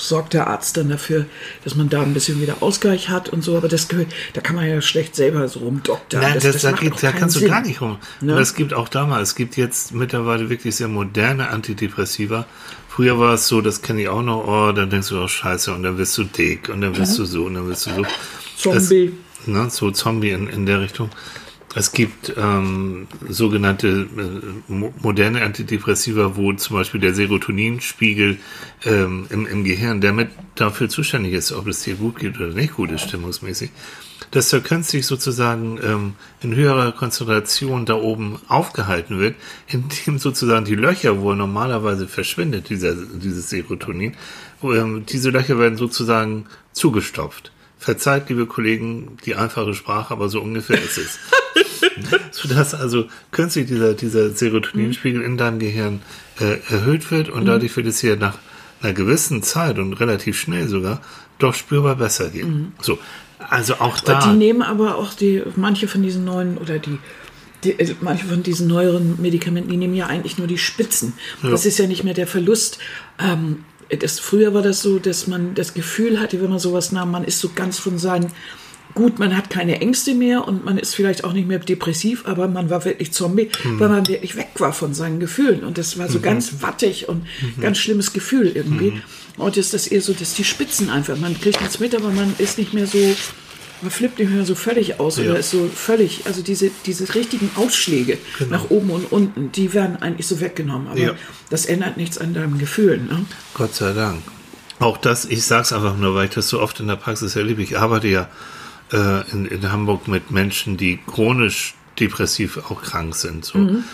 sorgt 0.03 0.33
der 0.33 0.49
Arzt 0.49 0.77
dann 0.77 0.89
dafür, 0.89 1.27
dass 1.65 1.75
man 1.75 1.89
da 1.89 2.03
ein 2.03 2.15
bisschen 2.15 2.41
wieder 2.41 2.57
Ausgleich 2.61 3.09
hat 3.09 3.29
und 3.29 3.43
so, 3.43 3.57
aber 3.57 3.69
das 3.69 3.89
da 4.33 4.41
kann 4.41 4.57
man 4.57 4.69
ja 4.69 4.81
schlecht 4.81 5.17
selber 5.17 5.47
so 5.49 5.61
rumdoktern. 5.61 6.21
Nein, 6.21 6.35
das, 6.35 6.45
das, 6.45 6.53
das 6.55 6.63
da, 6.63 6.73
geht, 6.73 7.03
da 7.03 7.13
kannst 7.13 7.39
Sinn. 7.39 7.49
du 7.49 7.51
gar 7.51 7.63
nicht 7.63 7.81
rum. 7.81 7.99
Ne? 8.21 8.39
Es 8.39 8.55
gibt 8.55 8.75
auch 8.75 8.89
damals, 8.89 9.31
es 9.31 9.35
gibt 9.35 9.57
jetzt 9.57 9.93
mittlerweile 9.95 10.51
wirklich 10.51 10.77
sehr 10.77 10.89
moderne 10.89 11.49
Antidepressiva. 11.49 12.47
Früher 12.89 13.19
war 13.19 13.35
es 13.35 13.49
so, 13.49 13.61
das 13.61 13.83
kenne 13.83 14.03
ich 14.03 14.09
auch 14.09 14.23
noch, 14.23 14.47
oh, 14.47 14.73
dann 14.73 14.91
denkst 14.91 15.09
du, 15.09 15.19
oh 15.23 15.29
scheiße, 15.29 15.73
und 15.73 15.83
dann 15.83 15.99
wirst 15.99 16.17
du 16.19 16.25
dick 16.25 16.69
und 16.69 16.81
dann 16.81 16.97
wirst 16.97 17.15
mhm. 17.15 17.23
du 17.23 17.25
so 17.25 17.45
und 17.45 17.55
dann 17.55 17.69
wirst 17.69 17.87
du 17.87 17.91
so. 17.95 18.05
Zombie. 18.57 19.13
Es, 19.41 19.47
ne, 19.47 19.71
so 19.71 19.91
Zombie 19.91 20.31
in, 20.31 20.49
in 20.49 20.67
der 20.67 20.81
Richtung. 20.81 21.11
Es 21.75 21.93
gibt 21.93 22.35
ähm, 22.37 23.09
sogenannte 23.29 23.89
äh, 23.89 24.73
moderne 25.03 25.43
Antidepressiva, 25.43 26.37
wo 26.37 26.53
zum 26.53 26.77
Beispiel 26.77 27.01
der 27.01 27.15
Serotoninspiegel 27.15 28.39
ähm, 28.85 29.27
im, 29.31 29.47
im 29.47 29.65
Gehirn, 29.65 30.03
der 30.03 30.13
mit 30.13 30.29
dafür 30.55 30.91
zuständig 30.91 31.33
ist, 31.33 31.53
ob 31.53 31.67
es 31.67 31.83
dir 31.83 31.95
gut 31.95 32.19
geht 32.19 32.37
oder 32.37 32.49
nicht 32.49 32.75
gut 32.75 32.91
ist, 32.91 33.03
stimmungsmäßig, 33.03 33.71
dass 34.33 34.51
der 34.51 34.61
künstlich 34.61 35.07
sozusagen 35.07 35.79
ähm, 35.83 36.15
in 36.43 36.55
höherer 36.55 36.93
Konzentration 36.93 37.87
da 37.87 37.95
oben 37.95 38.39
aufgehalten 38.49 39.19
wird, 39.19 39.37
indem 39.67 40.19
sozusagen 40.19 40.67
die 40.67 40.75
Löcher, 40.75 41.21
wo 41.21 41.31
er 41.31 41.37
normalerweise 41.37 42.07
verschwindet, 42.07 42.69
dieser, 42.69 42.95
dieses 42.95 43.49
Serotonin, 43.49 44.15
ähm, 44.63 45.07
diese 45.07 45.31
Löcher 45.31 45.59
werden 45.59 45.79
sozusagen 45.79 46.47
zugestopft. 46.73 47.52
Verzeiht, 47.83 48.29
liebe 48.29 48.47
Kollegen, 48.47 49.17
die 49.27 49.35
einfache 49.35 49.75
Sprache, 49.75 50.15
aber 50.15 50.29
so 50.29 50.41
ungefähr 50.41 50.81
ist 50.81 50.99
es. 50.99 51.19
Sodass 52.31 52.75
also 52.75 53.07
künstlich 53.33 53.67
dieser, 53.67 53.95
dieser 53.95 54.31
Serotoninspiegel 54.31 55.21
in 55.21 55.37
deinem 55.37 55.59
Gehirn 55.59 56.01
äh, 56.39 56.59
erhöht 56.73 57.11
wird 57.11 57.29
und 57.29 57.43
mhm. 57.43 57.47
dadurch 57.47 57.77
wird 57.77 57.89
es 57.89 58.01
hier 58.01 58.17
nach 58.17 58.39
einer 58.81 58.93
gewissen 58.93 59.43
Zeit 59.43 59.81
und 59.81 59.95
relativ 59.95 60.39
schnell 60.39 60.69
sogar 60.69 61.01
doch 61.41 61.55
spürbar 61.55 61.97
besser 61.97 62.31
gehen. 62.31 62.49
Mhm. 62.49 62.73
So, 62.81 63.01
also 63.51 63.75
auch 63.75 63.99
da. 63.99 64.31
Die 64.31 64.37
nehmen 64.37 64.63
aber 64.63 64.97
auch 64.97 65.13
die, 65.13 65.43
manche 65.57 65.89
von 65.89 66.05
diesen 66.05 66.25
neuen 66.25 66.59
oder 66.59 66.79
die, 66.79 66.99
die, 67.65 67.77
also 67.81 67.95
manche 68.01 68.27
von 68.27 68.45
diesen 68.45 68.69
neueren 68.69 69.21
Medikamenten, 69.21 69.71
die 69.71 69.77
nehmen 69.77 69.95
ja 69.95 70.07
eigentlich 70.07 70.39
nur 70.39 70.47
die 70.47 70.59
Spitzen. 70.59 71.15
Ja. 71.43 71.51
Das 71.51 71.67
ist 71.67 71.81
ja 71.81 71.89
nicht 71.89 72.05
mehr 72.05 72.15
der 72.15 72.29
Verlust. 72.29 72.79
Ähm, 73.19 73.65
das, 73.99 74.19
früher 74.19 74.55
war 74.55 74.63
das 74.63 74.83
so, 74.83 74.99
dass 74.99 75.27
man 75.27 75.55
das 75.55 75.75
Gefühl 75.75 76.21
hatte, 76.21 76.41
wenn 76.41 76.51
man 76.51 76.59
sowas 76.59 76.93
nahm, 76.93 77.11
man 77.11 77.25
ist 77.25 77.41
so 77.41 77.51
ganz 77.55 77.79
von 77.79 77.99
seinen 77.99 78.33
gut, 78.95 79.19
man 79.19 79.37
hat 79.37 79.51
keine 79.51 79.81
Ängste 79.81 80.15
mehr 80.15 80.47
und 80.47 80.65
man 80.65 80.79
ist 80.79 80.95
vielleicht 80.95 81.25
auch 81.25 81.33
nicht 81.33 81.49
mehr 81.49 81.59
depressiv, 81.59 82.25
aber 82.27 82.49
man 82.49 82.71
war 82.71 82.85
wirklich 82.85 83.13
Zombie, 83.13 83.49
mhm. 83.65 83.81
weil 83.81 83.89
man 83.89 84.07
wirklich 84.09 84.37
weg 84.37 84.51
war 84.59 84.73
von 84.73 84.95
seinen 84.95 85.21
Gefühlen. 85.21 85.65
Und 85.65 85.79
das 85.79 85.99
war 85.99 86.09
so 86.09 86.19
mhm. 86.19 86.23
ganz 86.23 86.63
wattig 86.63 87.09
und 87.09 87.23
mhm. 87.23 87.61
ganz 87.61 87.79
schlimmes 87.79 88.13
Gefühl 88.13 88.53
irgendwie. 88.55 88.93
Mhm. 88.93 89.03
Und 89.39 89.57
ist 89.57 89.73
das 89.73 89.87
eher 89.87 90.03
so, 90.03 90.13
dass 90.13 90.35
die 90.35 90.45
Spitzen 90.45 90.91
einfach, 90.91 91.17
man 91.17 91.39
kriegt 91.41 91.61
nichts 91.61 91.81
mit, 91.81 91.95
aber 91.95 92.11
man 92.11 92.35
ist 92.39 92.59
nicht 92.59 92.75
mehr 92.75 92.87
so, 92.87 92.99
man 93.83 93.91
flippt 93.91 94.19
mehr 94.19 94.45
so 94.45 94.55
völlig 94.55 95.01
aus 95.01 95.19
ja. 95.19 95.25
oder 95.25 95.39
ist 95.39 95.51
so 95.51 95.69
völlig, 95.69 96.27
also 96.27 96.43
diese, 96.43 96.71
diese 96.87 97.15
richtigen 97.15 97.51
Ausschläge 97.57 98.19
genau. 98.39 98.51
nach 98.51 98.71
oben 98.71 98.91
und 98.91 99.11
unten, 99.11 99.53
die 99.53 99.75
werden 99.75 99.97
eigentlich 99.97 100.27
so 100.27 100.41
weggenommen. 100.41 100.89
Aber 100.89 100.99
ja. 100.99 101.13
das 101.51 101.67
ändert 101.67 101.97
nichts 101.97 102.19
an 102.19 102.35
deinem 102.35 102.59
Gefühl. 102.59 102.99
Ne? 102.99 103.25
Gott 103.55 103.75
sei 103.75 103.93
Dank. 103.93 104.23
Auch 104.79 104.97
das, 104.97 105.25
ich 105.25 105.45
sag's 105.45 105.73
einfach 105.73 105.97
nur, 105.97 106.15
weil 106.15 106.27
ich 106.27 106.35
das 106.35 106.49
so 106.49 106.61
oft 106.61 106.81
in 106.81 106.89
der 106.89 106.97
Praxis 106.97 107.37
erlebe. 107.37 107.63
Ich 107.63 107.79
arbeite 107.79 108.09
ja 108.09 108.29
äh, 108.93 109.31
in, 109.31 109.47
in 109.47 109.71
Hamburg 109.71 110.09
mit 110.09 110.31
Menschen, 110.31 110.77
die 110.77 110.99
chronisch 111.07 111.75
depressiv 112.01 112.59
auch 112.71 112.83
krank 112.83 113.15
sind. 113.15 113.45
So. 113.45 113.59
Mhm. 113.59 113.85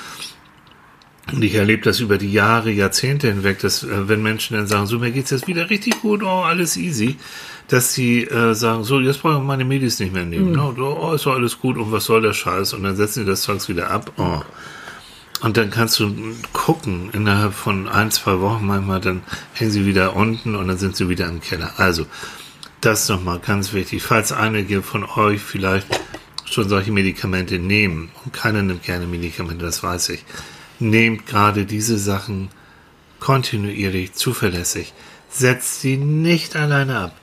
Und 1.33 1.43
ich 1.45 1.55
erlebe 1.55 1.83
das 1.83 2.01
über 2.01 2.17
die 2.17 2.33
Jahre, 2.33 2.71
Jahrzehnte 2.71 3.29
hinweg, 3.29 3.59
dass 3.61 3.83
äh, 3.83 4.09
wenn 4.09 4.23
Menschen 4.23 4.57
dann 4.57 4.67
sagen, 4.67 4.87
so 4.87 4.99
mir 4.99 5.11
geht's 5.11 5.31
jetzt 5.31 5.47
wieder 5.47 5.69
richtig 5.69 6.01
gut, 6.01 6.23
oh, 6.23 6.43
alles 6.43 6.77
easy, 6.77 7.17
dass 7.69 7.93
sie 7.93 8.25
äh, 8.25 8.55
sagen, 8.55 8.85
so 8.85 8.99
jetzt 8.99 9.21
brauche 9.21 9.39
ich 9.39 9.43
meine 9.43 9.65
Medis 9.65 9.99
nicht 9.99 10.13
mehr 10.13 10.25
nehmen. 10.25 10.51
Mhm. 10.51 10.55
No, 10.55 10.99
oh, 11.01 11.13
ist 11.13 11.27
doch 11.27 11.35
alles 11.35 11.59
gut 11.59 11.77
und 11.77 11.93
was 11.93 12.05
soll 12.05 12.23
der 12.23 12.33
Scheiß? 12.33 12.73
Und 12.73 12.83
dann 12.85 12.97
setzen 12.97 13.25
sie 13.25 13.31
das 13.31 13.43
Zeugs 13.43 13.69
wieder 13.69 13.91
ab. 13.91 14.13
Oh. 14.17 14.41
Und 15.41 15.57
dann 15.57 15.71
kannst 15.71 16.01
du 16.01 16.13
gucken, 16.53 17.11
innerhalb 17.13 17.53
von 17.53 17.89
ein, 17.89 18.11
zwei 18.11 18.41
Wochen 18.41 18.67
manchmal, 18.67 19.01
dann 19.01 19.23
hängen 19.53 19.71
sie 19.71 19.87
wieder 19.87 20.17
unten 20.17 20.57
und 20.57 20.67
dann 20.67 20.79
sind 20.79 20.97
sie 20.97 21.09
wieder 21.09 21.29
im 21.29 21.41
Keller. 21.41 21.75
Also, 21.77 22.07
das 22.81 23.09
nochmal 23.09 23.39
ganz 23.39 23.73
wichtig. 23.73 24.03
Falls 24.03 24.33
einige 24.33 24.83
von 24.83 25.05
euch 25.05 25.41
vielleicht 25.41 25.87
schon 26.45 26.69
solche 26.69 26.91
Medikamente 26.91 27.59
nehmen, 27.59 28.11
und 28.25 28.33
keiner 28.33 28.63
nimmt 28.63 28.83
gerne 28.83 29.07
Medikamente, 29.07 29.65
das 29.65 29.83
weiß 29.83 30.09
ich, 30.11 30.25
nehmt 30.79 31.27
gerade 31.27 31.65
diese 31.65 31.99
Sachen 31.99 32.49
kontinuierlich, 33.21 34.15
zuverlässig. 34.15 34.93
Setzt 35.31 35.81
sie 35.81 35.97
nicht 35.97 36.57
alleine 36.57 36.99
ab. 36.99 37.21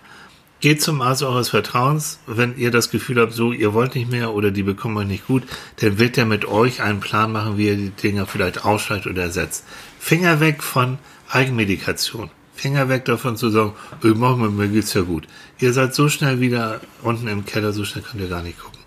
Geht 0.62 0.82
zum 0.82 1.02
Arzt 1.02 1.22
eures 1.22 1.50
Vertrauens, 1.50 2.20
wenn 2.28 2.58
ihr 2.58 2.72
das 2.72 2.90
Gefühl 2.90 3.20
habt, 3.20 3.34
so, 3.34 3.52
ihr 3.52 3.74
wollt 3.74 3.94
nicht 3.94 4.10
mehr 4.10 4.34
oder 4.34 4.52
die 4.52 4.64
bekommen 4.64 4.98
euch 4.98 5.08
nicht 5.08 5.28
gut, 5.28 5.44
dann 5.78 6.00
wird 6.00 6.18
er 6.18 6.26
mit 6.26 6.46
euch 6.46 6.82
einen 6.82 7.02
Plan 7.02 7.32
machen, 7.32 7.58
wie 7.58 7.68
ihr 7.68 7.76
die 7.76 7.90
Dinger 7.90 8.26
vielleicht 8.26 8.66
ausschaltet 8.66 9.12
oder 9.12 9.24
ersetzt. 9.24 9.66
Finger 10.00 10.40
weg 10.40 10.64
von 10.64 10.98
Eigenmedikation. 11.30 12.30
Finger 12.56 12.88
weg 12.88 13.06
davon 13.06 13.36
zu 13.36 13.50
sagen, 13.50 13.74
mal, 14.02 14.36
mir 14.36 14.70
geht's 14.70 14.94
ja 14.94 15.02
gut. 15.02 15.28
Ihr 15.60 15.74
seid 15.74 15.94
so 15.94 16.10
schnell 16.10 16.40
wieder 16.40 16.80
unten 17.04 17.28
im 17.28 17.46
Keller, 17.46 17.74
so 17.74 17.84
schnell 17.84 18.04
könnt 18.04 18.24
ihr 18.24 18.30
gar 18.30 18.42
nicht 18.42 18.60
gucken. 18.60 18.80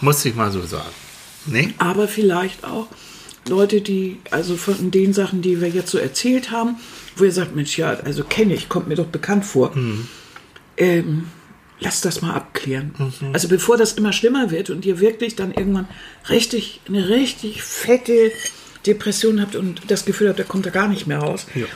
Muss 0.00 0.24
ich 0.24 0.34
mal 0.34 0.52
so 0.52 0.62
sagen. 0.62 0.84
Nee? 1.46 1.72
Aber 1.78 2.06
vielleicht 2.06 2.64
auch 2.64 2.88
Leute, 3.48 3.80
die, 3.80 4.18
also 4.30 4.56
von 4.56 4.90
den 4.90 5.12
Sachen, 5.12 5.42
die 5.42 5.60
wir 5.60 5.68
jetzt 5.68 5.90
so 5.90 5.98
erzählt 5.98 6.50
haben, 6.50 6.76
wo 7.16 7.24
ihr 7.24 7.32
sagt, 7.32 7.54
Mensch, 7.54 7.76
ja, 7.76 7.90
also 7.90 8.24
kenne 8.24 8.54
ich, 8.54 8.68
kommt 8.68 8.88
mir 8.88 8.96
doch 8.96 9.06
bekannt 9.06 9.44
vor. 9.44 9.74
Mhm. 9.76 10.08
Ähm, 10.76 11.26
lasst 11.80 12.04
das 12.04 12.22
mal 12.22 12.34
abklären. 12.34 12.94
Mhm. 12.98 13.32
Also 13.32 13.48
bevor 13.48 13.76
das 13.76 13.92
immer 13.92 14.12
schlimmer 14.12 14.50
wird 14.50 14.70
und 14.70 14.86
ihr 14.86 15.00
wirklich 15.00 15.36
dann 15.36 15.52
irgendwann 15.52 15.88
richtig, 16.28 16.80
eine 16.88 17.08
richtig 17.08 17.62
fette 17.62 18.32
Depression 18.86 19.40
habt 19.40 19.56
und 19.56 19.82
das 19.88 20.04
Gefühl 20.04 20.28
habt, 20.28 20.38
da 20.38 20.44
kommt 20.44 20.66
er 20.66 20.72
gar 20.72 20.88
nicht 20.88 21.06
mehr 21.06 21.18
raus. 21.18 21.46
Ja. 21.54 21.66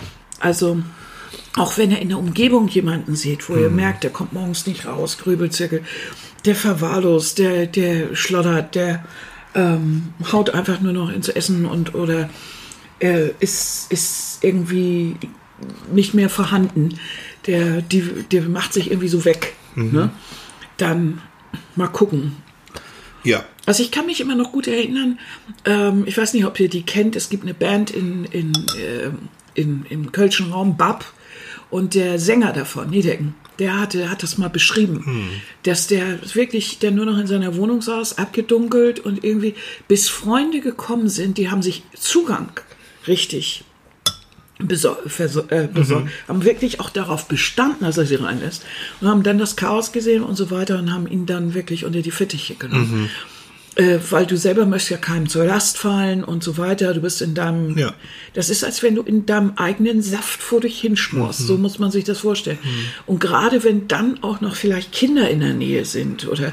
Also 0.41 0.83
auch 1.57 1.77
wenn 1.77 1.91
ihr 1.91 2.01
in 2.01 2.09
der 2.09 2.19
Umgebung 2.19 2.69
jemanden 2.69 3.17
seht, 3.17 3.49
wo 3.49 3.57
ihr 3.57 3.67
hm. 3.67 3.77
merkt, 3.77 4.05
der 4.05 4.11
kommt 4.11 4.33
morgens 4.33 4.67
nicht 4.67 4.87
raus, 4.87 5.19
Grübelzirkel, 5.19 5.83
der 6.45 6.55
verwahrlost, 6.55 7.39
der, 7.39 7.67
der 7.67 8.15
schlottert, 8.15 8.75
der 8.75 9.05
ähm, 9.59 10.13
haut 10.33 10.51
einfach 10.51 10.81
nur 10.81 10.93
noch 10.93 11.11
ins 11.11 11.29
Essen 11.29 11.67
und 11.67 11.95
oder 11.95 12.31
äh, 13.01 13.31
ist, 13.41 13.91
ist 13.91 14.39
irgendwie 14.43 15.17
nicht 15.93 16.15
mehr 16.15 16.31
vorhanden, 16.31 16.99
der, 17.47 17.83
die, 17.83 18.03
der 18.31 18.43
macht 18.43 18.73
sich 18.73 18.91
irgendwie 18.91 19.09
so 19.09 19.25
weg. 19.25 19.55
Mhm. 19.75 19.93
Ne? 19.93 20.11
Dann 20.77 21.21
mal 21.75 21.89
gucken. 21.89 22.37
Ja. 23.25 23.45
Also 23.67 23.83
ich 23.83 23.91
kann 23.91 24.07
mich 24.07 24.21
immer 24.21 24.37
noch 24.37 24.53
gut 24.53 24.69
erinnern, 24.69 25.19
ähm, 25.65 26.05
ich 26.07 26.17
weiß 26.17 26.35
nicht, 26.35 26.47
ob 26.47 26.59
ihr 26.61 26.69
die 26.69 26.85
kennt, 26.85 27.17
es 27.17 27.29
gibt 27.29 27.43
eine 27.43 27.55
Band 27.55 27.91
in, 27.91 28.25
in, 28.27 28.53
äh, 28.79 29.11
in, 29.55 29.85
im 29.91 30.13
Kölschen 30.13 30.53
Raum, 30.53 30.77
Bab, 30.77 31.05
und 31.71 31.95
der 31.95 32.19
Sänger 32.19 32.53
davon, 32.53 32.89
Niedecken, 32.89 33.35
der 33.59 33.79
hatte, 33.79 34.11
hat 34.11 34.23
das 34.23 34.39
mal 34.39 34.49
beschrieben, 34.49 35.05
hm. 35.05 35.29
dass 35.65 35.87
der 35.87 36.19
wirklich, 36.35 36.79
der 36.79 36.91
nur 36.91 37.07
noch 37.07 37.19
in 37.19 37.27
seiner 37.27 37.57
Wohnung 37.57 37.83
saß, 37.83 38.19
abgedunkelt 38.19 39.01
und 39.01 39.25
irgendwie, 39.25 39.55
bis 39.89 40.09
Freunde 40.09 40.61
gekommen 40.61 41.09
sind, 41.09 41.39
die 41.39 41.51
haben 41.51 41.63
sich 41.63 41.83
Zugang 41.95 42.51
richtig 43.07 43.65
besor 44.59 44.99
äh, 45.51 45.69
besor 45.73 46.01
mhm. 46.01 46.09
haben 46.27 46.45
wirklich 46.45 46.81
auch 46.81 46.91
darauf 46.91 47.29
bestanden, 47.29 47.85
dass 47.85 47.97
er 47.97 48.07
sie 48.07 48.17
reinlässt 48.17 48.65
und 49.01 49.07
haben 49.07 49.23
dann 49.23 49.39
das 49.39 49.55
Chaos 49.55 49.93
gesehen 49.93 50.25
und 50.25 50.35
so 50.35 50.51
weiter 50.51 50.81
und 50.81 50.93
haben 50.93 51.07
ihn 51.07 51.27
dann 51.27 51.55
wirklich 51.55 51.85
unter 51.85 52.03
die 52.03 52.11
Fittiche 52.11 52.57
genommen. 52.57 53.03
Mhm 53.03 53.11
äh, 53.79 54.01
weil 54.11 54.27
du 54.27 54.37
selber 54.37 54.67
möchtest 54.67 54.91
ja 54.91 54.97
keinem 54.97 55.29
zur 55.29 55.45
Last 55.45 55.79
fallen 55.79 56.25
und 56.25 56.43
so 56.43 56.59
weiter. 56.59 56.93
Du 56.95 57.01
bist 57.01 57.23
in 57.23 57.35
deinem, 57.35 57.79
ja. 57.79 57.95
das 58.35 58.51
ist, 58.51 58.65
als 58.65 58.83
wenn 58.83 58.97
du 58.97 59.03
in 59.03 59.25
deinem 59.25 59.53
eigenen 59.55 60.03
Saft 60.03 60.43
vor 60.43 60.61
dich 60.61 60.81
hinschmorst. 60.81 61.43
Mhm. 61.43 61.47
So 61.47 61.59
muss 61.59 61.79
man 61.79 61.93
sich 61.93 62.03
das 62.03 62.19
vorstellen. 62.19 62.59
Mhm. 62.61 62.69
Und 63.07 63.21
gerade 63.21 63.63
wenn 63.63 63.87
dann 63.87 64.21
auch 64.25 64.41
noch 64.41 64.57
vielleicht 64.57 64.91
Kinder 64.91 65.31
in 65.31 65.39
der 65.39 65.55
Nähe 65.55 65.85
sind 65.85 66.27
oder 66.27 66.53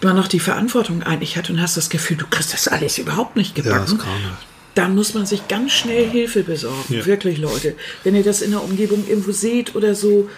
man 0.00 0.16
noch 0.16 0.28
die 0.28 0.40
Verantwortung 0.40 1.02
eigentlich 1.02 1.36
hat 1.36 1.50
und 1.50 1.60
hast 1.60 1.76
das 1.76 1.90
Gefühl, 1.90 2.16
du 2.16 2.26
kriegst 2.26 2.54
das 2.54 2.68
alles 2.68 2.96
überhaupt 2.96 3.36
nicht 3.36 3.54
gebacken. 3.54 3.98
Ja, 3.98 4.38
dann 4.74 4.94
muss 4.94 5.12
man 5.12 5.26
sich 5.26 5.48
ganz 5.48 5.72
schnell 5.72 6.08
Hilfe 6.08 6.42
besorgen. 6.42 6.94
Ja. 6.94 7.04
Wirklich, 7.04 7.36
Leute. 7.36 7.74
Wenn 8.02 8.16
ihr 8.16 8.24
das 8.24 8.40
in 8.40 8.52
der 8.52 8.64
Umgebung 8.64 9.04
irgendwo 9.06 9.32
seht 9.32 9.74
oder 9.76 9.94
so, 9.94 10.30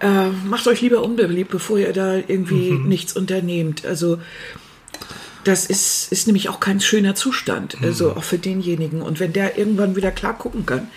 äh, 0.00 0.28
macht 0.44 0.66
euch 0.66 0.82
lieber 0.82 1.02
unbeliebt, 1.02 1.50
bevor 1.50 1.78
ihr 1.78 1.94
da 1.94 2.16
irgendwie 2.16 2.72
mhm. 2.72 2.88
nichts 2.88 3.14
unternehmt. 3.14 3.86
Also 3.86 4.18
Das 5.48 5.64
ist, 5.66 6.12
ist 6.12 6.26
nämlich 6.26 6.48
auch 6.50 6.60
kein 6.60 6.78
schöner 6.80 7.14
Zustand, 7.14 7.80
Mhm. 7.80 7.86
also 7.86 8.12
auch 8.16 8.22
für 8.24 8.38
denjenigen. 8.38 9.00
Und 9.02 9.18
wenn 9.18 9.32
der 9.32 9.56
irgendwann 9.56 9.96
wieder 9.96 10.10
klar 10.10 10.36
gucken 10.36 10.66
kann, 10.66 10.88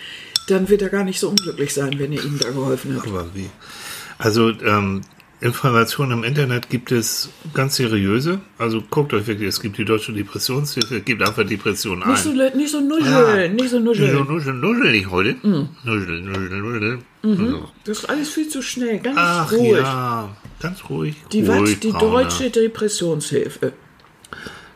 dann 0.48 0.68
wird 0.68 0.82
er 0.82 0.90
gar 0.90 1.04
nicht 1.04 1.18
so 1.20 1.28
unglücklich 1.30 1.72
sein, 1.72 1.98
wenn 1.98 2.12
ihr 2.12 2.22
ihm 2.22 2.38
da 2.38 2.50
geholfen 2.50 2.94
habt. 2.96 3.06
Aber 3.08 3.26
wie? 3.34 3.48
Also 4.18 4.50
ähm, 4.50 5.00
Informationen 5.40 6.12
im 6.18 6.24
Internet 6.24 6.68
gibt 6.70 6.92
es 6.92 7.30
ganz 7.54 7.76
seriöse. 7.76 8.40
Also 8.58 8.82
guckt 8.90 9.12
euch 9.14 9.26
wirklich, 9.26 9.48
es 9.48 9.60
gibt 9.60 9.78
die 9.78 9.84
Deutsche 9.84 10.12
Depressionshilfe, 10.12 11.00
gebt 11.00 11.22
einfach 11.22 11.44
Depression 11.46 12.02
ein. 12.02 12.10
Nicht 12.10 12.22
so, 12.22 12.32
le- 12.32 12.56
nicht 12.56 12.70
so 12.70 12.80
nuscheln, 12.80 13.40
Ja. 13.42 13.48
nicht 13.48 13.70
so 13.70 13.80
Nuschel, 13.80 14.12
nuscheln. 14.12 14.28
nuschel, 14.34 14.52
nuschel 14.54 14.94
ich 14.94 15.10
heute. 15.10 15.34
Mhm. 15.42 15.68
Nuschel, 15.84 16.20
nuschel, 16.20 16.60
nuschel. 16.60 16.98
Also, 17.24 17.68
Das 17.84 17.98
ist 18.00 18.04
alles 18.10 18.28
viel 18.28 18.48
zu 18.48 18.62
schnell, 18.62 18.98
ganz 18.98 19.16
Ach 19.18 19.50
ruhig. 19.52 19.72
ja, 19.80 20.36
ganz 20.60 20.78
ruhig. 20.90 21.16
Die 21.32 21.42
ruhig, 21.44 21.72
was? 21.72 21.80
Die 21.80 21.90
Braune. 21.90 22.24
Deutsche 22.24 22.50
Depressionshilfe. 22.50 23.72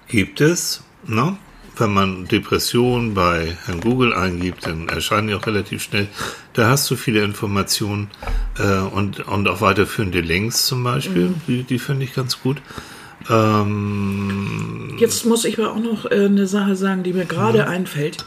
Gibt 0.09 0.41
es, 0.41 0.83
ne? 1.07 1.37
Wenn 1.79 1.93
man 1.93 2.25
Depression 2.27 3.13
bei 3.13 3.55
Herrn 3.67 3.83
Google 3.83 4.15
eingibt, 4.15 4.67
dann 4.67 4.89
erscheinen 4.89 5.29
die 5.29 5.35
auch 5.35 5.47
relativ 5.47 5.83
schnell. 5.83 6.09
Da 6.55 6.71
hast 6.71 6.91
du 6.91 6.97
viele 6.97 7.23
Informationen 7.23 8.09
äh, 8.59 8.79
und, 8.79 9.21
und 9.29 9.47
auch 9.47 9.61
weiterführende 9.61 10.21
Links 10.21 10.67
zum 10.67 10.83
Beispiel. 10.83 11.35
Die, 11.47 11.65
die 11.65 11.79
finde 11.79 12.05
ich 12.05 12.15
ganz 12.15 12.41
gut. 12.41 12.63
Ähm, 13.29 14.97
Jetzt 14.99 15.27
muss 15.27 15.45
ich 15.45 15.59
aber 15.59 15.73
auch 15.73 15.79
noch 15.79 16.11
äh, 16.11 16.25
eine 16.25 16.47
Sache 16.47 16.77
sagen, 16.77 17.03
die 17.03 17.13
mir 17.13 17.27
gerade 17.27 17.69
einfällt. 17.69 18.25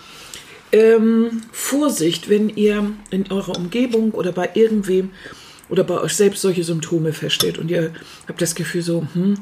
Ähm, 0.71 1.41
Vorsicht, 1.51 2.29
wenn 2.29 2.49
ihr 2.49 2.91
in 3.09 3.31
eurer 3.31 3.57
Umgebung 3.57 4.11
oder 4.11 4.31
bei 4.31 4.51
irgendwem 4.53 5.09
oder 5.69 5.83
bei 5.83 5.99
euch 5.99 6.15
selbst 6.15 6.41
solche 6.41 6.63
Symptome 6.63 7.13
feststellt 7.13 7.57
und 7.57 7.71
ihr 7.71 7.93
habt 8.27 8.41
das 8.41 8.53
Gefühl 8.53 8.81
so, 8.81 9.07
hm, 9.13 9.39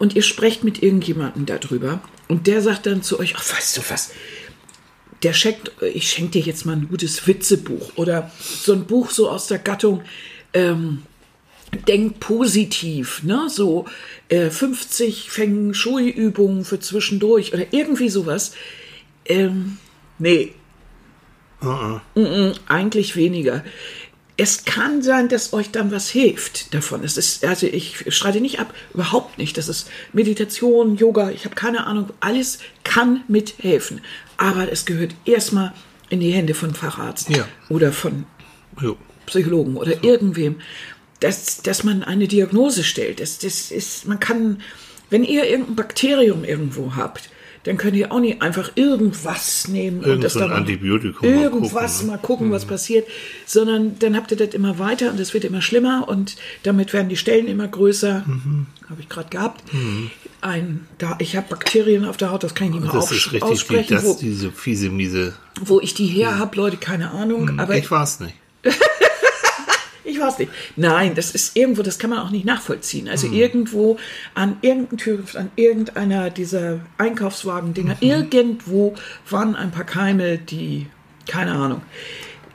und 0.00 0.16
ihr 0.16 0.22
sprecht 0.22 0.64
mit 0.64 0.82
irgendjemandem 0.82 1.46
darüber 1.46 2.00
und 2.26 2.48
der 2.48 2.62
sagt 2.62 2.86
dann 2.86 3.04
zu 3.04 3.20
euch, 3.20 3.34
ach, 3.36 3.56
weißt 3.56 3.76
du 3.76 3.82
was, 3.88 4.10
der 5.22 5.34
schenkt, 5.34 5.70
ich 5.94 6.10
schenke 6.10 6.32
dir 6.32 6.42
jetzt 6.42 6.66
mal 6.66 6.72
ein 6.72 6.88
gutes 6.88 7.26
Witzebuch 7.26 7.92
oder 7.96 8.32
so 8.38 8.72
ein 8.72 8.86
Buch 8.86 9.10
so 9.10 9.30
aus 9.30 9.46
der 9.46 9.58
Gattung, 9.58 10.02
ähm, 10.54 11.02
denk 11.86 12.18
positiv, 12.18 13.22
ne? 13.22 13.48
So 13.48 13.84
äh, 14.28 14.50
50 14.50 15.30
Fängen 15.30 15.74
Schui-Übungen 15.74 16.64
für 16.64 16.80
zwischendurch 16.80 17.52
oder 17.52 17.66
irgendwie 17.72 18.08
sowas. 18.08 18.52
Ähm, 19.26 19.76
nee, 20.18 20.54
uh 21.62 22.00
Mm, 22.14 22.52
eigentlich 22.66 23.16
weniger. 23.16 23.62
Es 24.42 24.64
kann 24.64 25.02
sein, 25.02 25.28
dass 25.28 25.52
euch 25.52 25.70
dann 25.70 25.92
was 25.92 26.08
hilft 26.08 26.72
davon. 26.72 27.04
Es 27.04 27.18
ist, 27.18 27.44
also 27.44 27.66
ich 27.66 28.06
streite 28.08 28.40
nicht 28.40 28.58
ab, 28.58 28.72
überhaupt 28.94 29.36
nicht. 29.36 29.58
Das 29.58 29.68
ist 29.68 29.90
Meditation, 30.14 30.96
Yoga, 30.96 31.28
ich 31.30 31.44
habe 31.44 31.54
keine 31.54 31.86
Ahnung. 31.86 32.08
Alles 32.20 32.58
kann 32.82 33.22
mithelfen. 33.28 34.00
Aber 34.38 34.72
es 34.72 34.86
gehört 34.86 35.14
erstmal 35.26 35.74
in 36.08 36.20
die 36.20 36.30
Hände 36.32 36.54
von 36.54 36.74
Facharzt 36.74 37.28
Ja. 37.28 37.46
oder 37.68 37.92
von 37.92 38.24
jo. 38.80 38.96
Psychologen 39.26 39.76
oder 39.76 40.02
irgendwem, 40.02 40.56
dass, 41.20 41.60
dass 41.60 41.84
man 41.84 42.02
eine 42.02 42.26
Diagnose 42.26 42.82
stellt. 42.82 43.20
Das, 43.20 43.40
das 43.40 43.70
ist, 43.70 44.08
man 44.08 44.20
kann, 44.20 44.62
wenn 45.10 45.22
ihr 45.22 45.44
irgendein 45.50 45.76
Bakterium 45.76 46.44
irgendwo 46.44 46.96
habt, 46.96 47.28
dann 47.64 47.76
könnt 47.76 47.94
ihr 47.96 48.10
auch 48.10 48.20
nicht 48.20 48.40
einfach 48.40 48.72
irgendwas 48.74 49.68
nehmen 49.68 49.98
und 49.98 50.06
Irgend 50.06 50.24
das 50.24 50.32
so 50.32 50.40
ein 50.40 50.48
dann 50.48 50.58
Antibiotikum 50.58 51.28
mal 51.28 51.42
irgendwas 51.42 51.92
gucken, 51.92 52.06
ne? 52.06 52.12
mal 52.12 52.18
gucken, 52.18 52.50
was 52.50 52.64
passiert, 52.64 53.06
sondern 53.44 53.98
dann 53.98 54.16
habt 54.16 54.30
ihr 54.30 54.36
das 54.36 54.54
immer 54.54 54.78
weiter 54.78 55.10
und 55.10 55.20
es 55.20 55.34
wird 55.34 55.44
immer 55.44 55.60
schlimmer 55.60 56.08
und 56.08 56.36
damit 56.62 56.92
werden 56.92 57.08
die 57.08 57.16
Stellen 57.16 57.48
immer 57.48 57.68
größer. 57.68 58.24
Mhm. 58.26 58.66
Habe 58.88 59.02
ich 59.02 59.08
gerade 59.08 59.28
gehabt. 59.28 59.62
Ein, 60.40 60.86
da, 60.98 61.16
ich 61.20 61.36
habe 61.36 61.46
Bakterien 61.48 62.04
auf 62.06 62.16
der 62.16 62.32
Haut, 62.32 62.42
das 62.42 62.54
kann 62.54 62.68
ich 62.68 62.74
nicht 62.74 62.82
mehr 62.82 62.92
Das 62.92 63.12
ist 63.12 63.12
richtig, 63.12 63.40
die, 63.40 63.42
aussprechen, 63.42 63.94
das, 63.94 64.04
wo, 64.04 64.14
diese 64.18 64.50
fiese, 64.50 64.88
miese. 64.88 65.34
wo 65.60 65.80
ich 65.80 65.94
die 65.94 66.06
her 66.06 66.38
habe, 66.38 66.56
Leute, 66.56 66.78
keine 66.78 67.10
Ahnung. 67.10 67.58
Aber 67.60 67.76
ich 67.76 67.90
weiß 67.90 68.20
nicht. 68.20 68.34
Ich 70.20 70.26
weiß 70.26 70.38
nicht. 70.38 70.52
Nein, 70.76 71.14
das 71.14 71.30
ist 71.30 71.56
irgendwo, 71.56 71.82
das 71.82 71.98
kann 71.98 72.10
man 72.10 72.18
auch 72.18 72.30
nicht 72.30 72.44
nachvollziehen. 72.44 73.08
Also 73.08 73.26
Hm. 73.28 73.32
irgendwo 73.34 73.98
an 74.34 74.56
irgendeinem 74.60 74.98
Türgriff, 74.98 75.34
an 75.36 75.50
irgendeiner 75.56 76.28
dieser 76.30 76.80
Einkaufswagen-Dinger, 76.98 77.94
Mhm. 78.00 78.06
irgendwo 78.06 78.94
waren 79.30 79.56
ein 79.56 79.70
paar 79.70 79.84
Keime, 79.84 80.36
die, 80.38 80.86
keine 81.26 81.52
Ahnung. 81.52 81.80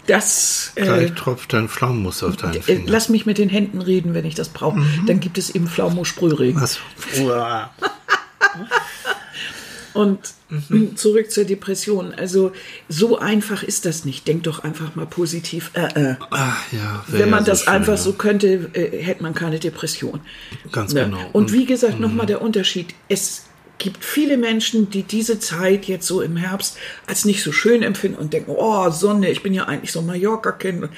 Das, 0.08 0.74
äh, 0.76 0.84
Gleich 0.84 1.14
tropft 1.14 1.54
dein 1.54 1.68
Pflaumenmus 1.68 2.22
auf 2.22 2.38
deinen 2.38 2.58
äh, 2.58 2.62
Finger. 2.62 2.82
Mhm. 2.82 2.88
lass 2.90 3.10
mich 3.10 3.26
mit 3.26 3.40
den 3.40 3.50
Händen 3.50 3.82
reden, 3.82 4.14
wenn 4.14 4.26
ich 4.26 4.36
das 4.36 4.50
brauche. 4.50 4.80
Dann 5.08 5.20
gibt 5.20 5.40
es 5.40 5.50
eben 5.50 5.68
Pflaumo-Sprühregen. 5.68 6.62
Was? 6.62 6.78
Und 9.96 10.20
Mhm. 10.50 10.96
zurück 10.96 11.32
zur 11.32 11.44
Depression. 11.46 12.14
Also 12.14 12.52
so 12.88 13.18
einfach 13.18 13.64
ist 13.64 13.86
das 13.86 14.06
nicht. 14.06 14.28
Denk 14.28 14.44
doch 14.44 14.60
einfach 14.64 14.96
mal 14.96 15.08
positiv. 15.08 15.72
Äh, 15.74 16.12
äh. 16.12 16.16
Ach 16.30 16.62
ja, 16.72 17.04
Wenn 17.08 17.32
man 17.32 17.40
ja 17.40 17.46
so 17.46 17.52
das 17.52 17.62
schön, 17.64 17.74
einfach 17.74 17.94
ne? 17.94 17.98
so 17.98 18.14
könnte, 18.14 18.70
äh, 18.74 19.02
hätte 19.02 19.24
man 19.24 19.34
keine 19.34 19.58
Depression. 19.60 20.20
Ganz 20.72 20.94
Ne? 20.94 21.06
genau. 21.06 21.18
Mhm. 21.20 21.26
Und 21.34 21.52
wie 21.54 21.66
gesagt, 21.66 22.00
nochmal 22.00 22.28
der 22.28 22.44
Unterschied. 22.44 22.94
Es 23.10 23.46
gibt 23.80 24.06
viele 24.06 24.38
Menschen, 24.38 24.90
die 24.90 25.04
diese 25.04 25.40
Zeit 25.40 25.86
jetzt 25.86 26.06
so 26.08 26.22
im 26.22 26.38
Herbst 26.38 26.78
als 27.08 27.26
nicht 27.26 27.42
so 27.44 27.52
schön 27.52 27.82
empfinden 27.82 28.18
und 28.20 28.32
denken, 28.32 28.52
oh, 28.56 28.90
Sonne, 28.92 29.30
ich 29.32 29.42
bin 29.44 29.54
ja 29.54 29.66
eigentlich 29.66 29.92
so 29.92 30.00
ein 30.00 30.06
Mallorca-Kind. 30.06 30.84
und 30.84 30.90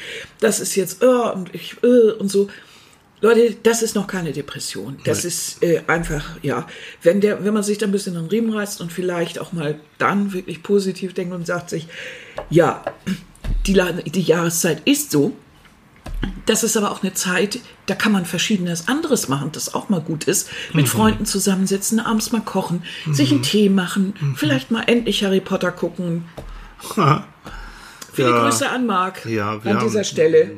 Das 0.42 0.60
ist 0.60 0.76
jetzt, 0.76 1.02
äh, 1.02 1.06
und 1.06 1.56
ich, 1.56 1.78
äh, 1.84 2.12
und 2.20 2.30
so. 2.30 2.50
Leute, 3.20 3.56
das 3.64 3.82
ist 3.82 3.96
noch 3.96 4.06
keine 4.08 4.32
Depression. 4.32 4.98
Das 5.04 5.20
Nein. 5.20 5.28
ist 5.28 5.64
äh, 5.64 5.82
einfach, 5.88 6.24
ja, 6.44 6.68
wenn 7.02 7.20
der, 7.20 7.44
wenn 7.44 7.54
man 7.54 7.64
sich 7.64 7.78
da 7.80 7.88
ein 7.88 7.92
bisschen 7.92 8.14
den 8.14 8.28
Riemen 8.28 8.54
reißt 8.54 8.80
und 8.80 8.92
vielleicht 8.92 9.40
auch 9.40 9.54
mal 9.54 9.80
dann 9.98 10.34
wirklich 10.34 10.62
positiv 10.62 11.14
denkt 11.16 11.34
und 11.34 11.48
sagt 11.48 11.70
sich, 11.72 11.88
ja, 12.52 12.84
die, 13.66 13.74
die 14.12 14.22
Jahreszeit 14.22 14.84
ist 14.86 15.10
so, 15.12 15.34
das 16.46 16.64
ist 16.64 16.78
aber 16.78 16.92
auch 16.92 17.02
eine 17.04 17.14
Zeit, 17.14 17.60
da 17.88 17.96
kann 17.96 18.12
man 18.12 18.26
verschiedenes 18.26 18.88
anderes 18.88 19.28
machen, 19.28 19.50
das 19.52 19.74
auch 19.74 19.90
mal 19.90 20.00
gut 20.02 20.24
ist. 20.26 20.50
Mit 20.74 20.86
Mhm. 20.86 20.90
Freunden 20.90 21.26
zusammensitzen, 21.26 22.00
abends 22.00 22.32
mal 22.32 22.42
kochen, 22.42 22.84
sich 23.12 23.32
einen 23.32 23.42
Tee 23.42 23.70
machen, 23.70 24.14
Mhm. 24.20 24.36
vielleicht 24.36 24.70
mal 24.72 24.84
endlich 24.88 25.24
Harry 25.24 25.42
Potter 25.42 25.72
gucken. 25.72 26.26
Viele 28.18 28.30
Ja. 28.32 28.44
Grüße 28.44 28.68
an 28.68 28.88
Marc 28.88 29.26
Ja, 29.28 29.64
wir 29.64 29.72
an 29.78 29.84
dieser 29.86 30.00
haben 30.00 30.04
Stelle. 30.06 30.52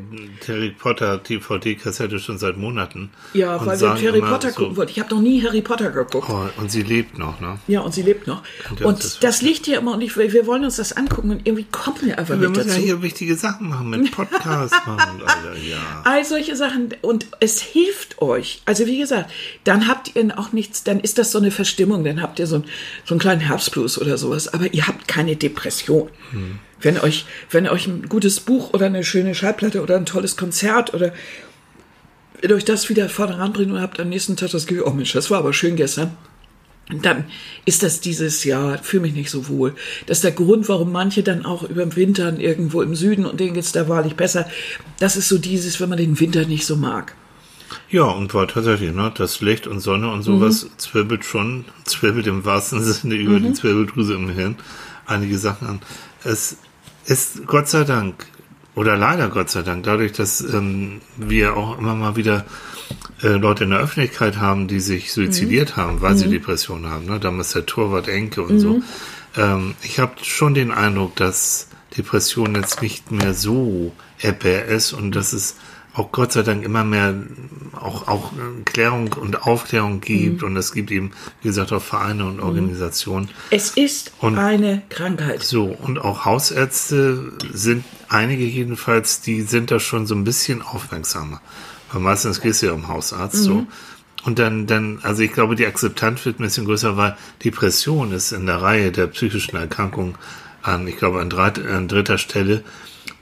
Harry 0.47 0.69
Potter 0.71 1.17
DVD-Kassette 1.17 2.17
schon 2.19 2.37
seit 2.37 2.55
Monaten. 2.55 3.09
Ja, 3.33 3.63
weil 3.65 3.79
wir 3.81 3.89
Harry 3.89 4.21
Potter 4.21 4.51
so, 4.51 4.55
gucken 4.61 4.77
wollten. 4.77 4.91
Ich 4.91 4.99
habe 5.01 5.13
noch 5.13 5.21
nie 5.21 5.43
Harry 5.43 5.61
Potter 5.61 5.91
geguckt. 5.91 6.29
Oh, 6.29 6.47
und 6.57 6.71
sie 6.71 6.83
lebt 6.83 7.17
noch, 7.17 7.41
ne? 7.41 7.59
Ja, 7.67 7.81
und 7.81 7.93
sie 7.93 8.01
lebt 8.01 8.27
noch. 8.27 8.41
Und 8.69 8.79
ja, 8.79 8.85
Und 8.87 9.03
das 9.03 9.19
das 9.19 9.41
liegt 9.41 9.65
hier 9.65 9.79
immer 9.79 9.93
und 9.95 10.01
ich, 10.01 10.15
wir 10.15 10.47
wollen 10.47 10.63
uns 10.63 10.77
das 10.77 10.93
angucken 10.95 11.31
und 11.31 11.45
irgendwie 11.45 11.65
kommen 11.69 11.97
wir 12.01 12.17
einfach 12.17 12.39
Wir 12.39 12.47
nicht 12.47 12.57
müssen 12.57 12.69
ja 12.69 12.75
dazu. 12.75 12.85
hier 12.85 13.01
wichtige 13.01 13.35
Sachen 13.35 13.67
machen 13.69 13.89
mit 13.89 14.09
Podcast 14.11 14.73
machen, 14.87 15.21
Alter, 15.21 15.57
ja. 15.57 15.77
All 16.05 16.23
solche 16.23 16.55
Sachen 16.55 16.95
und 17.01 17.27
es 17.41 17.61
hilft 17.61 18.21
euch. 18.21 18.61
Also 18.65 18.85
wie 18.85 18.97
gesagt, 18.99 19.29
dann 19.65 19.87
habt 19.87 20.15
ihr 20.15 20.39
auch 20.39 20.53
nichts, 20.53 20.83
dann 20.85 21.01
ist 21.01 21.17
das 21.17 21.31
so 21.33 21.39
eine 21.39 21.51
Verstimmung, 21.51 22.03
dann 22.05 22.21
habt 22.21 22.39
ihr 22.39 22.47
so, 22.47 22.55
ein, 22.55 22.63
so 23.03 23.13
einen 23.15 23.19
kleinen 23.19 23.41
Herbstblues 23.41 23.99
oder 23.99 24.17
sowas, 24.17 24.53
aber 24.53 24.73
ihr 24.73 24.87
habt 24.87 25.07
keine 25.09 25.35
Depression. 25.35 26.09
Wenn 26.81 26.97
euch, 26.99 27.25
wenn 27.51 27.67
euch 27.67 27.87
ein 27.87 28.07
gutes 28.09 28.39
Buch 28.39 28.73
oder 28.73 28.85
eine 28.87 29.03
schöne 29.03 29.35
Schallplatte 29.35 29.81
oder 29.81 29.97
ein 29.97 30.05
tolles 30.05 30.37
Konzert 30.37 30.93
oder 30.93 31.13
wenn 32.41 32.53
euch 32.53 32.65
das 32.65 32.89
wieder 32.89 33.09
vorne 33.09 33.37
ranbringt 33.37 33.71
und 33.71 33.81
habt 33.81 33.99
am 33.99 34.09
nächsten 34.09 34.37
Tag 34.37 34.51
das 34.51 34.65
Gefühl, 34.65 34.83
oh 34.85 34.91
Mensch, 34.91 35.11
das 35.11 35.29
war 35.29 35.39
aber 35.39 35.53
schön 35.53 35.75
gestern. 35.75 36.15
Dann 37.03 37.25
ist 37.65 37.83
das 37.83 38.01
dieses 38.01 38.43
Jahr, 38.45 38.79
fühle 38.81 39.03
mich 39.03 39.13
nicht 39.13 39.29
so 39.29 39.47
wohl. 39.47 39.75
Das 40.07 40.19
ist 40.19 40.23
der 40.23 40.31
Grund, 40.31 40.69
warum 40.69 40.91
manche 40.91 41.21
dann 41.21 41.45
auch 41.45 41.61
über 41.63 41.85
den 41.85 41.95
Winter 41.95 42.39
irgendwo 42.39 42.81
im 42.81 42.95
Süden 42.95 43.25
und 43.25 43.39
denen 43.39 43.53
geht's 43.53 43.73
da 43.73 43.87
wahrlich 43.87 44.15
besser. 44.15 44.49
Das 44.99 45.15
ist 45.15 45.27
so 45.27 45.37
dieses, 45.37 45.79
wenn 45.79 45.89
man 45.89 45.99
den 45.99 46.19
Winter 46.19 46.45
nicht 46.45 46.65
so 46.65 46.75
mag. 46.77 47.13
Ja, 47.91 48.03
und 48.05 48.33
war 48.33 48.47
tatsächlich, 48.47 48.91
ne? 48.91 49.11
Das 49.15 49.41
Licht 49.41 49.67
und 49.67 49.81
Sonne 49.81 50.09
und 50.11 50.23
sowas 50.23 50.63
Mhm. 50.63 50.69
zwirbelt 50.77 51.25
schon, 51.25 51.65
zwirbelt 51.85 52.25
im 52.25 52.43
wahrsten 52.43 52.81
Sinne 52.83 53.15
über 53.15 53.39
die 53.39 53.53
Zwirbeldrüse 53.53 54.15
im 54.15 54.29
Hirn 54.29 54.55
einige 55.05 55.37
Sachen 55.37 55.67
an. 55.67 55.79
Es 56.23 56.57
ist 57.09 57.47
Gott 57.47 57.67
sei 57.67 57.83
Dank, 57.83 58.27
oder 58.75 58.95
leider 58.95 59.29
Gott 59.29 59.49
sei 59.49 59.63
Dank, 59.63 59.83
dadurch, 59.83 60.13
dass 60.13 60.41
ähm, 60.41 61.01
wir 61.17 61.57
auch 61.57 61.77
immer 61.77 61.95
mal 61.95 62.15
wieder 62.15 62.45
äh, 63.23 63.29
Leute 63.29 63.65
in 63.65 63.71
der 63.71 63.79
Öffentlichkeit 63.79 64.37
haben, 64.37 64.67
die 64.67 64.79
sich 64.79 65.11
suizidiert 65.11 65.75
haben, 65.75 66.01
weil 66.01 66.15
sie 66.15 66.29
Depressionen 66.29 66.89
haben. 66.89 67.05
Ne? 67.05 67.19
Damals 67.19 67.51
der 67.51 67.65
Torwart 67.65 68.07
Enke 68.07 68.43
und 68.43 68.59
so. 68.59 68.81
Ähm, 69.35 69.75
ich 69.81 69.99
habe 69.99 70.13
schon 70.23 70.53
den 70.53 70.71
Eindruck, 70.71 71.15
dass 71.15 71.67
Depression 71.97 72.55
jetzt 72.55 72.81
nicht 72.81 73.11
mehr 73.11 73.33
so 73.33 73.91
ebbe 74.21 74.49
ist 74.49 74.93
und 74.93 75.15
dass 75.15 75.33
es 75.33 75.55
auch 75.93 76.11
Gott 76.11 76.31
sei 76.31 76.43
Dank 76.43 76.63
immer 76.63 76.83
mehr 76.83 77.15
auch, 77.73 78.07
auch 78.07 78.31
äh, 78.33 78.61
Klärung 78.65 79.13
und 79.13 79.43
Aufklärung 79.43 80.01
gibt 80.01 80.43
und 80.43 80.55
es 80.55 80.71
gibt 80.71 80.91
eben, 80.91 81.11
wie 81.41 81.47
gesagt, 81.47 81.71
auch 81.73 81.81
Vereine 81.81 82.25
und 82.25 82.39
Organisationen. 82.39 83.29
Es 83.49 83.71
ist 83.71 84.11
Und- 84.19 84.37
eine 84.37 84.81
Krankheit. 84.89 85.43
So, 85.43 85.65
und 85.65 85.99
auch 85.99 86.25
Hausärzte 86.25 87.31
sind, 87.53 87.83
einige 88.07 88.43
jedenfalls, 88.43 89.21
die 89.21 89.41
sind 89.41 89.71
da 89.71 89.79
schon 89.79 90.05
so 90.05 90.15
ein 90.15 90.23
bisschen 90.23 90.61
aufmerksamer. 90.61 91.41
Weil 91.91 92.01
meistens 92.01 92.39
gehst 92.41 92.61
du 92.61 92.67
ja 92.67 92.73
um 92.73 92.87
Hausarzt, 92.87 93.37
so. 93.43 93.65
Und 94.25 94.37
dann, 94.37 94.67
dann, 94.67 94.99
also 95.01 95.23
ich 95.23 95.31
glaube, 95.31 95.55
die 95.55 95.65
Akzeptanz 95.65 96.25
wird 96.25 96.39
ein 96.39 96.43
bisschen 96.43 96.65
größer, 96.65 96.97
weil 96.97 97.15
Depression 97.43 98.11
ist 98.11 98.31
in 98.33 98.45
der 98.45 98.61
Reihe 98.61 98.91
der 98.91 99.07
psychischen 99.07 99.55
Erkrankungen 99.55 100.15
an, 100.61 100.87
ich 100.87 100.97
glaube, 100.97 101.21
an, 101.21 101.29
dreit, 101.29 101.57
an 101.65 101.87
dritter 101.87 102.17
Stelle. 102.17 102.63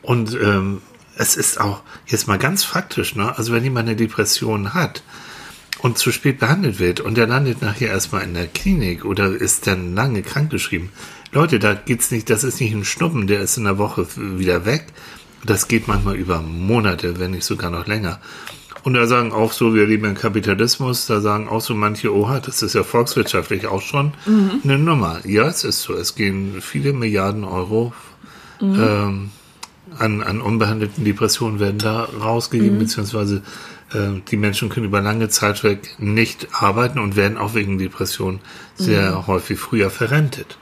Und 0.01 0.33
ähm, 0.33 0.81
es 1.17 1.35
ist 1.35 1.59
auch 1.59 1.81
jetzt 2.05 2.27
mal 2.27 2.37
ganz 2.37 2.63
faktisch, 2.63 3.15
ne? 3.15 3.37
Also 3.37 3.53
wenn 3.53 3.63
jemand 3.63 3.87
eine 3.87 3.97
Depression 3.97 4.73
hat 4.73 5.03
und 5.79 5.97
zu 5.97 6.11
spät 6.11 6.39
behandelt 6.39 6.79
wird 6.79 6.99
und 6.99 7.17
der 7.17 7.27
landet 7.27 7.61
nachher 7.61 7.89
erstmal 7.89 8.23
in 8.23 8.33
der 8.33 8.47
Klinik 8.47 9.05
oder 9.05 9.29
ist 9.29 9.67
dann 9.67 9.95
lange 9.95 10.21
krankgeschrieben. 10.21 10.89
Leute, 11.31 11.59
da 11.59 11.73
geht's 11.73 12.11
nicht, 12.11 12.29
das 12.29 12.43
ist 12.43 12.61
nicht 12.61 12.73
ein 12.73 12.85
Schnuppen, 12.85 13.27
der 13.27 13.41
ist 13.41 13.57
in 13.57 13.65
der 13.65 13.77
Woche 13.77 14.07
wieder 14.15 14.65
weg. 14.65 14.85
Das 15.45 15.67
geht 15.67 15.87
manchmal 15.87 16.15
über 16.15 16.41
Monate, 16.41 17.19
wenn 17.19 17.31
nicht 17.31 17.45
sogar 17.45 17.69
noch 17.69 17.85
länger. 17.85 18.19
Und 18.83 18.93
da 18.93 19.05
sagen 19.05 19.33
auch 19.33 19.51
so, 19.51 19.75
wir 19.75 19.85
leben 19.85 20.05
im 20.05 20.15
Kapitalismus, 20.15 21.07
da 21.07 21.19
sagen 21.19 21.49
auch 21.49 21.61
so 21.61 21.75
manche, 21.75 22.15
oha, 22.15 22.39
das 22.39 22.61
ist 22.61 22.73
ja 22.73 22.83
volkswirtschaftlich 22.83 23.67
auch 23.67 23.81
schon 23.81 24.13
mhm. 24.25 24.61
eine 24.63 24.77
Nummer. 24.77 25.19
Ja, 25.25 25.47
es 25.47 25.63
ist 25.63 25.81
so. 25.81 25.93
Es 25.93 26.15
gehen 26.15 26.61
viele 26.61 26.93
Milliarden 26.93 27.43
Euro 27.43 27.91
mhm. 28.61 28.79
ähm, 28.79 29.31
an, 29.97 30.23
an 30.23 30.41
unbehandelten 30.41 31.03
Depressionen 31.03 31.59
werden 31.59 31.79
da 31.79 32.03
rausgegeben, 32.03 32.75
mhm. 32.75 32.79
beziehungsweise 32.79 33.41
äh, 33.93 34.21
die 34.29 34.37
Menschen 34.37 34.69
können 34.69 34.85
über 34.85 35.01
lange 35.01 35.29
Zeit 35.29 35.63
weg 35.63 35.95
nicht 35.99 36.47
arbeiten 36.51 36.99
und 36.99 37.15
werden 37.15 37.37
auch 37.37 37.53
wegen 37.53 37.77
Depressionen 37.77 38.39
sehr 38.75 39.11
mhm. 39.11 39.27
häufig 39.27 39.59
früher 39.59 39.89
verrentet. 39.89 40.57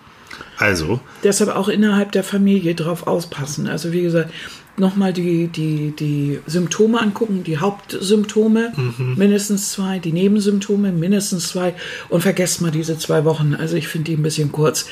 Also. 0.57 0.99
Deshalb 1.23 1.55
auch 1.55 1.67
innerhalb 1.67 2.11
der 2.11 2.23
Familie 2.23 2.75
drauf 2.75 3.07
auspassen. 3.07 3.67
Also 3.67 3.91
wie 3.91 4.01
gesagt, 4.01 4.31
nochmal 4.77 5.13
die, 5.13 5.47
die, 5.47 5.93
die 5.97 6.39
Symptome 6.45 7.01
angucken, 7.01 7.43
die 7.43 7.57
Hauptsymptome, 7.57 8.73
mhm. 8.75 9.15
mindestens 9.17 9.71
zwei, 9.71 9.99
die 9.99 10.13
Nebensymptome, 10.13 10.91
mindestens 10.91 11.49
zwei 11.49 11.73
und 12.09 12.21
vergesst 12.21 12.61
mal 12.61 12.71
diese 12.71 12.97
zwei 12.97 13.25
Wochen. 13.25 13.55
Also 13.55 13.75
ich 13.75 13.87
finde 13.87 14.11
die 14.11 14.17
ein 14.17 14.23
bisschen 14.23 14.51
kurz. 14.51 14.87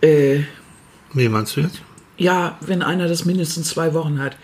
Äh, 0.00 0.40
Wie 1.12 1.28
meinst 1.28 1.56
du 1.56 1.62
jetzt? 1.62 1.80
Ja, 2.16 2.58
wenn 2.60 2.82
einer 2.82 3.08
das 3.08 3.24
mindestens 3.24 3.68
zwei 3.68 3.94
Wochen 3.94 4.20
hat. 4.20 4.36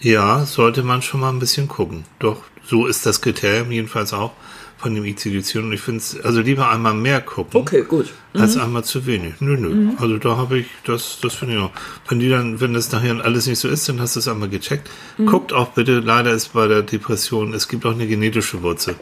Ja, 0.00 0.44
sollte 0.46 0.82
man 0.82 1.02
schon 1.02 1.20
mal 1.20 1.30
ein 1.30 1.38
bisschen 1.38 1.68
gucken. 1.68 2.04
Doch, 2.18 2.42
so 2.66 2.86
ist 2.86 3.06
das 3.06 3.20
Kriterium 3.20 3.70
jedenfalls 3.70 4.12
auch 4.12 4.32
von 4.80 4.94
dem 4.94 5.04
ICD-10 5.04 5.58
und 5.58 5.72
ich 5.74 5.80
finde 5.82 5.98
es, 5.98 6.18
also 6.24 6.40
lieber 6.40 6.70
einmal 6.70 6.94
mehr 6.94 7.20
gucken. 7.20 7.60
Okay, 7.60 7.82
gut. 7.86 8.10
Mhm. 8.32 8.40
Als 8.40 8.56
einmal 8.56 8.82
zu 8.82 9.04
wenig. 9.04 9.34
Nö, 9.40 9.56
nö. 9.58 9.68
Mhm. 9.68 9.96
Also 9.98 10.16
da 10.16 10.38
habe 10.38 10.58
ich, 10.58 10.66
das, 10.84 11.18
das 11.20 11.34
finde 11.34 11.56
ich 11.56 11.60
auch. 11.60 11.70
Wenn 12.08 12.18
die 12.18 12.30
dann, 12.30 12.60
wenn 12.60 12.72
das 12.72 12.90
nachher 12.90 13.22
alles 13.22 13.46
nicht 13.46 13.58
so 13.58 13.68
ist, 13.68 13.86
dann 13.90 14.00
hast 14.00 14.16
du 14.16 14.20
es 14.20 14.28
einmal 14.28 14.48
gecheckt. 14.48 14.88
Mhm. 15.18 15.26
Guckt 15.26 15.52
auch 15.52 15.68
bitte, 15.72 16.00
leider 16.00 16.30
ist 16.30 16.54
bei 16.54 16.66
der 16.66 16.82
Depression, 16.82 17.52
es 17.52 17.68
gibt 17.68 17.84
auch 17.84 17.92
eine 17.92 18.06
genetische 18.06 18.62
Wurzel. 18.62 18.94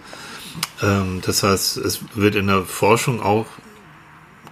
Ähm, 0.82 1.20
das 1.24 1.44
heißt, 1.44 1.76
es 1.76 2.00
wird 2.14 2.34
in 2.34 2.48
der 2.48 2.62
Forschung 2.62 3.22
auch, 3.22 3.46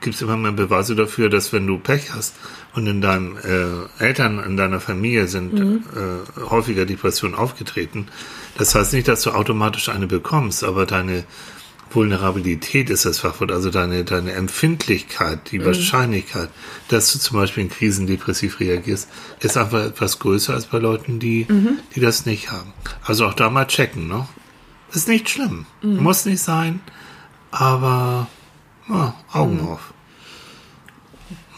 gibt 0.01 0.15
es 0.15 0.23
immer 0.23 0.37
mehr 0.37 0.53
Beweise 0.53 0.95
dafür, 0.95 1.29
dass 1.29 1.53
wenn 1.53 1.67
du 1.67 1.79
Pech 1.79 2.15
hast 2.15 2.37
und 2.77 2.87
in 2.87 3.01
deinen 3.01 3.37
äh, 3.37 4.05
Eltern, 4.05 4.39
in 4.39 4.57
deiner 4.57 4.81
Familie 4.81 5.27
sind 5.27 5.55
mhm. 5.55 5.85
äh, 5.97 6.41
häufiger 6.43 6.87
Depressionen 6.87 7.35
aufgetreten, 7.35 8.09
das 8.59 8.74
heißt 8.74 8.93
nicht, 8.93 9.09
dass 9.09 9.22
du 9.22 9.31
automatisch 9.31 9.89
eine 9.89 10.07
bekommst, 10.07 10.62
aber 10.62 10.87
deine 10.87 11.24
Vulnerabilität 11.91 12.91
ist 12.91 13.05
das 13.05 13.20
Fachwort, 13.20 13.53
also 13.53 13.70
deine, 13.70 14.05
deine 14.05 14.33
Empfindlichkeit, 14.33 15.51
die 15.51 15.59
mhm. 15.59 15.66
Wahrscheinlichkeit, 15.66 16.51
dass 16.89 17.12
du 17.12 17.18
zum 17.18 17.39
Beispiel 17.39 17.64
in 17.64 17.70
Krisen 17.70 18.07
depressiv 18.07 18.61
reagierst, 18.61 19.09
ist 19.41 19.57
einfach 19.57 19.85
etwas 19.85 20.18
größer 20.18 20.53
als 20.53 20.66
bei 20.66 20.79
Leuten, 20.79 21.18
die, 21.18 21.47
mhm. 21.49 21.79
die 21.95 22.01
das 22.01 22.27
nicht 22.27 22.51
haben. 22.51 22.72
Also 23.05 23.27
auch 23.27 23.35
da 23.35 23.51
mal 23.51 23.66
checken, 23.66 24.09
ne? 24.09 24.27
Ist 24.93 25.09
nicht 25.09 25.29
schlimm. 25.29 25.66
Mhm. 25.83 26.03
Muss 26.03 26.27
nicht 26.27 26.43
sein, 26.43 26.81
aber 27.51 28.29
ja, 28.89 29.14
Augen 29.33 29.62
mhm. 29.62 29.68
auf. 29.68 29.93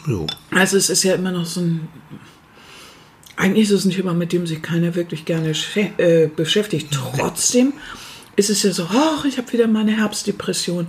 Jo. 0.09 0.27
Also 0.51 0.77
es 0.77 0.89
ist 0.89 1.03
ja 1.03 1.15
immer 1.15 1.31
noch 1.31 1.45
so 1.45 1.61
ein 1.61 1.87
eigentlich 3.39 3.69
ist 3.69 3.71
es 3.71 3.85
ein 3.85 3.91
Thema, 3.91 4.13
mit 4.13 4.33
dem 4.33 4.45
sich 4.45 4.61
keiner 4.61 4.95
wirklich 4.95 5.23
gerne 5.23 5.53
äh, 5.97 6.27
beschäftigt. 6.27 6.89
Trotzdem 6.91 7.71
ist 8.35 8.49
es 8.49 8.63
ja 8.63 8.73
so, 8.73 8.87
ach, 8.91 9.23
ich 9.23 9.37
habe 9.37 9.51
wieder 9.53 9.67
meine 9.67 9.95
Herbstdepression. 9.95 10.87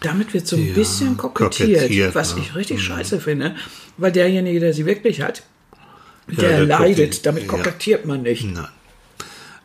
Damit 0.00 0.34
wird 0.34 0.46
so 0.46 0.56
ein 0.56 0.68
ja, 0.68 0.74
bisschen 0.74 1.16
kokettiert, 1.16 1.80
kokettiert 1.80 2.14
was 2.14 2.36
ne? 2.36 2.42
ich 2.42 2.54
richtig 2.54 2.76
mhm. 2.76 2.82
scheiße 2.82 3.20
finde. 3.20 3.56
Weil 3.96 4.12
derjenige, 4.12 4.60
der 4.60 4.74
sie 4.74 4.84
wirklich 4.84 5.22
hat, 5.22 5.42
der, 6.28 6.50
ja, 6.50 6.56
der 6.58 6.66
leidet. 6.66 7.24
Damit 7.24 7.48
kokettiert 7.48 8.04
man 8.04 8.22
nicht. 8.22 8.44
Nein. 8.44 8.68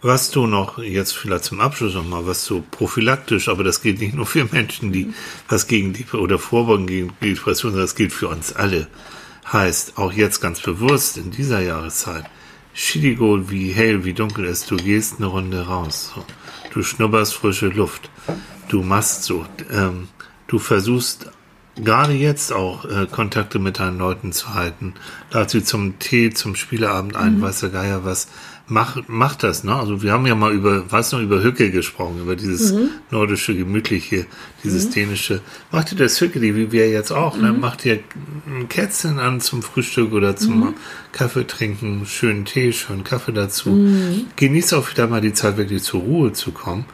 Was 0.02 0.32
du 0.32 0.48
noch 0.48 0.80
jetzt 0.80 1.16
vielleicht 1.16 1.44
zum 1.44 1.62
Abschluss 1.62 1.94
nochmal, 1.94 2.26
was 2.26 2.44
so 2.44 2.64
prophylaktisch, 2.72 3.50
aber 3.50 3.64
das 3.64 3.82
gilt 3.82 4.00
nicht 4.00 4.16
nur 4.16 4.26
für 4.26 4.46
Menschen, 4.52 4.92
die 4.92 5.14
was 5.48 5.68
gegen 5.68 5.94
die 5.94 6.06
oder 6.14 6.40
vorbeugen 6.40 6.88
gegen 6.88 7.14
die 7.22 7.34
Depression, 7.36 7.72
sondern 7.72 7.86
das 7.86 7.96
gilt 7.96 8.12
für 8.12 8.28
uns 8.28 8.54
alle 8.54 8.88
heißt 9.52 9.98
auch 9.98 10.14
jetzt 10.14 10.42
ganz 10.42 10.62
bewusst 10.62 11.18
in 11.18 11.32
dieser 11.32 11.62
Jahreszeit, 11.62 12.26
Schiedigol, 12.74 13.50
wie 13.50 13.72
hell, 13.72 14.06
wie 14.06 14.14
dunkel 14.14 14.46
es, 14.46 14.66
du 14.66 14.78
gehst 14.78 15.16
eine 15.18 15.28
Runde 15.28 15.66
raus. 15.66 16.14
So. 16.16 16.24
Du 16.74 16.84
schnupperst 16.84 17.34
frische 17.34 17.68
Luft. 17.68 18.10
Du 18.70 18.82
machst 18.82 19.24
so. 19.24 19.46
Ähm, 19.70 20.08
du 20.48 20.58
versuchst 20.58 21.30
gerade 21.76 22.14
jetzt 22.14 22.54
auch 22.54 22.86
äh, 22.86 23.08
Kontakte 23.08 23.60
mit 23.60 23.80
deinen 23.80 23.98
Leuten 23.98 24.32
zu 24.32 24.54
halten. 24.54 24.94
Lad 25.32 25.50
sie 25.50 25.64
zum 25.64 26.00
Tee, 26.00 26.30
zum 26.30 26.56
Spieleabend 26.56 27.18
ein, 27.18 27.38
mhm. 27.38 27.42
weiß 27.42 27.60
der 27.60 27.70
Geier 27.72 28.06
was 28.06 28.30
mach, 28.72 28.98
mach 29.08 29.36
das, 29.36 29.64
ne? 29.64 29.76
Also 29.76 30.02
wir 30.02 30.14
haben 30.14 30.26
ja 30.26 30.34
mal 30.34 30.54
über, 30.54 30.90
was 30.90 31.12
noch, 31.12 31.20
über 31.20 31.44
Hücke 31.44 31.70
gesprochen, 31.72 32.22
über 32.22 32.36
dieses 32.36 32.72
mhm. 32.72 32.90
nordische, 33.12 33.56
gemütliche, 33.56 34.26
dieses 34.64 34.86
mhm. 34.88 34.92
dänische. 34.92 35.42
Mach 35.72 35.84
dir 35.84 35.98
das 35.98 36.20
Hückeli, 36.20 36.56
wie 36.56 36.72
wir 36.72 36.90
jetzt 36.90 37.12
auch, 37.12 37.38
ne? 37.38 37.52
mhm. 37.52 37.60
Mach 37.60 37.76
dir 37.76 38.00
ein 38.48 38.70
Kätzchen 38.70 39.20
an 39.20 39.42
zum 39.42 39.62
Frühstück 39.62 40.14
oder 40.14 40.38
zum 40.38 40.60
mhm. 40.60 40.74
Kaffee 41.12 41.46
trinken, 41.46 42.06
schönen 42.06 42.46
Tee, 42.46 42.72
schönen 42.72 43.04
Kaffee 43.04 43.34
dazu. 43.34 43.70
Mhm. 43.72 44.28
Genieß 44.38 44.74
auch 44.74 44.90
wieder 44.90 45.08
mal 45.08 45.22
die 45.22 45.34
Zeit, 45.34 45.58
wirklich 45.58 45.84
zur 45.84 46.02
Ruhe 46.02 46.32
zu 46.32 46.52
kommen. 46.52 46.86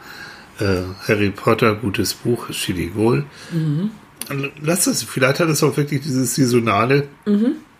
Äh, 0.58 0.82
Harry 1.06 1.30
Potter, 1.30 1.76
gutes 1.76 2.12
Buch, 2.14 2.50
Chili 2.50 2.88
Goal. 2.88 3.24
Mhm. 3.52 3.90
Lass 4.60 4.84
das, 4.84 5.04
vielleicht 5.04 5.38
hat 5.38 5.48
es 5.48 5.62
auch 5.62 5.76
wirklich 5.76 6.02
dieses 6.02 6.34
saisonale, 6.34 7.08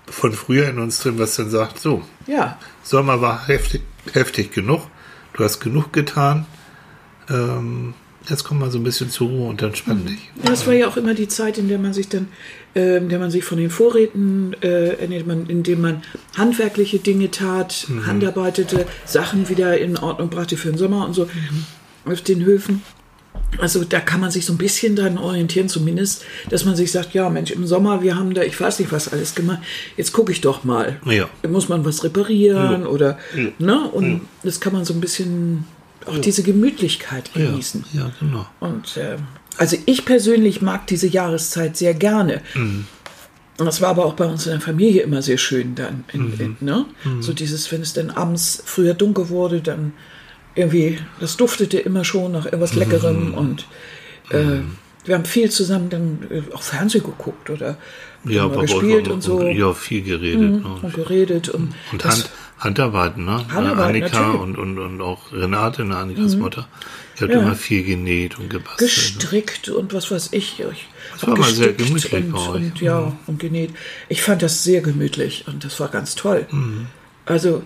von 0.06 0.32
früher 0.32 0.70
in 0.70 0.78
uns 0.78 1.00
drin, 1.00 1.18
was 1.18 1.36
dann 1.36 1.50
sagt, 1.50 1.78
so, 1.78 2.02
ja. 2.28 2.58
Sommer 2.84 3.20
war 3.20 3.48
heftig, 3.48 3.82
heftig 4.12 4.52
genug, 4.52 4.82
du 5.32 5.42
hast 5.42 5.58
genug 5.60 5.92
getan, 5.92 6.46
ähm, 7.28 7.94
jetzt 8.28 8.44
komm 8.44 8.58
mal 8.58 8.70
so 8.70 8.78
ein 8.78 8.84
bisschen 8.84 9.10
zur 9.10 9.28
Ruhe 9.28 9.48
und 9.48 9.62
entspann 9.62 10.04
dich. 10.06 10.30
Ja, 10.42 10.50
das 10.50 10.66
war 10.66 10.74
ja 10.74 10.88
auch 10.88 10.96
immer 10.96 11.14
die 11.14 11.28
Zeit, 11.28 11.58
in 11.58 11.68
der 11.68 11.78
man 11.78 11.92
sich 11.92 12.08
dann, 12.08 12.28
äh, 12.74 12.98
in 12.98 13.08
der 13.08 13.18
man 13.18 13.30
sich 13.30 13.44
von 13.44 13.58
den 13.58 13.70
Vorräten, 13.70 14.54
äh, 14.62 14.94
in 15.02 15.62
dem 15.62 15.80
man 15.80 16.02
handwerkliche 16.36 16.98
Dinge 16.98 17.30
tat, 17.30 17.86
mhm. 17.88 18.06
handarbeitete, 18.06 18.86
Sachen 19.04 19.48
wieder 19.48 19.78
in 19.78 19.96
Ordnung 19.96 20.28
brachte 20.30 20.56
für 20.56 20.68
den 20.68 20.78
Sommer 20.78 21.06
und 21.06 21.14
so 21.14 21.24
mhm. 21.24 22.12
auf 22.12 22.22
den 22.22 22.44
Höfen. 22.44 22.82
Also 23.56 23.82
da 23.82 24.00
kann 24.00 24.20
man 24.20 24.30
sich 24.30 24.44
so 24.44 24.52
ein 24.52 24.58
bisschen 24.58 24.94
dran 24.94 25.16
orientieren, 25.16 25.68
zumindest, 25.68 26.24
dass 26.50 26.64
man 26.64 26.76
sich 26.76 26.92
sagt, 26.92 27.14
ja 27.14 27.30
Mensch, 27.30 27.50
im 27.50 27.66
Sommer, 27.66 28.02
wir 28.02 28.16
haben 28.16 28.34
da, 28.34 28.42
ich 28.42 28.60
weiß 28.60 28.78
nicht, 28.78 28.92
was 28.92 29.10
alles 29.10 29.34
gemacht, 29.34 29.60
jetzt 29.96 30.12
gucke 30.12 30.32
ich 30.32 30.40
doch 30.40 30.64
mal. 30.64 31.00
Ja. 31.06 31.28
Muss 31.48 31.68
man 31.68 31.84
was 31.84 32.04
reparieren 32.04 32.82
ja. 32.82 32.88
oder, 32.88 33.18
ja. 33.34 33.48
ne? 33.58 33.88
Und 33.90 34.12
ja. 34.12 34.20
das 34.42 34.60
kann 34.60 34.74
man 34.74 34.84
so 34.84 34.92
ein 34.92 35.00
bisschen, 35.00 35.64
auch 36.04 36.18
diese 36.18 36.42
Gemütlichkeit 36.42 37.32
genießen. 37.32 37.84
Ja, 37.92 38.10
genau. 38.20 38.46
Und 38.60 38.96
äh, 38.96 39.16
also 39.56 39.76
ich 39.86 40.04
persönlich 40.04 40.62
mag 40.62 40.86
diese 40.86 41.08
Jahreszeit 41.08 41.76
sehr 41.76 41.94
gerne. 41.94 42.42
Mhm. 42.54 42.86
Und 43.58 43.66
das 43.66 43.80
war 43.80 43.88
aber 43.88 44.06
auch 44.06 44.14
bei 44.14 44.24
uns 44.24 44.46
in 44.46 44.52
der 44.52 44.60
Familie 44.60 45.02
immer 45.02 45.20
sehr 45.20 45.38
schön 45.38 45.74
dann. 45.74 46.04
In, 46.12 46.26
mhm. 46.26 46.40
in, 46.40 46.56
ne? 46.60 46.86
Mhm. 47.04 47.22
So 47.22 47.32
dieses, 47.32 47.70
wenn 47.72 47.82
es 47.82 47.92
dann 47.92 48.10
abends 48.10 48.62
früher 48.64 48.94
dunkel 48.94 49.30
wurde, 49.30 49.60
dann 49.60 49.92
irgendwie, 50.58 50.98
das 51.20 51.36
duftete 51.36 51.78
immer 51.78 52.04
schon 52.04 52.32
nach 52.32 52.44
irgendwas 52.44 52.74
Leckerem 52.74 53.28
mhm. 53.28 53.34
und 53.34 53.66
äh, 54.30 54.42
mhm. 54.42 54.76
wir 55.04 55.14
haben 55.14 55.24
viel 55.24 55.50
zusammen 55.50 55.88
dann 55.88 56.26
äh, 56.30 56.54
auch 56.54 56.62
Fernsehen 56.62 57.04
geguckt 57.04 57.50
oder 57.50 57.78
ja, 58.24 58.44
aber 58.44 58.62
gespielt 58.62 59.08
und, 59.08 59.22
so. 59.22 59.42
Ja, 59.42 59.72
viel 59.72 60.02
geredet. 60.02 60.40
Mhm, 60.40 60.62
ne? 60.62 60.78
Und 60.82 60.94
geredet. 60.94 61.48
Und, 61.48 61.72
und 61.92 62.04
Hand, 62.04 62.30
Handarbeiten, 62.58 63.24
ne? 63.24 63.44
Handarbeiten, 63.48 64.02
Annika 64.02 64.30
und, 64.32 64.58
und, 64.58 64.78
und 64.78 65.00
auch 65.00 65.32
Renate, 65.32 65.84
ne, 65.84 65.96
Annikas 65.96 66.34
mhm. 66.34 66.42
Mutter. 66.42 66.68
Die 67.18 67.24
hat 67.24 67.30
ja. 67.30 67.40
immer 67.40 67.54
viel 67.54 67.84
genäht 67.84 68.38
und 68.38 68.50
gebastelt. 68.50 68.90
Gestrickt 68.90 69.68
und 69.68 69.94
was 69.94 70.10
weiß 70.10 70.30
ich. 70.32 70.60
ich 70.60 70.86
das 71.12 71.26
war 71.26 71.38
mal 71.38 71.50
sehr 71.50 71.72
gemütlich 71.72 72.12
und, 72.12 72.32
bei 72.32 72.38
euch. 72.38 72.48
Und, 72.48 72.80
ja, 72.80 73.00
mhm. 73.00 73.16
und 73.26 73.38
genäht. 73.38 73.70
Ich 74.08 74.22
fand 74.22 74.42
das 74.42 74.64
sehr 74.64 74.80
gemütlich 74.80 75.44
und 75.46 75.64
das 75.64 75.78
war 75.78 75.88
ganz 75.88 76.16
toll. 76.16 76.46
Mhm. 76.50 76.86
Also 77.24 77.62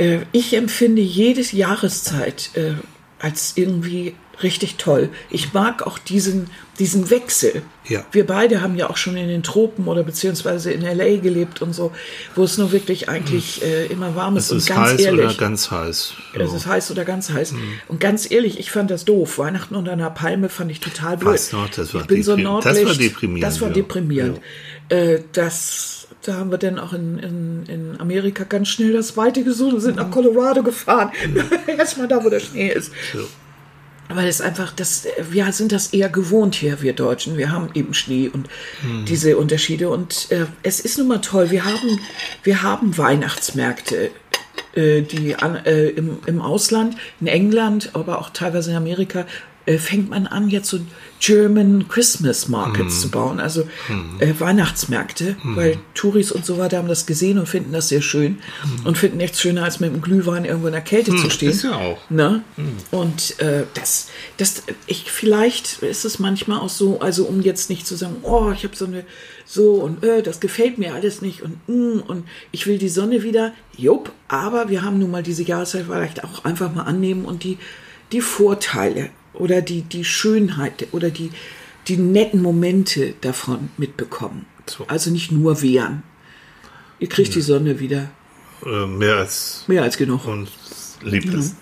äh, 0.00 0.20
ich 0.32 0.54
empfinde 0.54 1.02
jedes 1.02 1.52
Jahreszeit 1.52 2.50
äh, 2.54 2.72
als 3.18 3.52
irgendwie 3.56 4.14
richtig 4.42 4.76
toll. 4.76 5.10
Ich 5.28 5.52
mag 5.52 5.86
auch 5.86 5.98
diesen, 5.98 6.48
diesen 6.78 7.10
Wechsel. 7.10 7.60
Ja. 7.86 8.06
Wir 8.10 8.26
beide 8.26 8.62
haben 8.62 8.74
ja 8.76 8.88
auch 8.88 8.96
schon 8.96 9.14
in 9.18 9.28
den 9.28 9.42
Tropen 9.42 9.86
oder 9.86 10.02
beziehungsweise 10.02 10.72
in 10.72 10.82
L.A. 10.82 11.20
gelebt 11.20 11.60
und 11.60 11.74
so, 11.74 11.92
wo 12.34 12.44
es 12.44 12.56
nur 12.56 12.72
wirklich 12.72 13.10
eigentlich 13.10 13.62
äh, 13.62 13.84
immer 13.86 14.16
warm 14.16 14.38
ist. 14.38 14.46
Es 14.46 14.52
und 14.52 14.58
ist 14.58 14.66
ganz 14.68 14.92
heiß 14.92 15.00
ehrlich, 15.00 15.24
oder 15.26 15.34
ganz 15.34 15.70
heiß. 15.70 16.14
es 16.38 16.50
So. 16.50 16.56
ist 16.56 16.66
heiß 16.66 16.90
oder 16.90 17.04
ganz 17.04 17.28
heiß. 17.28 17.54
Und 17.88 18.00
ganz 18.00 18.30
ehrlich, 18.30 18.58
ich 18.58 18.70
fand 18.70 18.90
das 18.90 19.04
doof. 19.04 19.36
Weihnachten 19.36 19.74
unter 19.74 19.92
einer 19.92 20.10
Palme 20.10 20.48
fand 20.48 20.70
ich 20.70 20.80
total 20.80 21.18
blöd. 21.18 21.34
Weißt 21.34 21.52
du 21.52 21.58
noch, 21.58 21.68
das 21.68 21.92
war 21.92 22.00
ich 22.00 22.06
bin 22.06 22.22
so 22.22 22.36
das 22.36 22.84
war 22.84 22.94
deprimierend, 22.94 23.42
Das 23.44 23.60
war 23.60 23.68
ja. 23.68 23.74
deprimierend. 23.74 24.40
Äh, 24.88 25.18
das, 25.32 25.99
da 26.22 26.34
haben 26.34 26.50
wir 26.50 26.58
dann 26.58 26.78
auch 26.78 26.92
in, 26.92 27.18
in, 27.18 27.66
in 27.66 28.00
Amerika 28.00 28.44
ganz 28.44 28.68
schnell 28.68 28.92
das 28.92 29.16
Weite 29.16 29.42
gesucht 29.42 29.74
und 29.74 29.80
sind 29.80 29.96
nach 29.96 30.10
Colorado 30.10 30.62
gefahren. 30.62 31.10
Erstmal 31.66 32.08
da, 32.08 32.22
wo 32.22 32.28
der 32.28 32.40
Schnee 32.40 32.68
ist. 32.68 32.92
So. 33.12 33.26
Weil 34.12 34.28
es 34.28 34.40
einfach, 34.40 34.72
das, 34.72 35.06
wir 35.30 35.50
sind 35.52 35.72
das 35.72 35.88
eher 35.92 36.08
gewohnt 36.08 36.56
hier, 36.56 36.82
wir 36.82 36.92
Deutschen. 36.92 37.38
Wir 37.38 37.52
haben 37.52 37.68
eben 37.74 37.94
Schnee 37.94 38.28
und 38.28 38.48
diese 39.06 39.36
Unterschiede. 39.36 39.88
Und 39.88 40.30
äh, 40.30 40.46
es 40.62 40.80
ist 40.80 40.98
nun 40.98 41.08
mal 41.08 41.20
toll. 41.20 41.50
Wir 41.50 41.64
haben, 41.64 42.00
wir 42.42 42.62
haben 42.62 42.98
Weihnachtsmärkte, 42.98 44.10
äh, 44.74 45.02
die 45.02 45.36
an, 45.36 45.64
äh, 45.64 45.90
im, 45.90 46.18
im 46.26 46.42
Ausland, 46.42 46.96
in 47.20 47.28
England, 47.28 47.90
aber 47.92 48.18
auch 48.18 48.30
teilweise 48.30 48.72
in 48.72 48.76
Amerika, 48.76 49.26
äh, 49.66 49.78
fängt 49.78 50.10
man 50.10 50.26
an, 50.26 50.48
jetzt 50.48 50.68
so 50.68 50.80
German 51.20 51.86
Christmas 51.86 52.48
Markets 52.48 53.02
zu 53.02 53.10
bauen, 53.10 53.40
also 53.40 53.68
äh, 54.18 54.32
Weihnachtsmärkte, 54.38 55.36
weil 55.44 55.76
Touris 55.94 56.32
und 56.32 56.46
so 56.46 56.56
weiter 56.56 56.78
haben 56.78 56.88
das 56.88 57.04
gesehen 57.04 57.38
und 57.38 57.46
finden 57.46 57.72
das 57.72 57.90
sehr 57.90 58.00
schön 58.00 58.38
und 58.84 58.96
finden 58.96 59.18
nichts 59.18 59.40
schöner, 59.40 59.64
als 59.64 59.80
mit 59.80 59.92
dem 59.92 60.00
Glühwein 60.00 60.46
irgendwo 60.46 60.68
in 60.68 60.72
der 60.72 60.80
Kälte 60.80 61.14
zu 61.14 61.28
stehen. 61.28 61.50
ist 61.50 61.62
ja 61.62 61.76
auch. 61.76 61.98
Ne? 62.08 62.42
Und 62.90 63.38
äh, 63.38 63.64
das, 63.74 64.08
das, 64.38 64.62
ich, 64.86 65.10
vielleicht 65.10 65.82
ist 65.82 66.06
es 66.06 66.18
manchmal 66.18 66.60
auch 66.60 66.70
so, 66.70 67.00
also 67.00 67.26
um 67.26 67.42
jetzt 67.42 67.68
nicht 67.68 67.86
zu 67.86 67.96
sagen, 67.96 68.16
oh, 68.22 68.50
ich 68.54 68.64
habe 68.64 68.74
so 68.74 68.86
eine, 68.86 69.04
so 69.44 69.74
und 69.74 70.02
äh, 70.02 70.22
das 70.22 70.40
gefällt 70.40 70.78
mir 70.78 70.94
alles 70.94 71.20
nicht 71.20 71.42
und 71.42 71.68
mm, 71.68 72.00
und 72.00 72.24
ich 72.50 72.66
will 72.66 72.78
die 72.78 72.88
Sonne 72.88 73.22
wieder, 73.22 73.52
jupp, 73.76 74.10
aber 74.28 74.70
wir 74.70 74.82
haben 74.82 74.98
nun 74.98 75.10
mal 75.10 75.22
diese 75.22 75.42
Jahreszeit 75.42 75.84
vielleicht 75.86 76.24
auch 76.24 76.44
einfach 76.44 76.74
mal 76.74 76.84
annehmen 76.84 77.26
und 77.26 77.44
die, 77.44 77.58
die 78.12 78.22
Vorteile 78.22 79.10
oder 79.34 79.62
die, 79.62 79.82
die 79.82 80.04
Schönheit 80.04 80.88
oder 80.92 81.10
die, 81.10 81.30
die 81.88 81.96
netten 81.96 82.42
Momente 82.42 83.14
davon 83.20 83.70
mitbekommen. 83.76 84.46
So. 84.66 84.86
Also 84.86 85.10
nicht 85.10 85.32
nur 85.32 85.62
wehren. 85.62 86.02
Ihr 86.98 87.08
kriegt 87.08 87.34
die 87.34 87.40
Sonne 87.40 87.80
wieder. 87.80 88.10
Äh, 88.64 88.86
mehr 88.86 89.16
als 89.16 89.64
Mehr 89.66 89.82
als 89.82 89.96
genug. 89.96 90.26
uns 90.26 90.50
lieb 91.02 91.32
ist. 91.32 91.56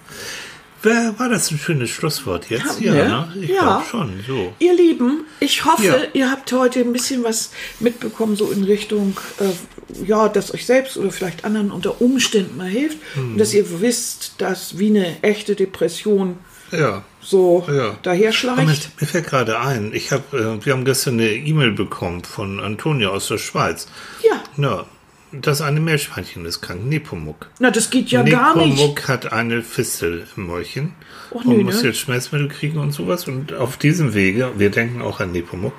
Wer, 0.83 1.15
war 1.19 1.29
das 1.29 1.51
ein 1.51 1.59
schönes 1.59 1.91
Schlusswort 1.91 2.51
jetzt? 2.51 2.81
Ja, 2.81 2.95
Ja, 2.95 3.27
ne? 3.35 3.43
ich 3.43 3.51
Ja. 3.51 3.61
glaube 3.63 3.85
schon. 3.91 4.21
So. 4.27 4.53
Ihr 4.61 4.75
Lieben, 4.75 5.25
ich 5.41 5.65
hoffe, 5.65 5.83
Ja. 5.85 5.97
ihr 6.13 6.31
habt 6.31 6.53
heute 6.53 6.81
ein 6.81 6.93
bisschen 6.93 7.25
was 7.25 7.51
mitbekommen, 7.81 8.37
so 8.37 8.51
in 8.53 8.63
Richtung, 8.63 9.17
äh, 9.41 10.05
ja, 10.07 10.29
dass 10.29 10.55
euch 10.55 10.67
selbst 10.67 10.97
oder 10.97 11.11
vielleicht 11.11 11.45
anderen 11.45 11.73
unter 11.73 12.01
Umständen 12.01 12.57
mal 12.57 12.69
hilft 12.69 12.99
Hm. 13.15 13.33
und 13.33 13.39
dass 13.39 13.55
ihr 13.55 13.81
wisst, 13.81 14.35
dass 14.39 14.79
wie 14.79 14.89
eine 14.89 15.21
echte 15.23 15.57
Depression 15.57 16.37
Ja. 16.71 17.05
So 17.29 17.65
Ja. 17.69 17.97
daher 18.03 18.29
Aber 18.29 18.33
schleicht. 18.33 18.59
mir, 18.67 19.01
mir 19.01 19.07
fällt 19.07 19.27
gerade 19.27 19.61
ein, 19.61 19.93
ich 19.93 20.13
hab, 20.13 20.33
äh, 20.33 20.65
wir 20.65 20.73
haben 20.73 20.85
gestern 20.85 21.15
eine 21.15 21.31
E-Mail 21.33 21.73
bekommen 21.73 22.25
von 22.25 22.61
Antonia 22.61 23.09
aus 23.09 23.29
der 23.29 23.39
Schweiz. 23.39 23.87
Ja, 24.23 24.43
Ja, 24.57 24.87
das 25.31 25.61
eine 25.61 25.79
Meerschweinchen 25.81 26.47
ist 26.47 26.63
krank, 26.63 26.87
Nepomuk. 26.87 27.51
na, 27.59 27.71
das 27.71 27.91
geht 27.91 28.09
ja 28.11 28.23
gar 28.23 28.57
nicht. 28.57 28.77
Nepomuk 28.79 29.09
hat 29.09 29.33
eine 29.33 29.63
Fistel 29.63 30.27
im 30.37 30.47
Mäulchen 30.47 30.95
Och, 31.31 31.45
und 31.45 31.59
nö, 31.59 31.65
muss 31.65 31.83
ne? 31.83 31.89
jetzt 31.91 31.99
Schmerzmittel 31.99 32.49
kriegen 32.49 32.79
und 32.79 32.93
sowas. 32.93 33.29
Und 33.29 33.53
auf 33.53 33.77
diesem 33.77 34.15
Wege, 34.15 34.53
wir 34.57 34.71
denken 34.71 35.03
auch 35.03 35.21
an 35.21 35.33
Nepomuk, 35.33 35.75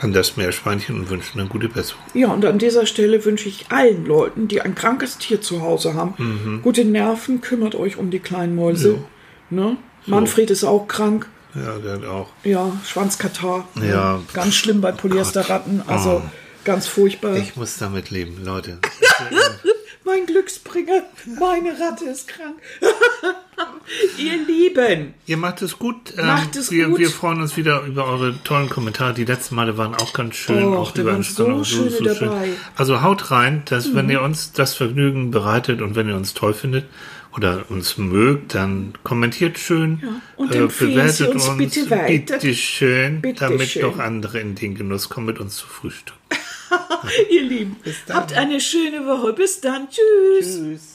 an 0.00 0.12
das 0.14 0.36
Meerschweinchen 0.38 0.96
und 0.98 1.10
wünschen 1.10 1.38
eine 1.40 1.48
gute 1.50 1.68
Besserung. 1.68 2.02
Ja, 2.14 2.28
und 2.28 2.44
an 2.46 2.58
dieser 2.58 2.86
Stelle 2.86 3.22
wünsche 3.26 3.48
ich 3.50 3.66
allen 3.70 4.06
Leuten, 4.06 4.48
die 4.48 4.62
ein 4.62 4.74
krankes 4.74 5.18
Tier 5.18 5.40
zu 5.42 5.60
Hause 5.60 5.92
haben, 5.94 6.14
Mhm. 6.16 6.62
gute 6.62 6.84
Nerven, 6.86 7.42
kümmert 7.42 7.74
euch 7.74 7.96
um 7.98 8.10
die 8.10 8.18
kleinen 8.18 8.54
Mäuse. 8.56 8.98
Ne? 9.50 9.76
Manfred 10.06 10.50
ist 10.50 10.64
auch 10.64 10.86
krank. 10.88 11.26
Ja, 11.54 11.78
der 11.78 11.94
hat 11.94 12.04
auch. 12.04 12.28
Ja, 12.42 12.72
Schwanzkatar. 12.84 13.68
Ja. 13.80 14.20
Ganz 14.32 14.54
schlimm 14.54 14.80
bei 14.80 14.92
Polyesterratten. 14.92 15.82
Also 15.86 16.22
ganz 16.64 16.86
furchtbar. 16.86 17.36
Ich 17.36 17.56
muss 17.56 17.76
damit 17.78 18.10
leben, 18.10 18.44
Leute. 18.44 18.78
mein 20.04 20.26
Glücksbringer, 20.26 21.04
meine 21.38 21.78
Ratte 21.78 22.06
ist 22.06 22.28
krank. 22.28 22.56
Ihr 24.18 24.44
Lieben, 24.44 25.14
Ihr 25.26 25.36
macht 25.36 25.62
es 25.62 25.78
gut. 25.78 26.14
Ähm, 26.18 26.26
Macht 26.26 26.56
es 26.56 26.70
wir, 26.70 26.88
gut. 26.88 26.98
Wir 26.98 27.10
freuen 27.10 27.40
uns 27.40 27.56
wieder 27.56 27.82
über 27.82 28.06
eure 28.06 28.34
tollen 28.42 28.68
Kommentare. 28.68 29.14
Die 29.14 29.24
letzten 29.24 29.54
Male 29.54 29.78
waren 29.78 29.94
auch 29.94 30.12
ganz 30.12 30.34
schön. 30.36 30.64
Och, 30.64 30.78
auch 30.78 30.96
über 30.96 31.12
waren 31.12 31.22
so 31.22 31.62
schöne 31.62 32.14
dabei. 32.14 32.46
Mhm. 32.46 32.56
Also 32.76 33.02
haut 33.02 33.30
rein, 33.30 33.62
dass 33.66 33.94
wenn 33.94 34.10
ihr 34.10 34.22
uns 34.22 34.52
das 34.52 34.74
Vergnügen 34.74 35.30
bereitet 35.30 35.82
und 35.82 35.94
wenn 35.94 36.08
ihr 36.08 36.16
uns 36.16 36.34
toll 36.34 36.54
findet 36.54 36.86
oder 37.36 37.64
uns 37.68 37.98
mögt, 37.98 38.54
dann 38.54 38.92
kommentiert 39.02 39.58
schön, 39.58 40.00
Ja, 40.02 40.20
und 40.36 40.54
empfehlen 40.54 41.08
Sie 41.08 41.26
uns 41.28 41.56
bitte 41.56 41.90
weiter. 41.90 42.38
bitte 42.38 42.54
schön, 42.54 43.20
Bitte 43.20 43.46
damit 43.46 43.68
schön. 43.68 43.82
noch 43.82 43.98
andere 43.98 44.40
in 44.40 44.54
den 44.54 44.74
Genuss 44.74 45.08
kommen, 45.08 45.26
mit 45.26 45.38
uns 45.40 45.56
zu 45.56 45.66
Frühstück. 45.66 46.14
ihr 47.30 47.42
Lieben, 47.42 47.76
habt 48.10 48.32
eine 48.32 48.60
schöne 48.60 49.06
Woche. 49.06 49.32
Bis 49.32 49.60
dann. 49.60 49.88
Tschüss. 49.90 50.56
Tschüss. 50.56 50.93